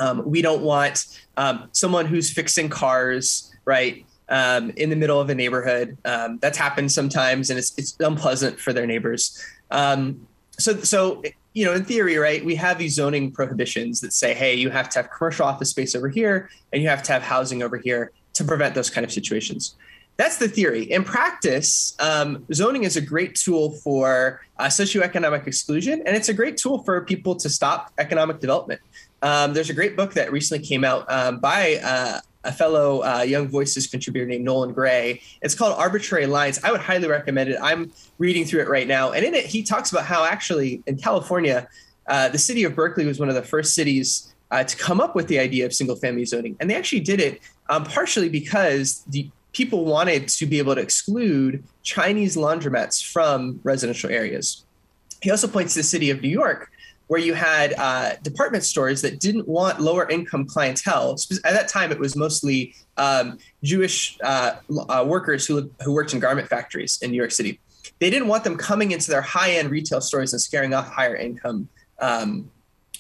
Um, 0.01 0.23
we 0.25 0.41
don't 0.41 0.63
want 0.63 1.21
um, 1.37 1.69
someone 1.73 2.07
who's 2.07 2.31
fixing 2.31 2.71
cars, 2.71 3.53
right? 3.67 4.07
Um, 4.29 4.71
in 4.77 4.89
the 4.89 4.97
middle 4.97 5.21
of 5.21 5.29
a 5.29 5.35
neighborhood. 5.35 5.97
Um, 6.05 6.39
that's 6.41 6.57
happened 6.57 6.91
sometimes, 6.91 7.51
and 7.51 7.59
it's, 7.59 7.77
it's 7.77 7.97
unpleasant 8.01 8.59
for 8.59 8.73
their 8.73 8.87
neighbors. 8.87 9.39
Um, 9.71 10.27
so, 10.59 10.81
so 10.83 11.23
you 11.53 11.65
know, 11.67 11.75
in 11.75 11.85
theory, 11.85 12.17
right, 12.17 12.43
we 12.45 12.55
have 12.55 12.79
these 12.79 12.95
zoning 12.95 13.33
prohibitions 13.33 14.01
that 14.01 14.13
say, 14.13 14.33
hey, 14.35 14.55
you 14.55 14.71
have 14.71 14.89
to 14.91 15.03
have 15.03 15.11
commercial 15.11 15.45
office 15.45 15.71
space 15.71 15.95
over 15.95 16.09
here, 16.09 16.49
and 16.73 16.83
you 16.83 16.89
have 16.89 17.03
to 17.03 17.13
have 17.13 17.23
housing 17.23 17.63
over 17.63 17.77
here 17.77 18.13
to 18.41 18.45
prevent 18.45 18.75
those 18.75 18.91
kind 18.91 19.05
of 19.05 19.13
situations. 19.13 19.77
That's 20.17 20.37
the 20.37 20.49
theory. 20.49 20.83
In 20.83 21.03
practice, 21.05 21.97
um, 21.99 22.45
zoning 22.53 22.85
is 22.85 22.97
a 22.97 23.01
great 23.01 23.35
tool 23.37 23.71
for 23.85 24.43
uh, 24.59 24.67
socioeconomic 24.67 25.47
exclusion, 25.47 26.03
and 26.05 26.15
it's 26.15 26.29
a 26.29 26.35
great 26.35 26.57
tool 26.59 26.83
for 26.83 27.01
people 27.13 27.35
to 27.37 27.49
stop 27.49 27.93
economic 27.97 28.41
development. 28.41 28.81
Um, 29.23 29.55
there's 29.55 29.71
a 29.71 29.75
great 29.75 29.97
book 29.97 30.13
that 30.15 30.31
recently 30.33 30.67
came 30.67 30.85
out 30.85 31.11
um, 31.11 31.39
by 31.39 31.81
uh, 31.83 32.21
a 32.45 32.53
fellow 32.53 33.03
uh, 33.03 33.23
Young 33.23 33.49
Voices 33.49 33.87
contributor 33.87 34.27
named 34.27 34.45
Nolan 34.45 34.73
Gray. 34.73 35.23
It's 35.43 35.55
called 35.55 35.79
Arbitrary 35.79 36.27
Lines. 36.27 36.59
I 36.65 36.71
would 36.71 36.81
highly 36.81 37.09
recommend 37.09 37.51
it. 37.51 37.59
I'm 37.63 37.93
reading 38.19 38.45
through 38.45 38.61
it 38.63 38.69
right 38.69 38.87
now. 38.87 39.13
And 39.13 39.25
in 39.25 39.35
it, 39.35 39.47
he 39.47 39.63
talks 39.63 39.91
about 39.93 40.05
how 40.05 40.25
actually 40.25 40.83
in 40.87 40.97
California, 40.97 41.69
uh, 42.07 42.29
the 42.29 42.39
city 42.39 42.65
of 42.65 42.75
Berkeley 42.75 43.07
was 43.07 43.19
one 43.21 43.29
of 43.29 43.35
the 43.35 43.43
first 43.43 43.75
cities 43.75 44.35
uh, 44.51 44.65
to 44.65 44.77
come 44.77 45.01
up 45.01 45.15
with 45.15 45.29
the 45.29 45.39
idea 45.39 45.65
of 45.65 45.73
single 45.73 45.97
family 45.97 46.25
zoning. 46.25 46.57
And 46.61 46.69
they 46.69 46.75
actually 46.75 47.01
did 47.01 47.21
it 47.21 47.41
um, 47.71 47.85
partially 47.85 48.29
because 48.29 49.05
the 49.05 49.31
people 49.53 49.85
wanted 49.85 50.29
to 50.29 50.45
be 50.45 50.59
able 50.59 50.75
to 50.75 50.81
exclude 50.81 51.65
Chinese 51.83 52.37
laundromats 52.37 53.03
from 53.03 53.61
residential 53.63 54.11
areas. 54.11 54.65
He 55.23 55.31
also 55.31 55.49
points 55.49 55.75
to 55.75 55.81
the 55.81 55.85
city 55.85 56.11
of 56.11 56.21
New 56.21 56.29
York, 56.29 56.71
where 57.07 57.21
you 57.21 57.35
had 57.35 57.75
uh, 57.79 58.15
department 58.23 58.65
stores 58.65 59.03
that 59.03 59.21
didn't 59.21 59.47
want 59.49 59.81
lower 59.81 60.09
income 60.09 60.47
clientele. 60.47 61.17
At 61.45 61.53
that 61.53 61.69
time, 61.69 61.91
it 61.93 61.99
was 61.99 62.17
mostly 62.17 62.75
um, 62.97 63.39
Jewish 63.63 64.19
uh, 64.23 64.57
uh, 64.89 65.05
workers 65.07 65.47
who, 65.47 65.71
who 65.83 65.93
worked 65.93 66.13
in 66.13 66.21
garment 66.21 66.49
factories 66.49 66.99
in 67.03 67.11
New 67.11 67.17
York 67.17 67.33
City. 67.33 67.61
They 67.99 68.11
didn't 68.11 68.29
want 68.29 68.45
them 68.45 68.57
coming 68.57 68.93
into 68.93 69.11
their 69.11 69.23
high 69.23 69.53
end 69.53 69.71
retail 69.71 70.01
stores 70.01 70.33
and 70.33 70.41
scaring 70.41 70.75
off 70.75 70.89
higher 70.89 71.17
income 71.17 71.69
um, 72.01 72.51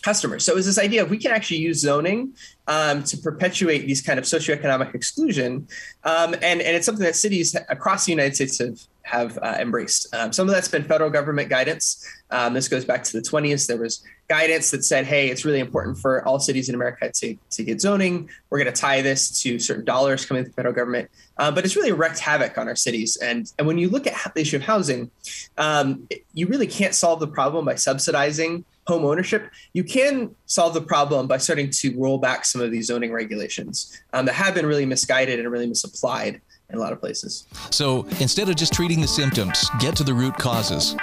customers. 0.02 0.44
So 0.44 0.52
it 0.52 0.56
was 0.56 0.66
this 0.66 0.78
idea 0.78 1.02
of 1.02 1.10
we 1.10 1.18
can 1.18 1.32
actually 1.32 1.58
use 1.58 1.80
zoning 1.80 2.34
um, 2.66 3.02
to 3.04 3.16
perpetuate 3.18 3.86
these 3.86 4.00
kind 4.00 4.18
of 4.18 4.24
socioeconomic 4.24 4.94
exclusion, 4.94 5.68
um, 6.04 6.34
and 6.34 6.60
and 6.60 6.76
it's 6.76 6.86
something 6.86 7.04
that 7.04 7.16
cities 7.16 7.56
across 7.68 8.06
the 8.06 8.12
United 8.12 8.34
States 8.34 8.58
have 8.58 8.80
have 9.10 9.38
uh, 9.38 9.56
embraced. 9.58 10.12
Um, 10.14 10.32
some 10.32 10.48
of 10.48 10.54
that's 10.54 10.68
been 10.68 10.84
federal 10.84 11.10
government 11.10 11.48
guidance. 11.48 12.06
Um, 12.30 12.54
this 12.54 12.68
goes 12.68 12.84
back 12.84 13.02
to 13.04 13.12
the 13.12 13.22
20s. 13.22 13.66
There 13.66 13.76
was 13.76 14.04
guidance 14.28 14.70
that 14.70 14.84
said, 14.84 15.04
hey, 15.04 15.28
it's 15.28 15.44
really 15.44 15.58
important 15.58 15.98
for 15.98 16.24
all 16.26 16.38
cities 16.38 16.68
in 16.68 16.76
America 16.76 17.10
to, 17.12 17.36
to 17.50 17.64
get 17.64 17.80
zoning. 17.80 18.30
We're 18.48 18.62
going 18.62 18.72
to 18.72 18.80
tie 18.80 19.02
this 19.02 19.42
to 19.42 19.58
certain 19.58 19.84
dollars 19.84 20.24
coming 20.24 20.44
from 20.44 20.52
the 20.52 20.54
federal 20.54 20.74
government. 20.74 21.10
Uh, 21.36 21.50
but 21.50 21.64
it's 21.64 21.74
really 21.74 21.90
wreaked 21.90 22.20
havoc 22.20 22.56
on 22.56 22.68
our 22.68 22.76
cities. 22.76 23.16
And, 23.16 23.52
and 23.58 23.66
when 23.66 23.78
you 23.78 23.88
look 23.88 24.06
at 24.06 24.34
the 24.34 24.42
issue 24.42 24.56
of 24.56 24.62
housing, 24.62 25.10
um, 25.58 26.06
you 26.32 26.46
really 26.46 26.68
can't 26.68 26.94
solve 26.94 27.18
the 27.18 27.26
problem 27.26 27.64
by 27.64 27.74
subsidizing 27.74 28.64
home 28.90 29.04
ownership. 29.04 29.50
You 29.72 29.84
can 29.84 30.34
solve 30.46 30.74
the 30.74 30.80
problem 30.82 31.26
by 31.26 31.38
starting 31.38 31.70
to 31.70 31.98
roll 31.98 32.18
back 32.18 32.44
some 32.44 32.60
of 32.60 32.70
these 32.70 32.86
zoning 32.86 33.12
regulations 33.12 33.98
um, 34.12 34.26
that 34.26 34.34
have 34.34 34.54
been 34.54 34.66
really 34.66 34.84
misguided 34.84 35.38
and 35.38 35.50
really 35.50 35.66
misapplied 35.66 36.40
in 36.68 36.76
a 36.76 36.80
lot 36.80 36.92
of 36.92 37.00
places. 37.00 37.46
So 37.70 38.06
instead 38.20 38.48
of 38.48 38.56
just 38.56 38.72
treating 38.72 39.00
the 39.00 39.08
symptoms, 39.08 39.70
get 39.80 39.96
to 39.96 40.04
the 40.04 40.14
root 40.14 40.34
causes. 40.34 40.96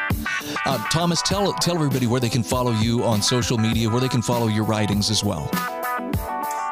Uh, 0.65 0.77
Thomas, 0.89 1.21
tell 1.21 1.53
tell 1.53 1.75
everybody 1.75 2.07
where 2.07 2.21
they 2.21 2.29
can 2.29 2.43
follow 2.43 2.71
you 2.71 3.03
on 3.03 3.21
social 3.21 3.57
media, 3.57 3.89
where 3.89 4.01
they 4.01 4.09
can 4.09 4.21
follow 4.21 4.47
your 4.47 4.63
writings 4.63 5.09
as 5.09 5.23
well. 5.23 5.49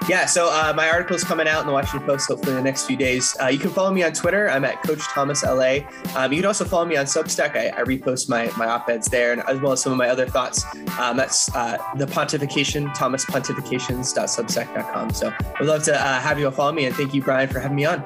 Yeah, 0.07 0.27
so 0.27 0.49
uh, 0.51 0.71
my 0.75 0.87
article 0.87 1.15
is 1.15 1.23
coming 1.23 1.47
out 1.47 1.61
in 1.61 1.67
the 1.67 1.73
Washington 1.73 2.07
Post 2.07 2.27
hopefully 2.27 2.51
in 2.51 2.57
the 2.57 2.63
next 2.63 2.85
few 2.85 2.95
days. 2.95 3.35
Uh, 3.41 3.47
you 3.47 3.57
can 3.57 3.71
follow 3.71 3.91
me 3.91 4.03
on 4.03 4.13
Twitter. 4.13 4.47
I'm 4.49 4.63
at 4.63 4.81
Coach 4.83 5.01
Thomas 5.01 5.43
LA. 5.43 5.79
Um, 6.15 6.31
you 6.31 6.39
can 6.39 6.45
also 6.45 6.63
follow 6.63 6.85
me 6.85 6.95
on 6.95 7.05
Substack. 7.05 7.55
I, 7.55 7.69
I, 7.69 7.83
repost 7.83 8.29
my, 8.29 8.51
my 8.55 8.67
op 8.67 8.87
eds 8.87 9.07
there, 9.07 9.31
and 9.31 9.41
as 9.47 9.59
well 9.59 9.71
as 9.71 9.81
some 9.81 9.91
of 9.91 9.97
my 9.97 10.09
other 10.09 10.27
thoughts. 10.27 10.63
Um, 10.99 11.17
that's 11.17 11.53
uh, 11.55 11.77
the 11.97 12.05
pontification, 12.05 12.93
Thomas 12.93 13.25
thomaspontifications.substack.com. 13.25 15.13
So 15.13 15.33
I'd 15.59 15.65
love 15.65 15.83
to 15.83 15.95
uh, 15.95 16.19
have 16.19 16.39
you 16.39 16.45
all 16.45 16.51
follow 16.51 16.71
me, 16.71 16.85
and 16.85 16.95
thank 16.95 17.13
you, 17.13 17.23
Brian, 17.23 17.49
for 17.49 17.59
having 17.59 17.75
me 17.75 17.85
on. 17.85 18.05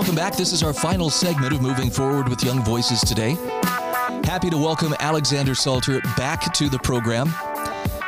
Welcome 0.00 0.16
back. 0.16 0.34
This 0.34 0.54
is 0.54 0.62
our 0.62 0.72
final 0.72 1.10
segment 1.10 1.52
of 1.52 1.60
Moving 1.60 1.90
Forward 1.90 2.26
with 2.26 2.42
Young 2.42 2.64
Voices 2.64 3.02
today. 3.02 3.36
Happy 4.24 4.48
to 4.48 4.56
welcome 4.56 4.94
Alexander 4.98 5.54
Salter 5.54 6.00
back 6.16 6.54
to 6.54 6.70
the 6.70 6.78
program. 6.78 7.30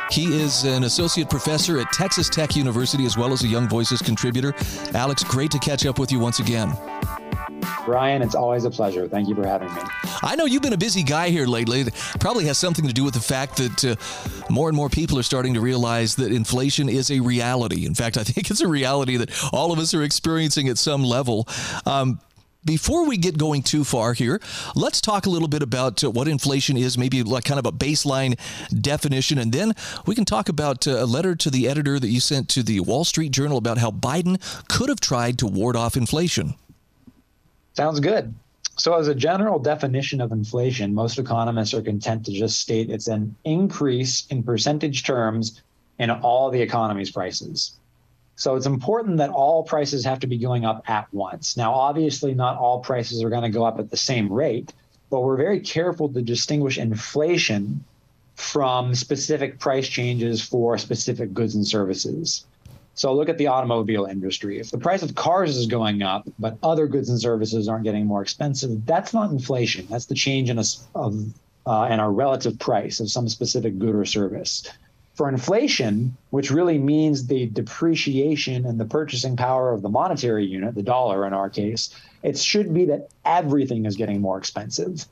He 0.09 0.41
is 0.41 0.63
an 0.63 0.85
associate 0.85 1.29
professor 1.29 1.79
at 1.79 1.91
Texas 1.93 2.29
Tech 2.29 2.55
University 2.55 3.05
as 3.05 3.15
well 3.15 3.31
as 3.31 3.43
a 3.43 3.47
Young 3.47 3.69
Voices 3.69 4.01
contributor. 4.01 4.55
Alex, 4.95 5.23
great 5.23 5.51
to 5.51 5.59
catch 5.59 5.85
up 5.85 5.99
with 5.99 6.11
you 6.11 6.17
once 6.19 6.39
again. 6.39 6.75
Brian, 7.85 8.21
it's 8.21 8.35
always 8.35 8.63
a 8.65 8.71
pleasure. 8.71 9.07
Thank 9.07 9.27
you 9.27 9.35
for 9.35 9.45
having 9.45 9.73
me. 9.73 9.81
I 10.21 10.35
know 10.35 10.45
you've 10.45 10.61
been 10.61 10.73
a 10.73 10.77
busy 10.77 11.03
guy 11.03 11.29
here 11.29 11.45
lately. 11.45 11.81
It 11.81 11.93
probably 12.19 12.45
has 12.45 12.57
something 12.57 12.87
to 12.87 12.93
do 12.93 13.03
with 13.03 13.13
the 13.13 13.19
fact 13.19 13.57
that 13.57 13.85
uh, 13.85 13.95
more 14.49 14.69
and 14.69 14.75
more 14.75 14.89
people 14.89 15.19
are 15.19 15.23
starting 15.23 15.53
to 15.55 15.61
realize 15.61 16.15
that 16.15 16.31
inflation 16.31 16.87
is 16.87 17.11
a 17.11 17.19
reality. 17.19 17.85
In 17.85 17.93
fact, 17.93 18.17
I 18.17 18.23
think 18.23 18.49
it's 18.49 18.61
a 18.61 18.67
reality 18.67 19.17
that 19.17 19.31
all 19.51 19.71
of 19.71 19.79
us 19.79 19.93
are 19.93 20.03
experiencing 20.03 20.69
at 20.69 20.77
some 20.77 21.03
level. 21.03 21.47
Um, 21.85 22.19
before 22.65 23.05
we 23.05 23.17
get 23.17 23.37
going 23.37 23.61
too 23.61 23.83
far 23.83 24.13
here, 24.13 24.39
let's 24.75 25.01
talk 25.01 25.25
a 25.25 25.29
little 25.29 25.49
bit 25.49 25.61
about 25.61 26.01
uh, 26.01 26.09
what 26.09 26.29
inflation 26.29 26.77
is, 26.77 26.97
maybe 26.97 27.21
like 27.21 27.43
kind 27.43 27.59
of 27.59 27.65
a 27.65 27.73
baseline 27.73 28.39
definition, 28.81 29.37
and 29.37 29.51
then 29.51 29.73
we 30.05 30.15
can 30.15 30.23
talk 30.23 30.47
about 30.47 30.87
uh, 30.87 31.03
a 31.03 31.05
letter 31.05 31.35
to 31.35 31.49
the 31.49 31.67
editor 31.67 31.99
that 31.99 32.07
you 32.07 32.21
sent 32.21 32.47
to 32.49 32.63
the 32.63 32.79
Wall 32.79 33.03
Street 33.03 33.33
Journal 33.33 33.57
about 33.57 33.79
how 33.79 33.91
Biden 33.91 34.39
could 34.69 34.87
have 34.87 35.01
tried 35.01 35.37
to 35.39 35.47
ward 35.47 35.75
off 35.75 35.97
inflation. 35.97 36.55
Sounds 37.73 37.99
good. 37.99 38.33
So, 38.77 38.95
as 38.95 39.07
a 39.07 39.15
general 39.15 39.59
definition 39.59 40.19
of 40.19 40.31
inflation, 40.31 40.95
most 40.95 41.19
economists 41.19 41.73
are 41.73 41.81
content 41.81 42.25
to 42.25 42.31
just 42.31 42.59
state 42.59 42.89
it's 42.89 43.07
an 43.07 43.35
increase 43.43 44.25
in 44.27 44.41
percentage 44.41 45.03
terms 45.03 45.61
in 45.99 46.09
all 46.09 46.49
the 46.49 46.61
economy's 46.61 47.11
prices. 47.11 47.73
So, 48.35 48.55
it's 48.55 48.65
important 48.65 49.17
that 49.17 49.29
all 49.29 49.63
prices 49.63 50.03
have 50.05 50.19
to 50.19 50.27
be 50.27 50.37
going 50.37 50.65
up 50.65 50.83
at 50.87 51.11
once. 51.13 51.55
Now, 51.55 51.73
obviously, 51.73 52.33
not 52.33 52.57
all 52.57 52.79
prices 52.79 53.23
are 53.23 53.29
going 53.29 53.43
to 53.43 53.49
go 53.49 53.63
up 53.63 53.79
at 53.79 53.91
the 53.91 53.97
same 53.97 54.31
rate, 54.31 54.73
but 55.11 55.21
we're 55.21 55.37
very 55.37 55.59
careful 55.59 56.09
to 56.09 56.21
distinguish 56.21 56.79
inflation 56.79 57.83
from 58.35 58.95
specific 58.95 59.59
price 59.59 59.87
changes 59.87 60.41
for 60.41 60.77
specific 60.79 61.33
goods 61.33 61.53
and 61.53 61.67
services. 61.67 62.45
So 62.95 63.13
look 63.13 63.29
at 63.29 63.37
the 63.37 63.47
automobile 63.47 64.05
industry. 64.05 64.59
If 64.59 64.69
the 64.69 64.77
price 64.77 65.01
of 65.01 65.15
cars 65.15 65.57
is 65.57 65.65
going 65.65 66.03
up, 66.03 66.27
but 66.37 66.57
other 66.61 66.87
goods 66.87 67.09
and 67.09 67.19
services 67.19 67.67
aren't 67.67 67.85
getting 67.85 68.05
more 68.05 68.21
expensive, 68.21 68.85
that's 68.85 69.13
not 69.13 69.31
inflation. 69.31 69.87
That's 69.89 70.05
the 70.05 70.15
change 70.15 70.49
in 70.49 70.59
a 70.59 70.63
of 70.93 71.33
uh, 71.65 71.87
in 71.89 71.99
our 71.99 72.11
relative 72.11 72.59
price 72.59 72.99
of 72.99 73.09
some 73.09 73.29
specific 73.29 73.79
good 73.79 73.95
or 73.95 74.05
service. 74.05 74.67
For 75.15 75.29
inflation, 75.29 76.17
which 76.31 76.51
really 76.51 76.77
means 76.77 77.27
the 77.27 77.45
depreciation 77.47 78.65
and 78.65 78.79
the 78.79 78.85
purchasing 78.85 79.37
power 79.37 79.71
of 79.71 79.81
the 79.81 79.89
monetary 79.89 80.45
unit, 80.45 80.75
the 80.75 80.83
dollar 80.83 81.25
in 81.27 81.33
our 81.33 81.49
case, 81.49 81.95
it 82.23 82.37
should 82.37 82.73
be 82.73 82.85
that 82.85 83.09
everything 83.23 83.85
is 83.85 83.95
getting 83.95 84.21
more 84.21 84.37
expensive. 84.37 85.05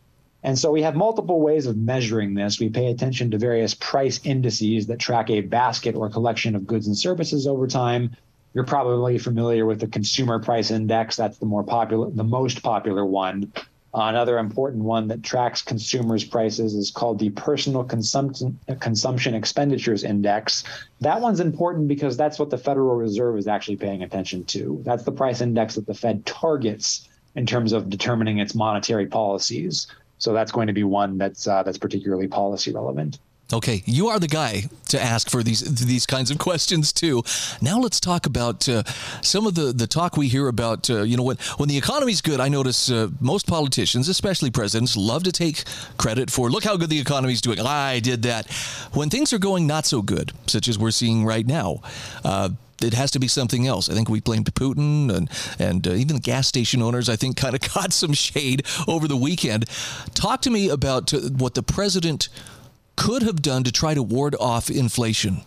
And 0.43 0.58
so 0.58 0.71
we 0.71 0.82
have 0.82 0.95
multiple 0.95 1.39
ways 1.39 1.67
of 1.67 1.77
measuring 1.77 2.34
this. 2.34 2.60
We 2.60 2.69
pay 2.69 2.88
attention 2.88 3.32
to 3.32 3.38
various 3.38 3.73
price 3.75 4.19
indices 4.23 4.88
that 4.88 4.99
track 4.99 5.30
a 5.30 5.41
basket 5.41 5.95
or 5.95 6.10
collection 6.10 6.56
of 6.56 6.65
goods 6.65 6.88
and 6.88 6.97
services 6.97 7.45
over 7.45 7.67
time. 7.67 8.15
You're 8.54 8.65
probably 8.65 9.17
familiar 9.17 9.65
with 9.65 9.80
the 9.80 9.88
consumer 9.88 10.39
price 10.39 10.71
index. 10.71 11.15
That's 11.15 11.38
the 11.38 11.45
more 11.45 11.63
popular, 11.63 12.10
the 12.10 12.23
most 12.23 12.63
popular 12.63 13.06
one. 13.06 13.51
Uh, 13.93 14.04
another 14.04 14.38
important 14.38 14.84
one 14.84 15.10
that 15.10 15.21
tracks 15.21 15.62
consumers' 15.62 16.23
prices 16.23 16.73
is 16.73 16.91
called 16.91 17.19
the 17.19 17.30
Personal 17.32 17.84
Consumption 17.84 18.58
Consumption 18.80 19.36
Expenditures 19.36 20.06
Index. 20.06 20.63
That 21.01 21.19
one's 21.19 21.41
important 21.41 21.89
because 21.89 22.15
that's 22.15 22.39
what 22.39 22.49
the 22.49 22.58
Federal 22.58 22.95
Reserve 22.95 23.38
is 23.38 23.47
actually 23.47 23.75
paying 23.75 24.01
attention 24.01 24.45
to. 24.45 24.82
That's 24.86 25.04
the 25.04 25.12
price 25.12 25.41
index 25.41 25.75
that 25.75 25.88
the 25.88 25.93
Fed 25.93 26.25
targets 26.25 27.10
in 27.36 27.45
terms 27.45 27.73
of 27.73 27.89
determining 27.89 28.39
its 28.39 28.56
monetary 28.56 29.08
policies. 29.08 29.88
So 30.21 30.34
that's 30.34 30.51
going 30.51 30.67
to 30.67 30.73
be 30.73 30.84
one 30.84 31.17
that's 31.17 31.47
uh, 31.47 31.63
that's 31.63 31.79
particularly 31.79 32.27
policy 32.27 32.72
relevant. 32.72 33.17
Okay, 33.53 33.84
you 33.86 34.07
are 34.07 34.19
the 34.19 34.28
guy 34.28 34.63
to 34.89 35.01
ask 35.01 35.30
for 35.32 35.41
these 35.41 35.61
these 35.86 36.05
kinds 36.05 36.30
of 36.30 36.38
questions 36.47 36.93
too. 36.93 37.24
Now 37.59 37.80
let's 37.80 37.99
talk 37.99 38.28
about 38.28 38.69
uh, 38.69 38.84
some 39.22 39.47
of 39.47 39.55
the, 39.55 39.74
the 39.74 39.88
talk 39.88 40.15
we 40.15 40.28
hear 40.28 40.47
about. 40.47 40.89
Uh, 40.91 41.01
you 41.01 41.17
know, 41.17 41.24
when 41.24 41.38
when 41.57 41.69
the 41.69 41.78
economy's 41.78 42.22
good, 42.22 42.39
I 42.39 42.49
notice 42.49 42.91
uh, 42.91 43.09
most 43.19 43.47
politicians, 43.47 44.07
especially 44.07 44.51
presidents, 44.51 44.95
love 44.95 45.24
to 45.24 45.32
take 45.32 45.63
credit 45.97 46.30
for 46.30 46.51
look 46.51 46.63
how 46.63 46.78
good 46.78 46.91
the 46.91 46.99
economy's 46.99 47.41
doing. 47.41 47.59
I 47.59 47.99
did 47.99 48.22
that. 48.22 48.49
When 48.93 49.09
things 49.09 49.34
are 49.34 49.39
going 49.39 49.65
not 49.65 49.88
so 49.88 50.03
good, 50.03 50.34
such 50.45 50.67
as 50.67 50.78
we're 50.78 50.91
seeing 50.91 51.26
right 51.26 51.47
now, 51.47 51.82
uh, 52.24 52.49
it 52.84 52.93
has 52.93 53.11
to 53.11 53.19
be 53.19 53.27
something 53.27 53.67
else. 53.67 53.89
I 53.89 53.93
think 53.93 54.09
we 54.09 54.19
blamed 54.19 54.53
Putin 54.53 55.13
and 55.13 55.29
and 55.59 55.88
uh, 55.88 55.91
even 55.91 56.15
the 56.15 56.21
gas 56.21 56.47
station 56.47 56.82
owners. 56.82 57.09
I 57.09 57.15
think 57.15 57.38
kind 57.45 57.55
of 57.55 57.61
caught 57.61 57.93
some 57.93 58.13
shade 58.13 58.65
over 58.88 59.07
the 59.07 59.17
weekend. 59.17 59.65
Talk 60.13 60.41
to 60.43 60.49
me 60.49 60.69
about 60.69 61.13
uh, 61.13 61.19
what 61.38 61.55
the 61.55 61.63
president 61.63 62.29
could 62.95 63.23
have 63.23 63.41
done 63.41 63.63
to 63.63 63.71
try 63.71 63.93
to 63.93 64.03
ward 64.03 64.36
off 64.39 64.69
inflation. 64.69 65.41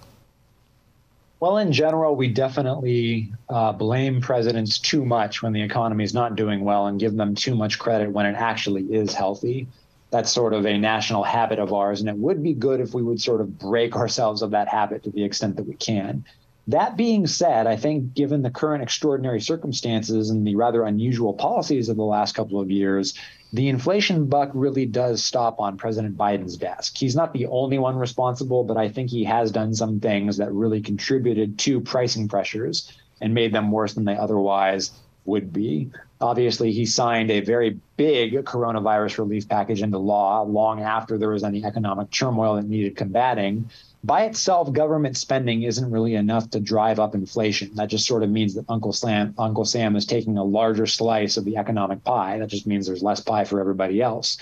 Well, 1.40 1.58
in 1.58 1.72
general, 1.72 2.16
we 2.16 2.28
definitely 2.28 3.30
uh, 3.50 3.72
blame 3.72 4.20
presidents 4.22 4.78
too 4.78 5.04
much 5.04 5.42
when 5.42 5.52
the 5.52 5.60
economy 5.60 6.02
is 6.02 6.14
not 6.14 6.36
doing 6.36 6.64
well 6.64 6.86
and 6.86 6.98
give 6.98 7.16
them 7.16 7.34
too 7.34 7.54
much 7.54 7.78
credit 7.78 8.10
when 8.10 8.24
it 8.24 8.34
actually 8.34 8.84
is 8.84 9.12
healthy. 9.12 9.66
That's 10.10 10.30
sort 10.30 10.54
of 10.54 10.64
a 10.64 10.78
national 10.78 11.22
habit 11.22 11.58
of 11.58 11.72
ours, 11.72 12.00
and 12.00 12.08
it 12.08 12.16
would 12.16 12.42
be 12.42 12.54
good 12.54 12.80
if 12.80 12.94
we 12.94 13.02
would 13.02 13.20
sort 13.20 13.42
of 13.42 13.58
break 13.58 13.94
ourselves 14.02 14.40
of 14.40 14.52
that 14.52 14.68
habit 14.68 15.02
to 15.02 15.10
the 15.10 15.22
extent 15.22 15.56
that 15.56 15.64
we 15.66 15.74
can. 15.74 16.24
That 16.66 16.96
being 16.96 17.26
said, 17.26 17.66
I 17.66 17.76
think 17.76 18.14
given 18.14 18.42
the 18.42 18.50
current 18.50 18.82
extraordinary 18.82 19.40
circumstances 19.40 20.30
and 20.30 20.46
the 20.46 20.56
rather 20.56 20.84
unusual 20.84 21.34
policies 21.34 21.88
of 21.88 21.96
the 21.96 22.04
last 22.04 22.34
couple 22.34 22.58
of 22.58 22.70
years, 22.70 23.14
the 23.52 23.68
inflation 23.68 24.26
buck 24.26 24.50
really 24.54 24.86
does 24.86 25.22
stop 25.22 25.60
on 25.60 25.76
President 25.76 26.16
Biden's 26.16 26.56
desk. 26.56 26.96
He's 26.96 27.14
not 27.14 27.32
the 27.32 27.46
only 27.46 27.78
one 27.78 27.96
responsible, 27.96 28.64
but 28.64 28.78
I 28.78 28.88
think 28.88 29.10
he 29.10 29.24
has 29.24 29.52
done 29.52 29.74
some 29.74 30.00
things 30.00 30.38
that 30.38 30.52
really 30.52 30.80
contributed 30.80 31.58
to 31.60 31.80
pricing 31.80 32.28
pressures 32.28 32.92
and 33.20 33.34
made 33.34 33.52
them 33.52 33.70
worse 33.70 33.92
than 33.94 34.06
they 34.06 34.16
otherwise 34.16 34.90
would 35.26 35.52
be. 35.52 35.90
Obviously, 36.24 36.72
he 36.72 36.86
signed 36.86 37.30
a 37.30 37.40
very 37.40 37.78
big 37.98 38.32
coronavirus 38.44 39.18
relief 39.18 39.46
package 39.46 39.82
into 39.82 39.98
law 39.98 40.42
long 40.42 40.80
after 40.80 41.18
there 41.18 41.28
was 41.28 41.44
any 41.44 41.62
economic 41.64 42.10
turmoil 42.10 42.56
that 42.56 42.64
needed 42.64 42.96
combating 42.96 43.68
by 44.04 44.24
itself, 44.24 44.70
government 44.70 45.16
spending 45.16 45.62
isn't 45.62 45.90
really 45.90 46.14
enough 46.14 46.50
to 46.50 46.60
drive 46.60 47.00
up 47.00 47.14
inflation. 47.14 47.74
That 47.74 47.88
just 47.88 48.06
sort 48.06 48.22
of 48.22 48.28
means 48.28 48.54
that 48.54 48.66
Uncle 48.68 48.92
Sam, 48.92 49.34
Uncle 49.38 49.64
Sam 49.64 49.96
is 49.96 50.04
taking 50.04 50.36
a 50.36 50.44
larger 50.44 50.86
slice 50.86 51.38
of 51.38 51.46
the 51.46 51.56
economic 51.56 52.04
pie. 52.04 52.38
That 52.38 52.50
just 52.50 52.66
means 52.66 52.86
there's 52.86 53.02
less 53.02 53.20
pie 53.20 53.44
for 53.44 53.60
everybody 53.60 54.02
else. 54.02 54.36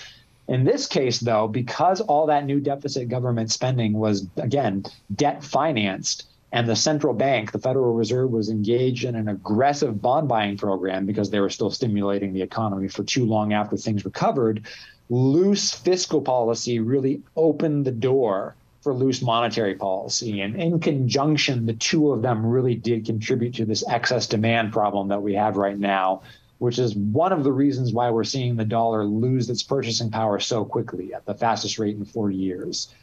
In 0.49 0.65
this 0.65 0.85
case, 0.85 1.21
though, 1.21 1.47
because 1.47 2.01
all 2.01 2.25
that 2.27 2.45
new 2.45 2.59
deficit 2.59 3.07
government 3.07 3.51
spending 3.51 3.93
was, 3.93 4.27
again, 4.35 4.83
debt 5.15 5.41
financed, 5.45 6.27
and 6.53 6.69
the 6.69 6.75
central 6.75 7.15
bank, 7.15 7.51
the 7.51 7.57
Federal 7.57 7.95
Reserve, 7.95 8.29
was 8.29 8.47
engaged 8.47 9.05
in 9.05 9.15
an 9.15 9.27
aggressive 9.27 9.99
bond 9.99 10.27
buying 10.27 10.55
program 10.55 11.07
because 11.07 11.31
they 11.31 11.39
were 11.39 11.49
still 11.49 11.71
stimulating 11.71 12.31
the 12.31 12.43
economy 12.43 12.87
for 12.87 13.03
too 13.03 13.25
long 13.25 13.53
after 13.53 13.75
things 13.75 14.05
recovered, 14.05 14.63
loose 15.09 15.73
fiscal 15.73 16.21
policy 16.21 16.79
really 16.79 17.23
opened 17.35 17.85
the 17.85 17.91
door 17.91 18.55
for 18.81 18.93
loose 18.93 19.23
monetary 19.23 19.73
policy. 19.73 20.41
And 20.41 20.55
in 20.55 20.79
conjunction, 20.79 21.65
the 21.65 21.73
two 21.73 22.11
of 22.11 22.21
them 22.21 22.45
really 22.45 22.75
did 22.75 23.03
contribute 23.03 23.55
to 23.55 23.65
this 23.65 23.83
excess 23.89 24.27
demand 24.27 24.71
problem 24.71 25.07
that 25.07 25.23
we 25.23 25.33
have 25.33 25.57
right 25.57 25.79
now, 25.79 26.21
which 26.59 26.77
is 26.77 26.95
one 26.95 27.33
of 27.33 27.43
the 27.43 27.51
reasons 27.51 27.93
why 27.93 28.11
we're 28.11 28.23
seeing 28.23 28.57
the 28.57 28.65
dollar 28.65 29.05
lose 29.05 29.49
its 29.49 29.63
purchasing 29.63 30.11
power 30.11 30.39
so 30.39 30.63
quickly 30.63 31.15
at 31.15 31.25
the 31.25 31.33
fastest 31.33 31.79
rate 31.79 31.95
in 31.95 32.05
40 32.05 32.35
years. 32.35 32.93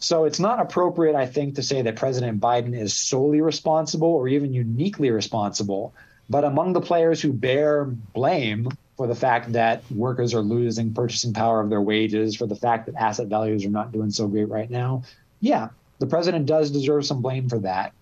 So 0.00 0.24
it's 0.24 0.40
not 0.40 0.60
appropriate, 0.60 1.14
I 1.14 1.26
think, 1.26 1.54
to 1.56 1.62
say 1.62 1.82
that 1.82 1.94
President 1.94 2.40
Biden 2.40 2.74
is 2.76 2.94
solely 2.94 3.42
responsible 3.42 4.08
or 4.08 4.28
even 4.28 4.52
uniquely 4.52 5.10
responsible. 5.10 5.94
But 6.30 6.44
among 6.44 6.72
the 6.72 6.80
players 6.80 7.20
who 7.20 7.32
bear 7.32 7.84
blame 7.84 8.68
for 8.96 9.06
the 9.06 9.14
fact 9.14 9.52
that 9.52 9.82
workers 9.90 10.32
are 10.34 10.40
losing 10.40 10.94
purchasing 10.94 11.32
power 11.34 11.60
of 11.60 11.70
their 11.70 11.82
wages, 11.82 12.34
for 12.34 12.46
the 12.46 12.56
fact 12.56 12.86
that 12.86 12.94
asset 12.96 13.28
values 13.28 13.64
are 13.64 13.70
not 13.70 13.92
doing 13.92 14.10
so 14.10 14.26
great 14.26 14.48
right 14.48 14.70
now, 14.70 15.02
yeah, 15.40 15.68
the 15.98 16.06
president 16.06 16.46
does 16.46 16.70
deserve 16.70 17.04
some 17.04 17.20
blame 17.20 17.48
for 17.48 17.58
that. 17.58 17.92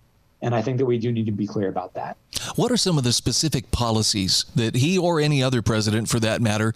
And 0.41 0.55
I 0.55 0.61
think 0.61 0.77
that 0.77 0.85
we 0.85 0.97
do 0.97 1.11
need 1.11 1.25
to 1.25 1.33
be 1.33 1.45
clear 1.45 1.67
about 1.67 1.95
that. 1.95 2.15
What 2.55 2.71
are 2.71 2.77
some 2.77 2.97
of 2.97 3.03
the 3.03 3.11
specific 3.11 3.71
policies 3.71 4.45
that 4.55 4.75
he 4.75 4.97
or 4.97 5.19
any 5.19 5.43
other 5.43 5.61
president, 5.61 6.07
for 6.07 6.19
that 6.21 6.41
matter, 6.41 6.73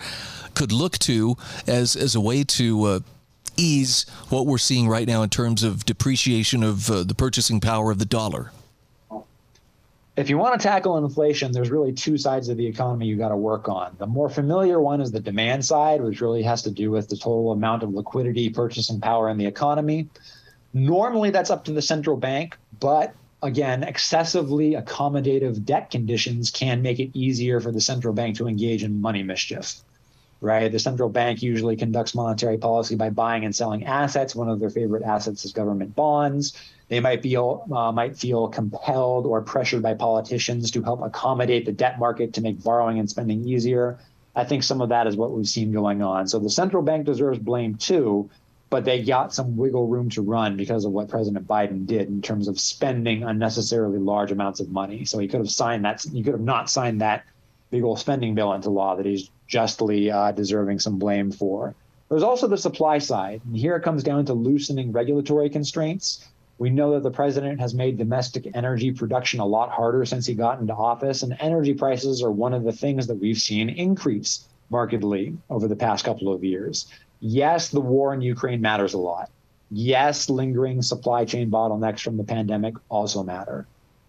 could 0.54 0.74
look 0.74 0.98
to 1.00 1.38
as, 1.66 1.96
as 1.96 2.14
a 2.14 2.20
way 2.20 2.44
to 2.44 2.84
uh, 2.84 3.00
ease 3.58 4.06
what 4.30 4.46
we're 4.46 4.58
seeing 4.58 4.88
right 4.88 5.08
now 5.08 5.22
in 5.22 5.30
terms 5.30 5.64
of 5.64 5.86
depreciation 5.86 6.64
of 6.64 6.90
uh, 6.90 7.04
the 7.04 7.16
purchasing 7.16 7.60
power 7.60 7.92
of 7.92 8.00
the 8.00 8.06
dollar? 8.06 8.52
If 10.16 10.30
you 10.30 10.38
want 10.38 10.60
to 10.60 10.68
tackle 10.68 10.98
inflation, 10.98 11.52
there's 11.52 11.72
really 11.72 11.92
two 11.92 12.20
sides 12.20 12.48
of 12.48 12.58
the 12.58 12.68
economy 12.68 13.08
you 13.08 13.16
got 13.16 13.30
to 13.30 13.38
work 13.38 13.68
on. 13.68 13.96
The 13.98 14.06
more 14.06 14.30
familiar 14.30 14.80
one 14.80 15.02
is 15.02 15.12
the 15.12 15.20
demand 15.20 15.66
side, 15.66 16.02
which 16.02 16.22
really 16.22 16.44
has 16.44 16.62
to 16.64 16.72
do 16.72 16.92
with 16.92 17.10
the 17.10 17.18
total 17.18 17.52
amount 17.52 17.82
of 17.82 17.92
liquidity, 17.92 18.50
purchasing 18.50 19.02
power 19.02 19.30
in 19.30 19.40
the 19.40 19.48
economy. 19.48 20.08
Normally, 20.76 21.32
that's 21.32 21.50
up 21.50 21.66
to 21.66 21.72
the 21.72 21.82
central 21.82 22.16
bank, 22.16 22.58
but 22.80 23.16
again, 23.42 23.84
excessively 23.84 24.74
accommodative 24.74 25.66
debt 25.66 25.90
conditions 25.90 26.52
can 26.52 26.84
make 26.84 27.00
it 27.00 27.10
easier 27.14 27.60
for 27.60 27.72
the 27.72 27.82
central 27.82 28.14
bank 28.14 28.38
to 28.38 28.48
engage 28.48 28.84
in 28.84 29.02
money 29.02 29.24
mischief. 29.24 29.82
Right? 30.44 30.70
The 30.70 30.78
central 30.78 31.08
bank 31.08 31.42
usually 31.42 31.78
conducts 31.78 32.14
monetary 32.14 32.58
policy 32.58 32.96
by 32.96 33.10
buying 33.12 33.46
and 33.46 33.56
selling 33.56 33.86
assets. 33.86 34.36
One 34.36 34.50
of 34.50 34.60
their 34.60 34.70
favorite 34.70 35.04
assets 35.04 35.46
is 35.46 35.54
government 35.54 35.96
bonds. 35.96 36.52
They 36.90 37.00
might 37.00 37.24
feel 37.24 37.66
uh, 37.72 37.94
might 37.94 38.18
feel 38.18 38.50
compelled 38.50 39.26
or 39.26 39.42
pressured 39.42 39.82
by 39.82 39.94
politicians 39.94 40.70
to 40.72 40.84
help 40.84 41.02
accommodate 41.02 41.66
the 41.66 41.72
debt 41.72 41.98
market 41.98 42.34
to 42.34 42.42
make 42.42 42.62
borrowing 42.62 43.00
and 43.00 43.10
spending 43.10 43.48
easier. 43.48 44.00
I 44.36 44.44
think 44.44 44.64
some 44.64 44.82
of 44.82 44.90
that 44.90 45.08
is 45.08 45.16
what 45.16 45.32
we've 45.32 45.48
seen 45.48 45.72
going 45.72 46.02
on. 46.02 46.28
So 46.28 46.40
the 46.40 46.50
central 46.50 46.84
bank 46.84 47.06
deserves 47.06 47.40
blame 47.40 47.76
too, 47.76 48.30
but 48.70 48.84
they 48.84 49.02
got 49.02 49.34
some 49.34 49.56
wiggle 49.56 49.88
room 49.88 50.10
to 50.10 50.22
run 50.22 50.58
because 50.58 50.84
of 50.84 50.92
what 50.92 51.08
President 51.08 51.48
Biden 51.48 51.86
did 51.86 52.10
in 52.10 52.22
terms 52.22 52.50
of 52.50 52.60
spending 52.60 53.24
unnecessarily 53.24 54.00
large 54.00 54.34
amounts 54.34 54.60
of 54.60 54.70
money. 54.70 55.06
So 55.06 55.20
he 55.20 55.30
could 55.30 55.40
have 55.40 55.52
signed 55.52 55.86
that. 55.86 56.02
He 56.02 56.22
could 56.22 56.34
have 56.34 56.42
not 56.42 56.70
signed 56.70 57.00
that 57.00 57.24
big 57.74 57.84
old 57.84 58.00
spending 58.00 58.36
bill 58.36 58.54
into 58.54 58.70
law 58.70 58.96
that 58.96 59.06
he's 59.06 59.30
justly 59.48 60.10
uh, 60.10 60.32
deserving 60.32 60.80
some 60.80 60.98
blame 60.98 61.32
for. 61.32 61.76
There's 62.10 62.24
also 62.24 62.48
the 62.48 62.58
supply 62.58 63.00
side. 63.00 63.42
And 63.46 63.58
here 63.58 63.76
it 63.76 63.82
comes 63.82 64.04
down 64.04 64.26
to 64.26 64.34
loosening 64.34 64.92
regulatory 64.92 65.50
constraints. 65.50 66.26
We 66.60 66.70
know 66.70 66.94
that 66.94 67.04
the 67.04 67.12
president 67.12 67.60
has 67.60 67.74
made 67.74 67.98
domestic 67.98 68.48
energy 68.54 68.92
production 68.92 69.40
a 69.40 69.46
lot 69.46 69.72
harder 69.72 70.06
since 70.06 70.26
he 70.26 70.36
got 70.36 70.60
into 70.62 70.74
office, 70.74 71.24
and 71.24 71.36
energy 71.40 71.74
prices 71.74 72.22
are 72.22 72.32
one 72.32 72.54
of 72.54 72.64
the 72.64 72.72
things 72.72 73.08
that 73.08 73.16
we've 73.16 73.40
seen 73.40 73.70
increase 73.70 74.48
markedly 74.70 75.36
over 75.50 75.68
the 75.68 75.76
past 75.76 76.06
couple 76.06 76.32
of 76.32 76.44
years 76.44 76.88
yes, 77.24 77.70
the 77.70 77.82
war 77.82 78.14
in 78.14 78.22
Ukraine 78.22 78.62
matters 78.62 78.94
a 78.94 78.98
lot. 78.98 79.32
Yes, 79.72 80.30
lingering 80.30 80.82
supply 80.82 81.26
chain 81.26 81.50
bottlenecks 81.50 82.02
from 82.02 82.18
the 82.18 82.24
pandemic 82.24 82.76
also 82.90 83.24
matter. 83.24 83.66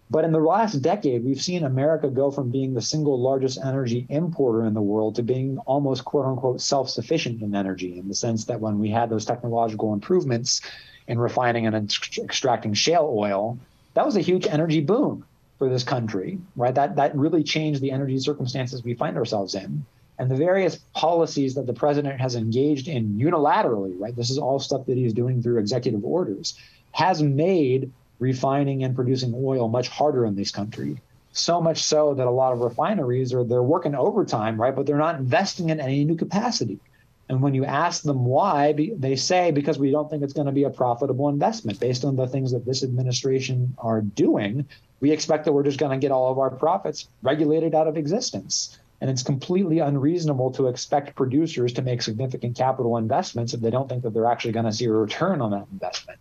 But 0.09 0.23
in 0.23 0.31
the 0.31 0.39
last 0.39 0.81
decade, 0.81 1.25
we've 1.25 1.41
seen 1.41 1.63
America 1.63 2.09
go 2.09 2.29
from 2.29 2.51
being 2.51 2.73
the 2.73 2.81
single 2.81 3.19
largest 3.19 3.59
energy 3.63 4.05
importer 4.09 4.65
in 4.65 4.73
the 4.73 4.81
world 4.81 5.15
to 5.15 5.23
being 5.23 5.57
almost 5.65 6.05
quote 6.05 6.25
unquote 6.25 6.61
self 6.61 6.89
sufficient 6.89 7.41
in 7.41 7.55
energy, 7.55 7.97
in 7.97 8.07
the 8.07 8.13
sense 8.13 8.45
that 8.45 8.59
when 8.59 8.77
we 8.79 8.89
had 8.89 9.09
those 9.09 9.25
technological 9.25 9.93
improvements 9.93 10.61
in 11.07 11.17
refining 11.17 11.65
and 11.65 11.75
extracting 12.19 12.73
shale 12.73 13.11
oil, 13.15 13.57
that 13.95 14.05
was 14.05 14.15
a 14.15 14.21
huge 14.21 14.45
energy 14.45 14.81
boom 14.81 15.25
for 15.57 15.69
this 15.69 15.83
country, 15.83 16.37
right? 16.55 16.75
That, 16.75 16.95
that 16.97 17.15
really 17.15 17.43
changed 17.43 17.81
the 17.81 17.91
energy 17.91 18.19
circumstances 18.19 18.83
we 18.83 18.93
find 18.93 19.17
ourselves 19.17 19.55
in 19.55 19.85
and 20.17 20.31
the 20.31 20.35
various 20.35 20.77
policies 20.93 21.55
that 21.55 21.65
the 21.65 21.73
president 21.73 22.19
has 22.21 22.35
engaged 22.35 22.87
in 22.87 23.17
unilaterally, 23.17 23.93
right? 23.99 24.15
This 24.15 24.29
is 24.29 24.37
all 24.37 24.59
stuff 24.59 24.85
that 24.85 24.97
he's 24.97 25.13
doing 25.13 25.41
through 25.41 25.59
executive 25.59 26.05
orders, 26.05 26.57
has 26.91 27.21
made 27.21 27.91
refining 28.19 28.83
and 28.83 28.95
producing 28.95 29.33
oil 29.35 29.67
much 29.67 29.87
harder 29.89 30.25
in 30.25 30.35
this 30.35 30.51
country. 30.51 31.01
So 31.31 31.59
much 31.59 31.83
so 31.83 32.13
that 32.13 32.27
a 32.27 32.31
lot 32.31 32.53
of 32.53 32.59
refineries 32.59 33.33
are 33.33 33.43
they're 33.43 33.61
working 33.61 33.93
overtime, 33.93 34.59
right? 34.59 34.75
But 34.75 34.85
they're 34.85 34.97
not 34.97 35.19
investing 35.19 35.69
in 35.69 35.79
any 35.79 36.05
new 36.05 36.15
capacity. 36.15 36.79
And 37.27 37.41
when 37.41 37.55
you 37.55 37.65
ask 37.65 38.03
them 38.03 38.25
why, 38.25 38.73
they 38.73 39.15
say 39.15 39.51
because 39.51 39.79
we 39.79 39.91
don't 39.91 40.09
think 40.09 40.23
it's 40.23 40.33
going 40.33 40.45
to 40.45 40.53
be 40.53 40.63
a 40.63 40.69
profitable 40.69 41.27
investment 41.27 41.79
based 41.79 42.05
on 42.05 42.15
the 42.15 42.27
things 42.27 42.51
that 42.51 42.65
this 42.65 42.83
administration 42.83 43.75
are 43.79 44.01
doing. 44.01 44.65
We 44.99 45.11
expect 45.11 45.45
that 45.45 45.53
we're 45.53 45.63
just 45.63 45.79
going 45.79 45.91
to 45.91 46.03
get 46.03 46.11
all 46.11 46.31
of 46.31 46.37
our 46.37 46.51
profits 46.51 47.09
regulated 47.23 47.73
out 47.73 47.87
of 47.87 47.97
existence. 47.97 48.77
And 49.01 49.09
it's 49.09 49.23
completely 49.23 49.79
unreasonable 49.79 50.51
to 50.51 50.67
expect 50.67 51.15
producers 51.15 51.73
to 51.73 51.81
make 51.81 52.01
significant 52.01 52.55
capital 52.55 52.95
investments 52.95 53.53
if 53.53 53.59
they 53.59 53.71
don't 53.71 53.89
think 53.89 54.03
that 54.03 54.13
they're 54.13 54.25
actually 54.25 54.53
going 54.53 54.65
to 54.65 54.71
see 54.71 54.85
a 54.85 54.91
return 54.91 55.41
on 55.41 55.51
that 55.51 55.67
investment. 55.71 56.19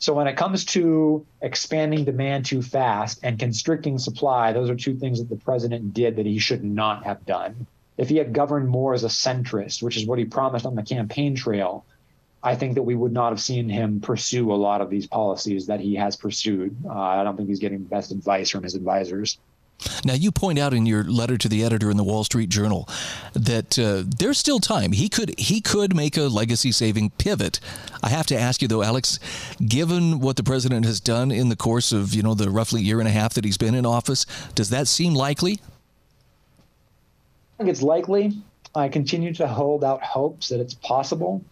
So 0.00 0.14
when 0.14 0.26
it 0.26 0.36
comes 0.36 0.64
to 0.66 1.26
expanding 1.42 2.04
demand 2.04 2.46
too 2.46 2.62
fast 2.62 3.20
and 3.22 3.38
constricting 3.38 3.98
supply, 3.98 4.52
those 4.52 4.70
are 4.70 4.74
two 4.74 4.96
things 4.96 5.18
that 5.18 5.28
the 5.28 5.36
president 5.36 5.92
did 5.92 6.16
that 6.16 6.24
he 6.24 6.38
should 6.38 6.64
not 6.64 7.04
have 7.04 7.26
done. 7.26 7.66
If 7.98 8.08
he 8.08 8.16
had 8.16 8.32
governed 8.32 8.70
more 8.70 8.94
as 8.94 9.04
a 9.04 9.08
centrist, 9.08 9.82
which 9.82 9.98
is 9.98 10.06
what 10.06 10.18
he 10.18 10.24
promised 10.24 10.64
on 10.64 10.74
the 10.74 10.82
campaign 10.82 11.36
trail, 11.36 11.84
I 12.42 12.56
think 12.56 12.76
that 12.76 12.82
we 12.82 12.94
would 12.94 13.12
not 13.12 13.30
have 13.30 13.42
seen 13.42 13.68
him 13.68 14.00
pursue 14.00 14.50
a 14.50 14.54
lot 14.54 14.80
of 14.80 14.88
these 14.88 15.06
policies 15.06 15.66
that 15.66 15.80
he 15.80 15.96
has 15.96 16.16
pursued. 16.16 16.74
Uh, 16.88 16.98
I 16.98 17.22
don't 17.22 17.36
think 17.36 17.50
he's 17.50 17.58
getting 17.58 17.82
the 17.82 17.90
best 17.90 18.10
advice 18.10 18.48
from 18.48 18.62
his 18.62 18.74
advisors. 18.74 19.38
Now, 20.04 20.14
you 20.14 20.30
point 20.30 20.58
out 20.58 20.74
in 20.74 20.86
your 20.86 21.04
letter 21.04 21.36
to 21.38 21.48
the 21.48 21.64
editor 21.64 21.90
in 21.90 21.96
the 21.96 22.04
Wall 22.04 22.24
Street 22.24 22.48
Journal 22.48 22.88
that 23.32 23.78
uh, 23.78 24.04
there's 24.18 24.38
still 24.38 24.58
time. 24.58 24.92
He 24.92 25.08
could 25.08 25.38
he 25.38 25.60
could 25.60 25.94
make 25.94 26.16
a 26.16 26.22
legacy-saving 26.22 27.10
pivot. 27.10 27.60
I 28.02 28.08
have 28.08 28.26
to 28.26 28.38
ask 28.38 28.62
you 28.62 28.68
though, 28.68 28.82
Alex, 28.82 29.18
given 29.66 30.20
what 30.20 30.36
the 30.36 30.42
president 30.42 30.84
has 30.86 31.00
done 31.00 31.30
in 31.30 31.48
the 31.48 31.56
course 31.56 31.92
of 31.92 32.14
you 32.14 32.22
know 32.22 32.34
the 32.34 32.50
roughly 32.50 32.82
year 32.82 32.98
and 32.98 33.08
a 33.08 33.12
half 33.12 33.34
that 33.34 33.44
he's 33.44 33.58
been 33.58 33.74
in 33.74 33.86
office, 33.86 34.26
does 34.54 34.70
that 34.70 34.88
seem 34.88 35.14
likely? 35.14 35.60
I 37.54 37.64
think 37.64 37.70
it's 37.70 37.82
likely. 37.82 38.32
I 38.74 38.88
continue 38.88 39.34
to 39.34 39.48
hold 39.48 39.84
out 39.84 40.02
hopes 40.02 40.48
that 40.48 40.60
it's 40.60 40.74
possible 40.74 41.44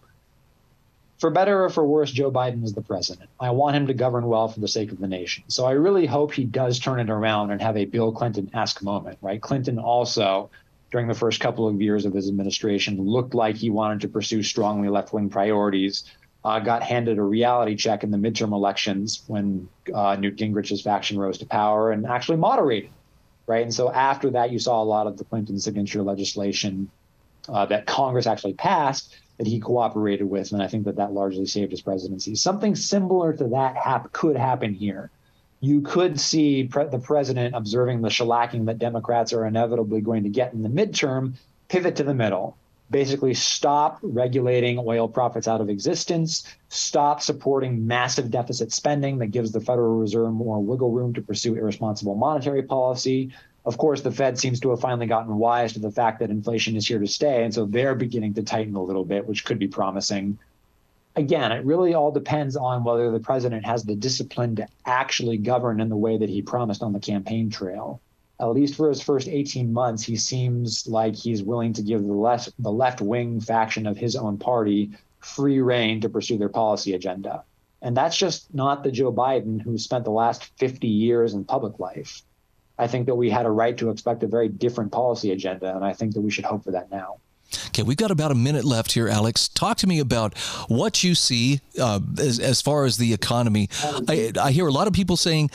for 1.19 1.29
better 1.29 1.65
or 1.65 1.69
for 1.69 1.85
worse, 1.85 2.11
Joe 2.11 2.31
Biden 2.31 2.63
is 2.63 2.73
the 2.73 2.81
president. 2.81 3.29
I 3.39 3.51
want 3.51 3.75
him 3.75 3.87
to 3.87 3.93
govern 3.93 4.25
well 4.25 4.47
for 4.47 4.61
the 4.61 4.69
sake 4.69 4.91
of 4.91 4.99
the 4.99 5.07
nation. 5.07 5.43
So 5.49 5.65
I 5.65 5.71
really 5.71 6.05
hope 6.05 6.33
he 6.33 6.45
does 6.45 6.79
turn 6.79 6.99
it 6.99 7.09
around 7.09 7.51
and 7.51 7.61
have 7.61 7.75
a 7.75 7.85
Bill 7.85 8.11
Clinton 8.13 8.49
esque 8.53 8.81
moment, 8.81 9.17
right? 9.21 9.41
Clinton 9.41 9.79
also, 9.79 10.49
during 10.91 11.07
the 11.07 11.13
first 11.13 11.41
couple 11.41 11.67
of 11.67 11.81
years 11.81 12.05
of 12.05 12.13
his 12.13 12.29
administration, 12.29 13.01
looked 13.01 13.33
like 13.33 13.57
he 13.57 13.69
wanted 13.69 14.01
to 14.01 14.07
pursue 14.07 14.41
strongly 14.41 14.87
left 14.87 15.11
wing 15.11 15.29
priorities. 15.29 16.05
Uh, 16.45 16.57
got 16.57 16.81
handed 16.81 17.17
a 17.17 17.21
reality 17.21 17.75
check 17.75 18.05
in 18.05 18.11
the 18.11 18.17
midterm 18.17 18.53
elections 18.53 19.23
when 19.27 19.67
uh, 19.93 20.15
Newt 20.15 20.37
Gingrich's 20.37 20.81
faction 20.81 21.19
rose 21.19 21.37
to 21.39 21.45
power 21.45 21.91
and 21.91 22.05
actually 22.05 22.37
moderated, 22.37 22.91
right? 23.45 23.61
And 23.61 23.73
so 23.73 23.91
after 23.91 24.29
that, 24.29 24.49
you 24.49 24.57
saw 24.57 24.81
a 24.81 24.85
lot 24.85 25.05
of 25.05 25.17
the 25.17 25.25
Clinton 25.25 25.59
signature 25.59 26.01
legislation 26.01 26.89
uh, 27.49 27.65
that 27.65 27.87
Congress 27.87 28.25
actually 28.25 28.53
passed 28.53 29.17
that 29.39 29.47
he 29.47 29.59
cooperated 29.59 30.29
with, 30.29 30.51
and 30.51 30.61
I 30.61 30.67
think 30.67 30.83
that 30.83 30.97
that 30.97 31.13
largely 31.13 31.45
saved 31.45 31.71
his 31.71 31.81
presidency. 31.81 32.35
Something 32.35 32.75
similar 32.75 33.31
to 33.33 33.47
that 33.47 33.77
hap- 33.77 34.11
could 34.11 34.35
happen 34.35 34.73
here. 34.73 35.09
You 35.61 35.81
could 35.81 36.19
see 36.19 36.65
pre- 36.65 36.87
the 36.87 36.99
president 36.99 37.55
observing 37.55 38.01
the 38.01 38.09
shellacking 38.09 38.65
that 38.65 38.79
Democrats 38.79 39.31
are 39.31 39.45
inevitably 39.45 40.01
going 40.01 40.23
to 40.23 40.29
get 40.29 40.51
in 40.53 40.61
the 40.61 40.69
midterm, 40.69 41.35
pivot 41.69 41.95
to 41.95 42.03
the 42.03 42.13
middle, 42.13 42.57
basically 42.91 43.33
stop 43.33 43.99
regulating 44.01 44.77
oil 44.77 45.07
profits 45.07 45.47
out 45.47 45.61
of 45.61 45.69
existence, 45.69 46.43
stop 46.67 47.21
supporting 47.21 47.87
massive 47.87 48.29
deficit 48.29 48.73
spending 48.73 49.19
that 49.19 49.27
gives 49.27 49.53
the 49.53 49.61
Federal 49.61 49.99
Reserve 49.99 50.33
more 50.33 50.61
wiggle 50.61 50.91
room 50.91 51.13
to 51.13 51.21
pursue 51.21 51.55
irresponsible 51.55 52.15
monetary 52.15 52.63
policy, 52.63 53.31
of 53.65 53.77
course, 53.77 54.01
the 54.01 54.11
Fed 54.11 54.39
seems 54.39 54.59
to 54.61 54.69
have 54.69 54.79
finally 54.79 55.05
gotten 55.07 55.37
wise 55.37 55.73
to 55.73 55.79
the 55.79 55.91
fact 55.91 56.19
that 56.19 56.29
inflation 56.29 56.75
is 56.75 56.87
here 56.87 56.99
to 56.99 57.07
stay. 57.07 57.43
And 57.43 57.53
so 57.53 57.65
they're 57.65 57.95
beginning 57.95 58.33
to 58.35 58.43
tighten 58.43 58.75
a 58.75 58.83
little 58.83 59.05
bit, 59.05 59.27
which 59.27 59.45
could 59.45 59.59
be 59.59 59.67
promising. 59.67 60.39
Again, 61.15 61.51
it 61.51 61.65
really 61.65 61.93
all 61.93 62.11
depends 62.11 62.55
on 62.55 62.83
whether 62.83 63.11
the 63.11 63.19
president 63.19 63.65
has 63.65 63.83
the 63.83 63.95
discipline 63.95 64.55
to 64.57 64.67
actually 64.85 65.37
govern 65.37 65.81
in 65.81 65.89
the 65.89 65.97
way 65.97 66.17
that 66.17 66.29
he 66.29 66.41
promised 66.41 66.81
on 66.81 66.93
the 66.93 66.99
campaign 66.99 67.49
trail. 67.49 67.99
At 68.39 68.51
least 68.51 68.75
for 68.75 68.87
his 68.87 69.01
first 69.01 69.27
18 69.27 69.73
months, 69.73 70.03
he 70.03 70.15
seems 70.15 70.87
like 70.87 71.15
he's 71.15 71.43
willing 71.43 71.73
to 71.73 71.81
give 71.81 72.01
the 72.01 72.13
left, 72.13 72.51
the 72.57 72.71
left 72.71 73.01
wing 73.01 73.41
faction 73.41 73.85
of 73.85 73.97
his 73.97 74.15
own 74.15 74.37
party 74.37 74.91
free 75.19 75.59
rein 75.59 75.99
to 76.01 76.09
pursue 76.09 76.37
their 76.37 76.47
policy 76.47 76.93
agenda. 76.93 77.43
And 77.81 77.97
that's 77.97 78.17
just 78.17 78.53
not 78.53 78.83
the 78.83 78.91
Joe 78.91 79.11
Biden 79.11 79.61
who 79.61 79.77
spent 79.77 80.05
the 80.05 80.11
last 80.11 80.45
50 80.57 80.87
years 80.87 81.33
in 81.33 81.43
public 81.43 81.79
life. 81.79 82.23
I 82.79 82.87
think 82.87 83.05
that 83.07 83.15
we 83.15 83.29
had 83.29 83.45
a 83.45 83.51
right 83.51 83.77
to 83.77 83.89
expect 83.91 84.23
a 84.23 84.27
very 84.27 84.47
different 84.47 84.91
policy 84.91 85.31
agenda, 85.31 85.75
and 85.75 85.83
I 85.83 85.93
think 85.93 86.13
that 86.13 86.21
we 86.21 86.31
should 86.31 86.45
hope 86.45 86.63
for 86.63 86.71
that 86.71 86.89
now. 86.89 87.17
Okay, 87.67 87.83
we've 87.83 87.97
got 87.97 88.09
about 88.09 88.31
a 88.31 88.35
minute 88.35 88.63
left 88.63 88.93
here, 88.93 89.09
Alex. 89.09 89.49
Talk 89.49 89.77
to 89.77 89.87
me 89.87 89.99
about 89.99 90.37
what 90.67 91.03
you 91.03 91.13
see 91.13 91.59
uh, 91.79 91.99
as, 92.17 92.39
as 92.39 92.61
far 92.61 92.85
as 92.85 92.97
the 92.97 93.13
economy. 93.13 93.69
I, 94.07 94.31
I 94.39 94.51
hear 94.51 94.67
a 94.67 94.71
lot 94.71 94.87
of 94.87 94.93
people 94.93 95.17
saying 95.17 95.49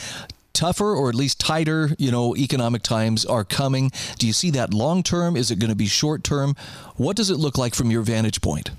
tougher 0.52 0.94
or 0.94 1.08
at 1.08 1.14
least 1.14 1.40
tighter, 1.40 1.90
you 1.98 2.10
know, 2.10 2.36
economic 2.36 2.82
times 2.82 3.24
are 3.24 3.44
coming. 3.44 3.90
Do 4.18 4.26
you 4.26 4.32
see 4.32 4.50
that 4.50 4.74
long 4.74 5.02
term? 5.02 5.36
Is 5.36 5.50
it 5.50 5.58
going 5.58 5.70
to 5.70 5.76
be 5.76 5.86
short 5.86 6.24
term? 6.24 6.56
What 6.96 7.16
does 7.16 7.30
it 7.30 7.36
look 7.36 7.56
like 7.56 7.74
from 7.74 7.90
your 7.90 8.02
vantage 8.02 8.40
point? 8.40 8.70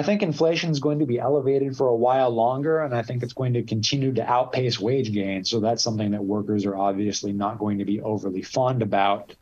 I 0.00 0.02
think 0.02 0.22
inflation 0.22 0.70
is 0.70 0.80
going 0.80 1.00
to 1.00 1.04
be 1.04 1.18
elevated 1.18 1.76
for 1.76 1.86
a 1.86 1.94
while 1.94 2.30
longer, 2.30 2.80
and 2.80 2.94
I 2.94 3.02
think 3.02 3.22
it's 3.22 3.34
going 3.34 3.52
to 3.52 3.62
continue 3.62 4.14
to 4.14 4.26
outpace 4.26 4.80
wage 4.80 5.12
gains. 5.12 5.50
So 5.50 5.60
that's 5.60 5.82
something 5.82 6.12
that 6.12 6.24
workers 6.24 6.64
are 6.64 6.74
obviously 6.74 7.34
not 7.34 7.58
going 7.58 7.80
to 7.80 7.84
be 7.84 8.00
overly 8.00 8.40
fond 8.40 8.80
about. 8.80 9.34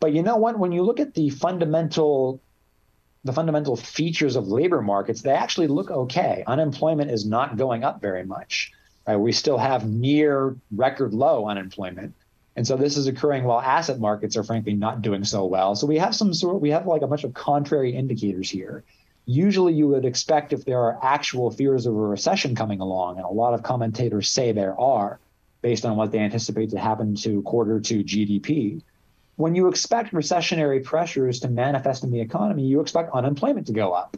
But 0.00 0.14
you 0.14 0.22
know 0.22 0.38
what? 0.38 0.58
When 0.58 0.72
you 0.72 0.84
look 0.84 1.00
at 1.00 1.12
the 1.12 1.28
fundamental 1.28 2.40
the 3.24 3.34
fundamental 3.34 3.76
features 3.76 4.36
of 4.36 4.48
labor 4.48 4.80
markets, 4.80 5.20
they 5.20 5.32
actually 5.32 5.66
look 5.66 5.90
okay. 5.90 6.44
Unemployment 6.46 7.10
is 7.10 7.26
not 7.26 7.58
going 7.58 7.84
up 7.84 8.00
very 8.00 8.24
much. 8.24 8.72
Right? 9.06 9.16
We 9.16 9.32
still 9.32 9.58
have 9.58 9.86
near 9.86 10.56
record 10.74 11.12
low 11.12 11.46
unemployment. 11.46 12.14
And 12.56 12.66
so 12.66 12.78
this 12.78 12.96
is 12.96 13.06
occurring 13.06 13.44
while 13.44 13.60
asset 13.60 14.00
markets 14.00 14.38
are 14.38 14.44
frankly 14.44 14.72
not 14.72 15.02
doing 15.02 15.24
so 15.24 15.44
well. 15.44 15.74
So 15.74 15.86
we 15.86 15.98
have 15.98 16.16
some 16.16 16.32
sort 16.32 16.62
we 16.62 16.70
have 16.70 16.86
like 16.86 17.02
a 17.02 17.06
bunch 17.06 17.24
of 17.24 17.34
contrary 17.34 17.94
indicators 17.94 18.48
here 18.48 18.82
usually 19.30 19.72
you 19.72 19.86
would 19.86 20.04
expect 20.04 20.52
if 20.52 20.64
there 20.64 20.80
are 20.80 20.98
actual 21.02 21.50
fears 21.50 21.86
of 21.86 21.94
a 21.94 21.98
recession 21.98 22.54
coming 22.56 22.80
along, 22.80 23.16
and 23.16 23.24
a 23.24 23.30
lot 23.30 23.54
of 23.54 23.62
commentators 23.62 24.28
say 24.28 24.50
there 24.50 24.78
are, 24.78 25.20
based 25.62 25.84
on 25.84 25.96
what 25.96 26.10
they 26.10 26.18
anticipate 26.18 26.70
to 26.70 26.78
happen 26.78 27.14
to 27.14 27.40
quarter 27.42 27.78
two 27.78 28.02
GDP. 28.02 28.82
When 29.36 29.54
you 29.54 29.68
expect 29.68 30.12
recessionary 30.12 30.82
pressures 30.82 31.40
to 31.40 31.48
manifest 31.48 32.02
in 32.02 32.10
the 32.10 32.20
economy, 32.20 32.64
you 32.64 32.80
expect 32.80 33.14
unemployment 33.14 33.68
to 33.68 33.72
go 33.72 33.92
up. 33.92 34.16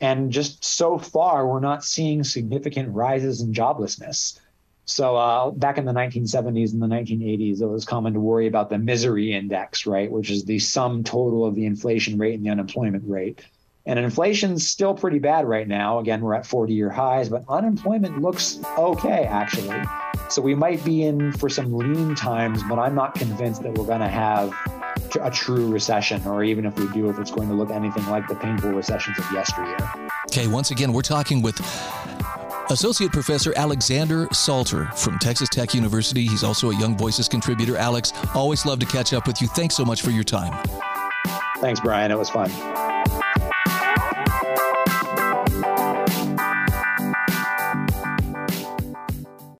And 0.00 0.32
just 0.32 0.64
so 0.64 0.96
far, 0.98 1.46
we're 1.46 1.60
not 1.60 1.84
seeing 1.84 2.24
significant 2.24 2.94
rises 2.94 3.42
in 3.42 3.52
joblessness. 3.52 4.38
So 4.86 5.16
uh, 5.16 5.50
back 5.50 5.76
in 5.76 5.84
the 5.84 5.92
1970s 5.92 6.72
and 6.72 6.80
the 6.80 6.86
1980s, 6.86 7.60
it 7.60 7.66
was 7.66 7.84
common 7.84 8.14
to 8.14 8.20
worry 8.20 8.46
about 8.46 8.70
the 8.70 8.78
misery 8.78 9.34
index, 9.34 9.86
right, 9.86 10.10
which 10.10 10.30
is 10.30 10.44
the 10.44 10.58
sum 10.58 11.04
total 11.04 11.44
of 11.44 11.54
the 11.54 11.66
inflation 11.66 12.16
rate 12.16 12.34
and 12.34 12.46
the 12.46 12.50
unemployment 12.50 13.04
rate. 13.06 13.44
And 13.88 13.98
inflation's 13.98 14.68
still 14.68 14.92
pretty 14.92 15.18
bad 15.18 15.46
right 15.46 15.66
now. 15.66 15.98
Again, 15.98 16.20
we're 16.20 16.34
at 16.34 16.44
40 16.44 16.74
year 16.74 16.90
highs, 16.90 17.30
but 17.30 17.42
unemployment 17.48 18.20
looks 18.20 18.60
okay, 18.76 19.24
actually. 19.24 19.80
So 20.28 20.42
we 20.42 20.54
might 20.54 20.84
be 20.84 21.04
in 21.04 21.32
for 21.32 21.48
some 21.48 21.72
lean 21.72 22.14
times, 22.14 22.62
but 22.68 22.78
I'm 22.78 22.94
not 22.94 23.14
convinced 23.14 23.62
that 23.62 23.72
we're 23.72 23.86
going 23.86 24.00
to 24.00 24.08
have 24.08 24.54
a 25.22 25.30
true 25.30 25.70
recession, 25.70 26.24
or 26.26 26.44
even 26.44 26.66
if 26.66 26.78
we 26.78 26.86
do, 26.92 27.08
if 27.08 27.18
it's 27.18 27.30
going 27.30 27.48
to 27.48 27.54
look 27.54 27.70
anything 27.70 28.06
like 28.08 28.28
the 28.28 28.34
painful 28.34 28.72
recessions 28.72 29.18
of 29.18 29.24
yesteryear. 29.32 29.78
Okay, 30.30 30.48
once 30.48 30.70
again, 30.70 30.92
we're 30.92 31.00
talking 31.00 31.40
with 31.40 31.58
Associate 32.68 33.10
Professor 33.10 33.54
Alexander 33.56 34.28
Salter 34.32 34.84
from 34.96 35.18
Texas 35.18 35.48
Tech 35.48 35.72
University. 35.72 36.26
He's 36.26 36.44
also 36.44 36.72
a 36.72 36.78
Young 36.78 36.94
Voices 36.94 37.26
contributor. 37.26 37.78
Alex, 37.78 38.12
always 38.34 38.66
love 38.66 38.80
to 38.80 38.86
catch 38.86 39.14
up 39.14 39.26
with 39.26 39.40
you. 39.40 39.48
Thanks 39.48 39.74
so 39.74 39.84
much 39.86 40.02
for 40.02 40.10
your 40.10 40.24
time. 40.24 40.52
Thanks, 41.60 41.80
Brian. 41.80 42.10
It 42.10 42.18
was 42.18 42.28
fun. 42.28 42.50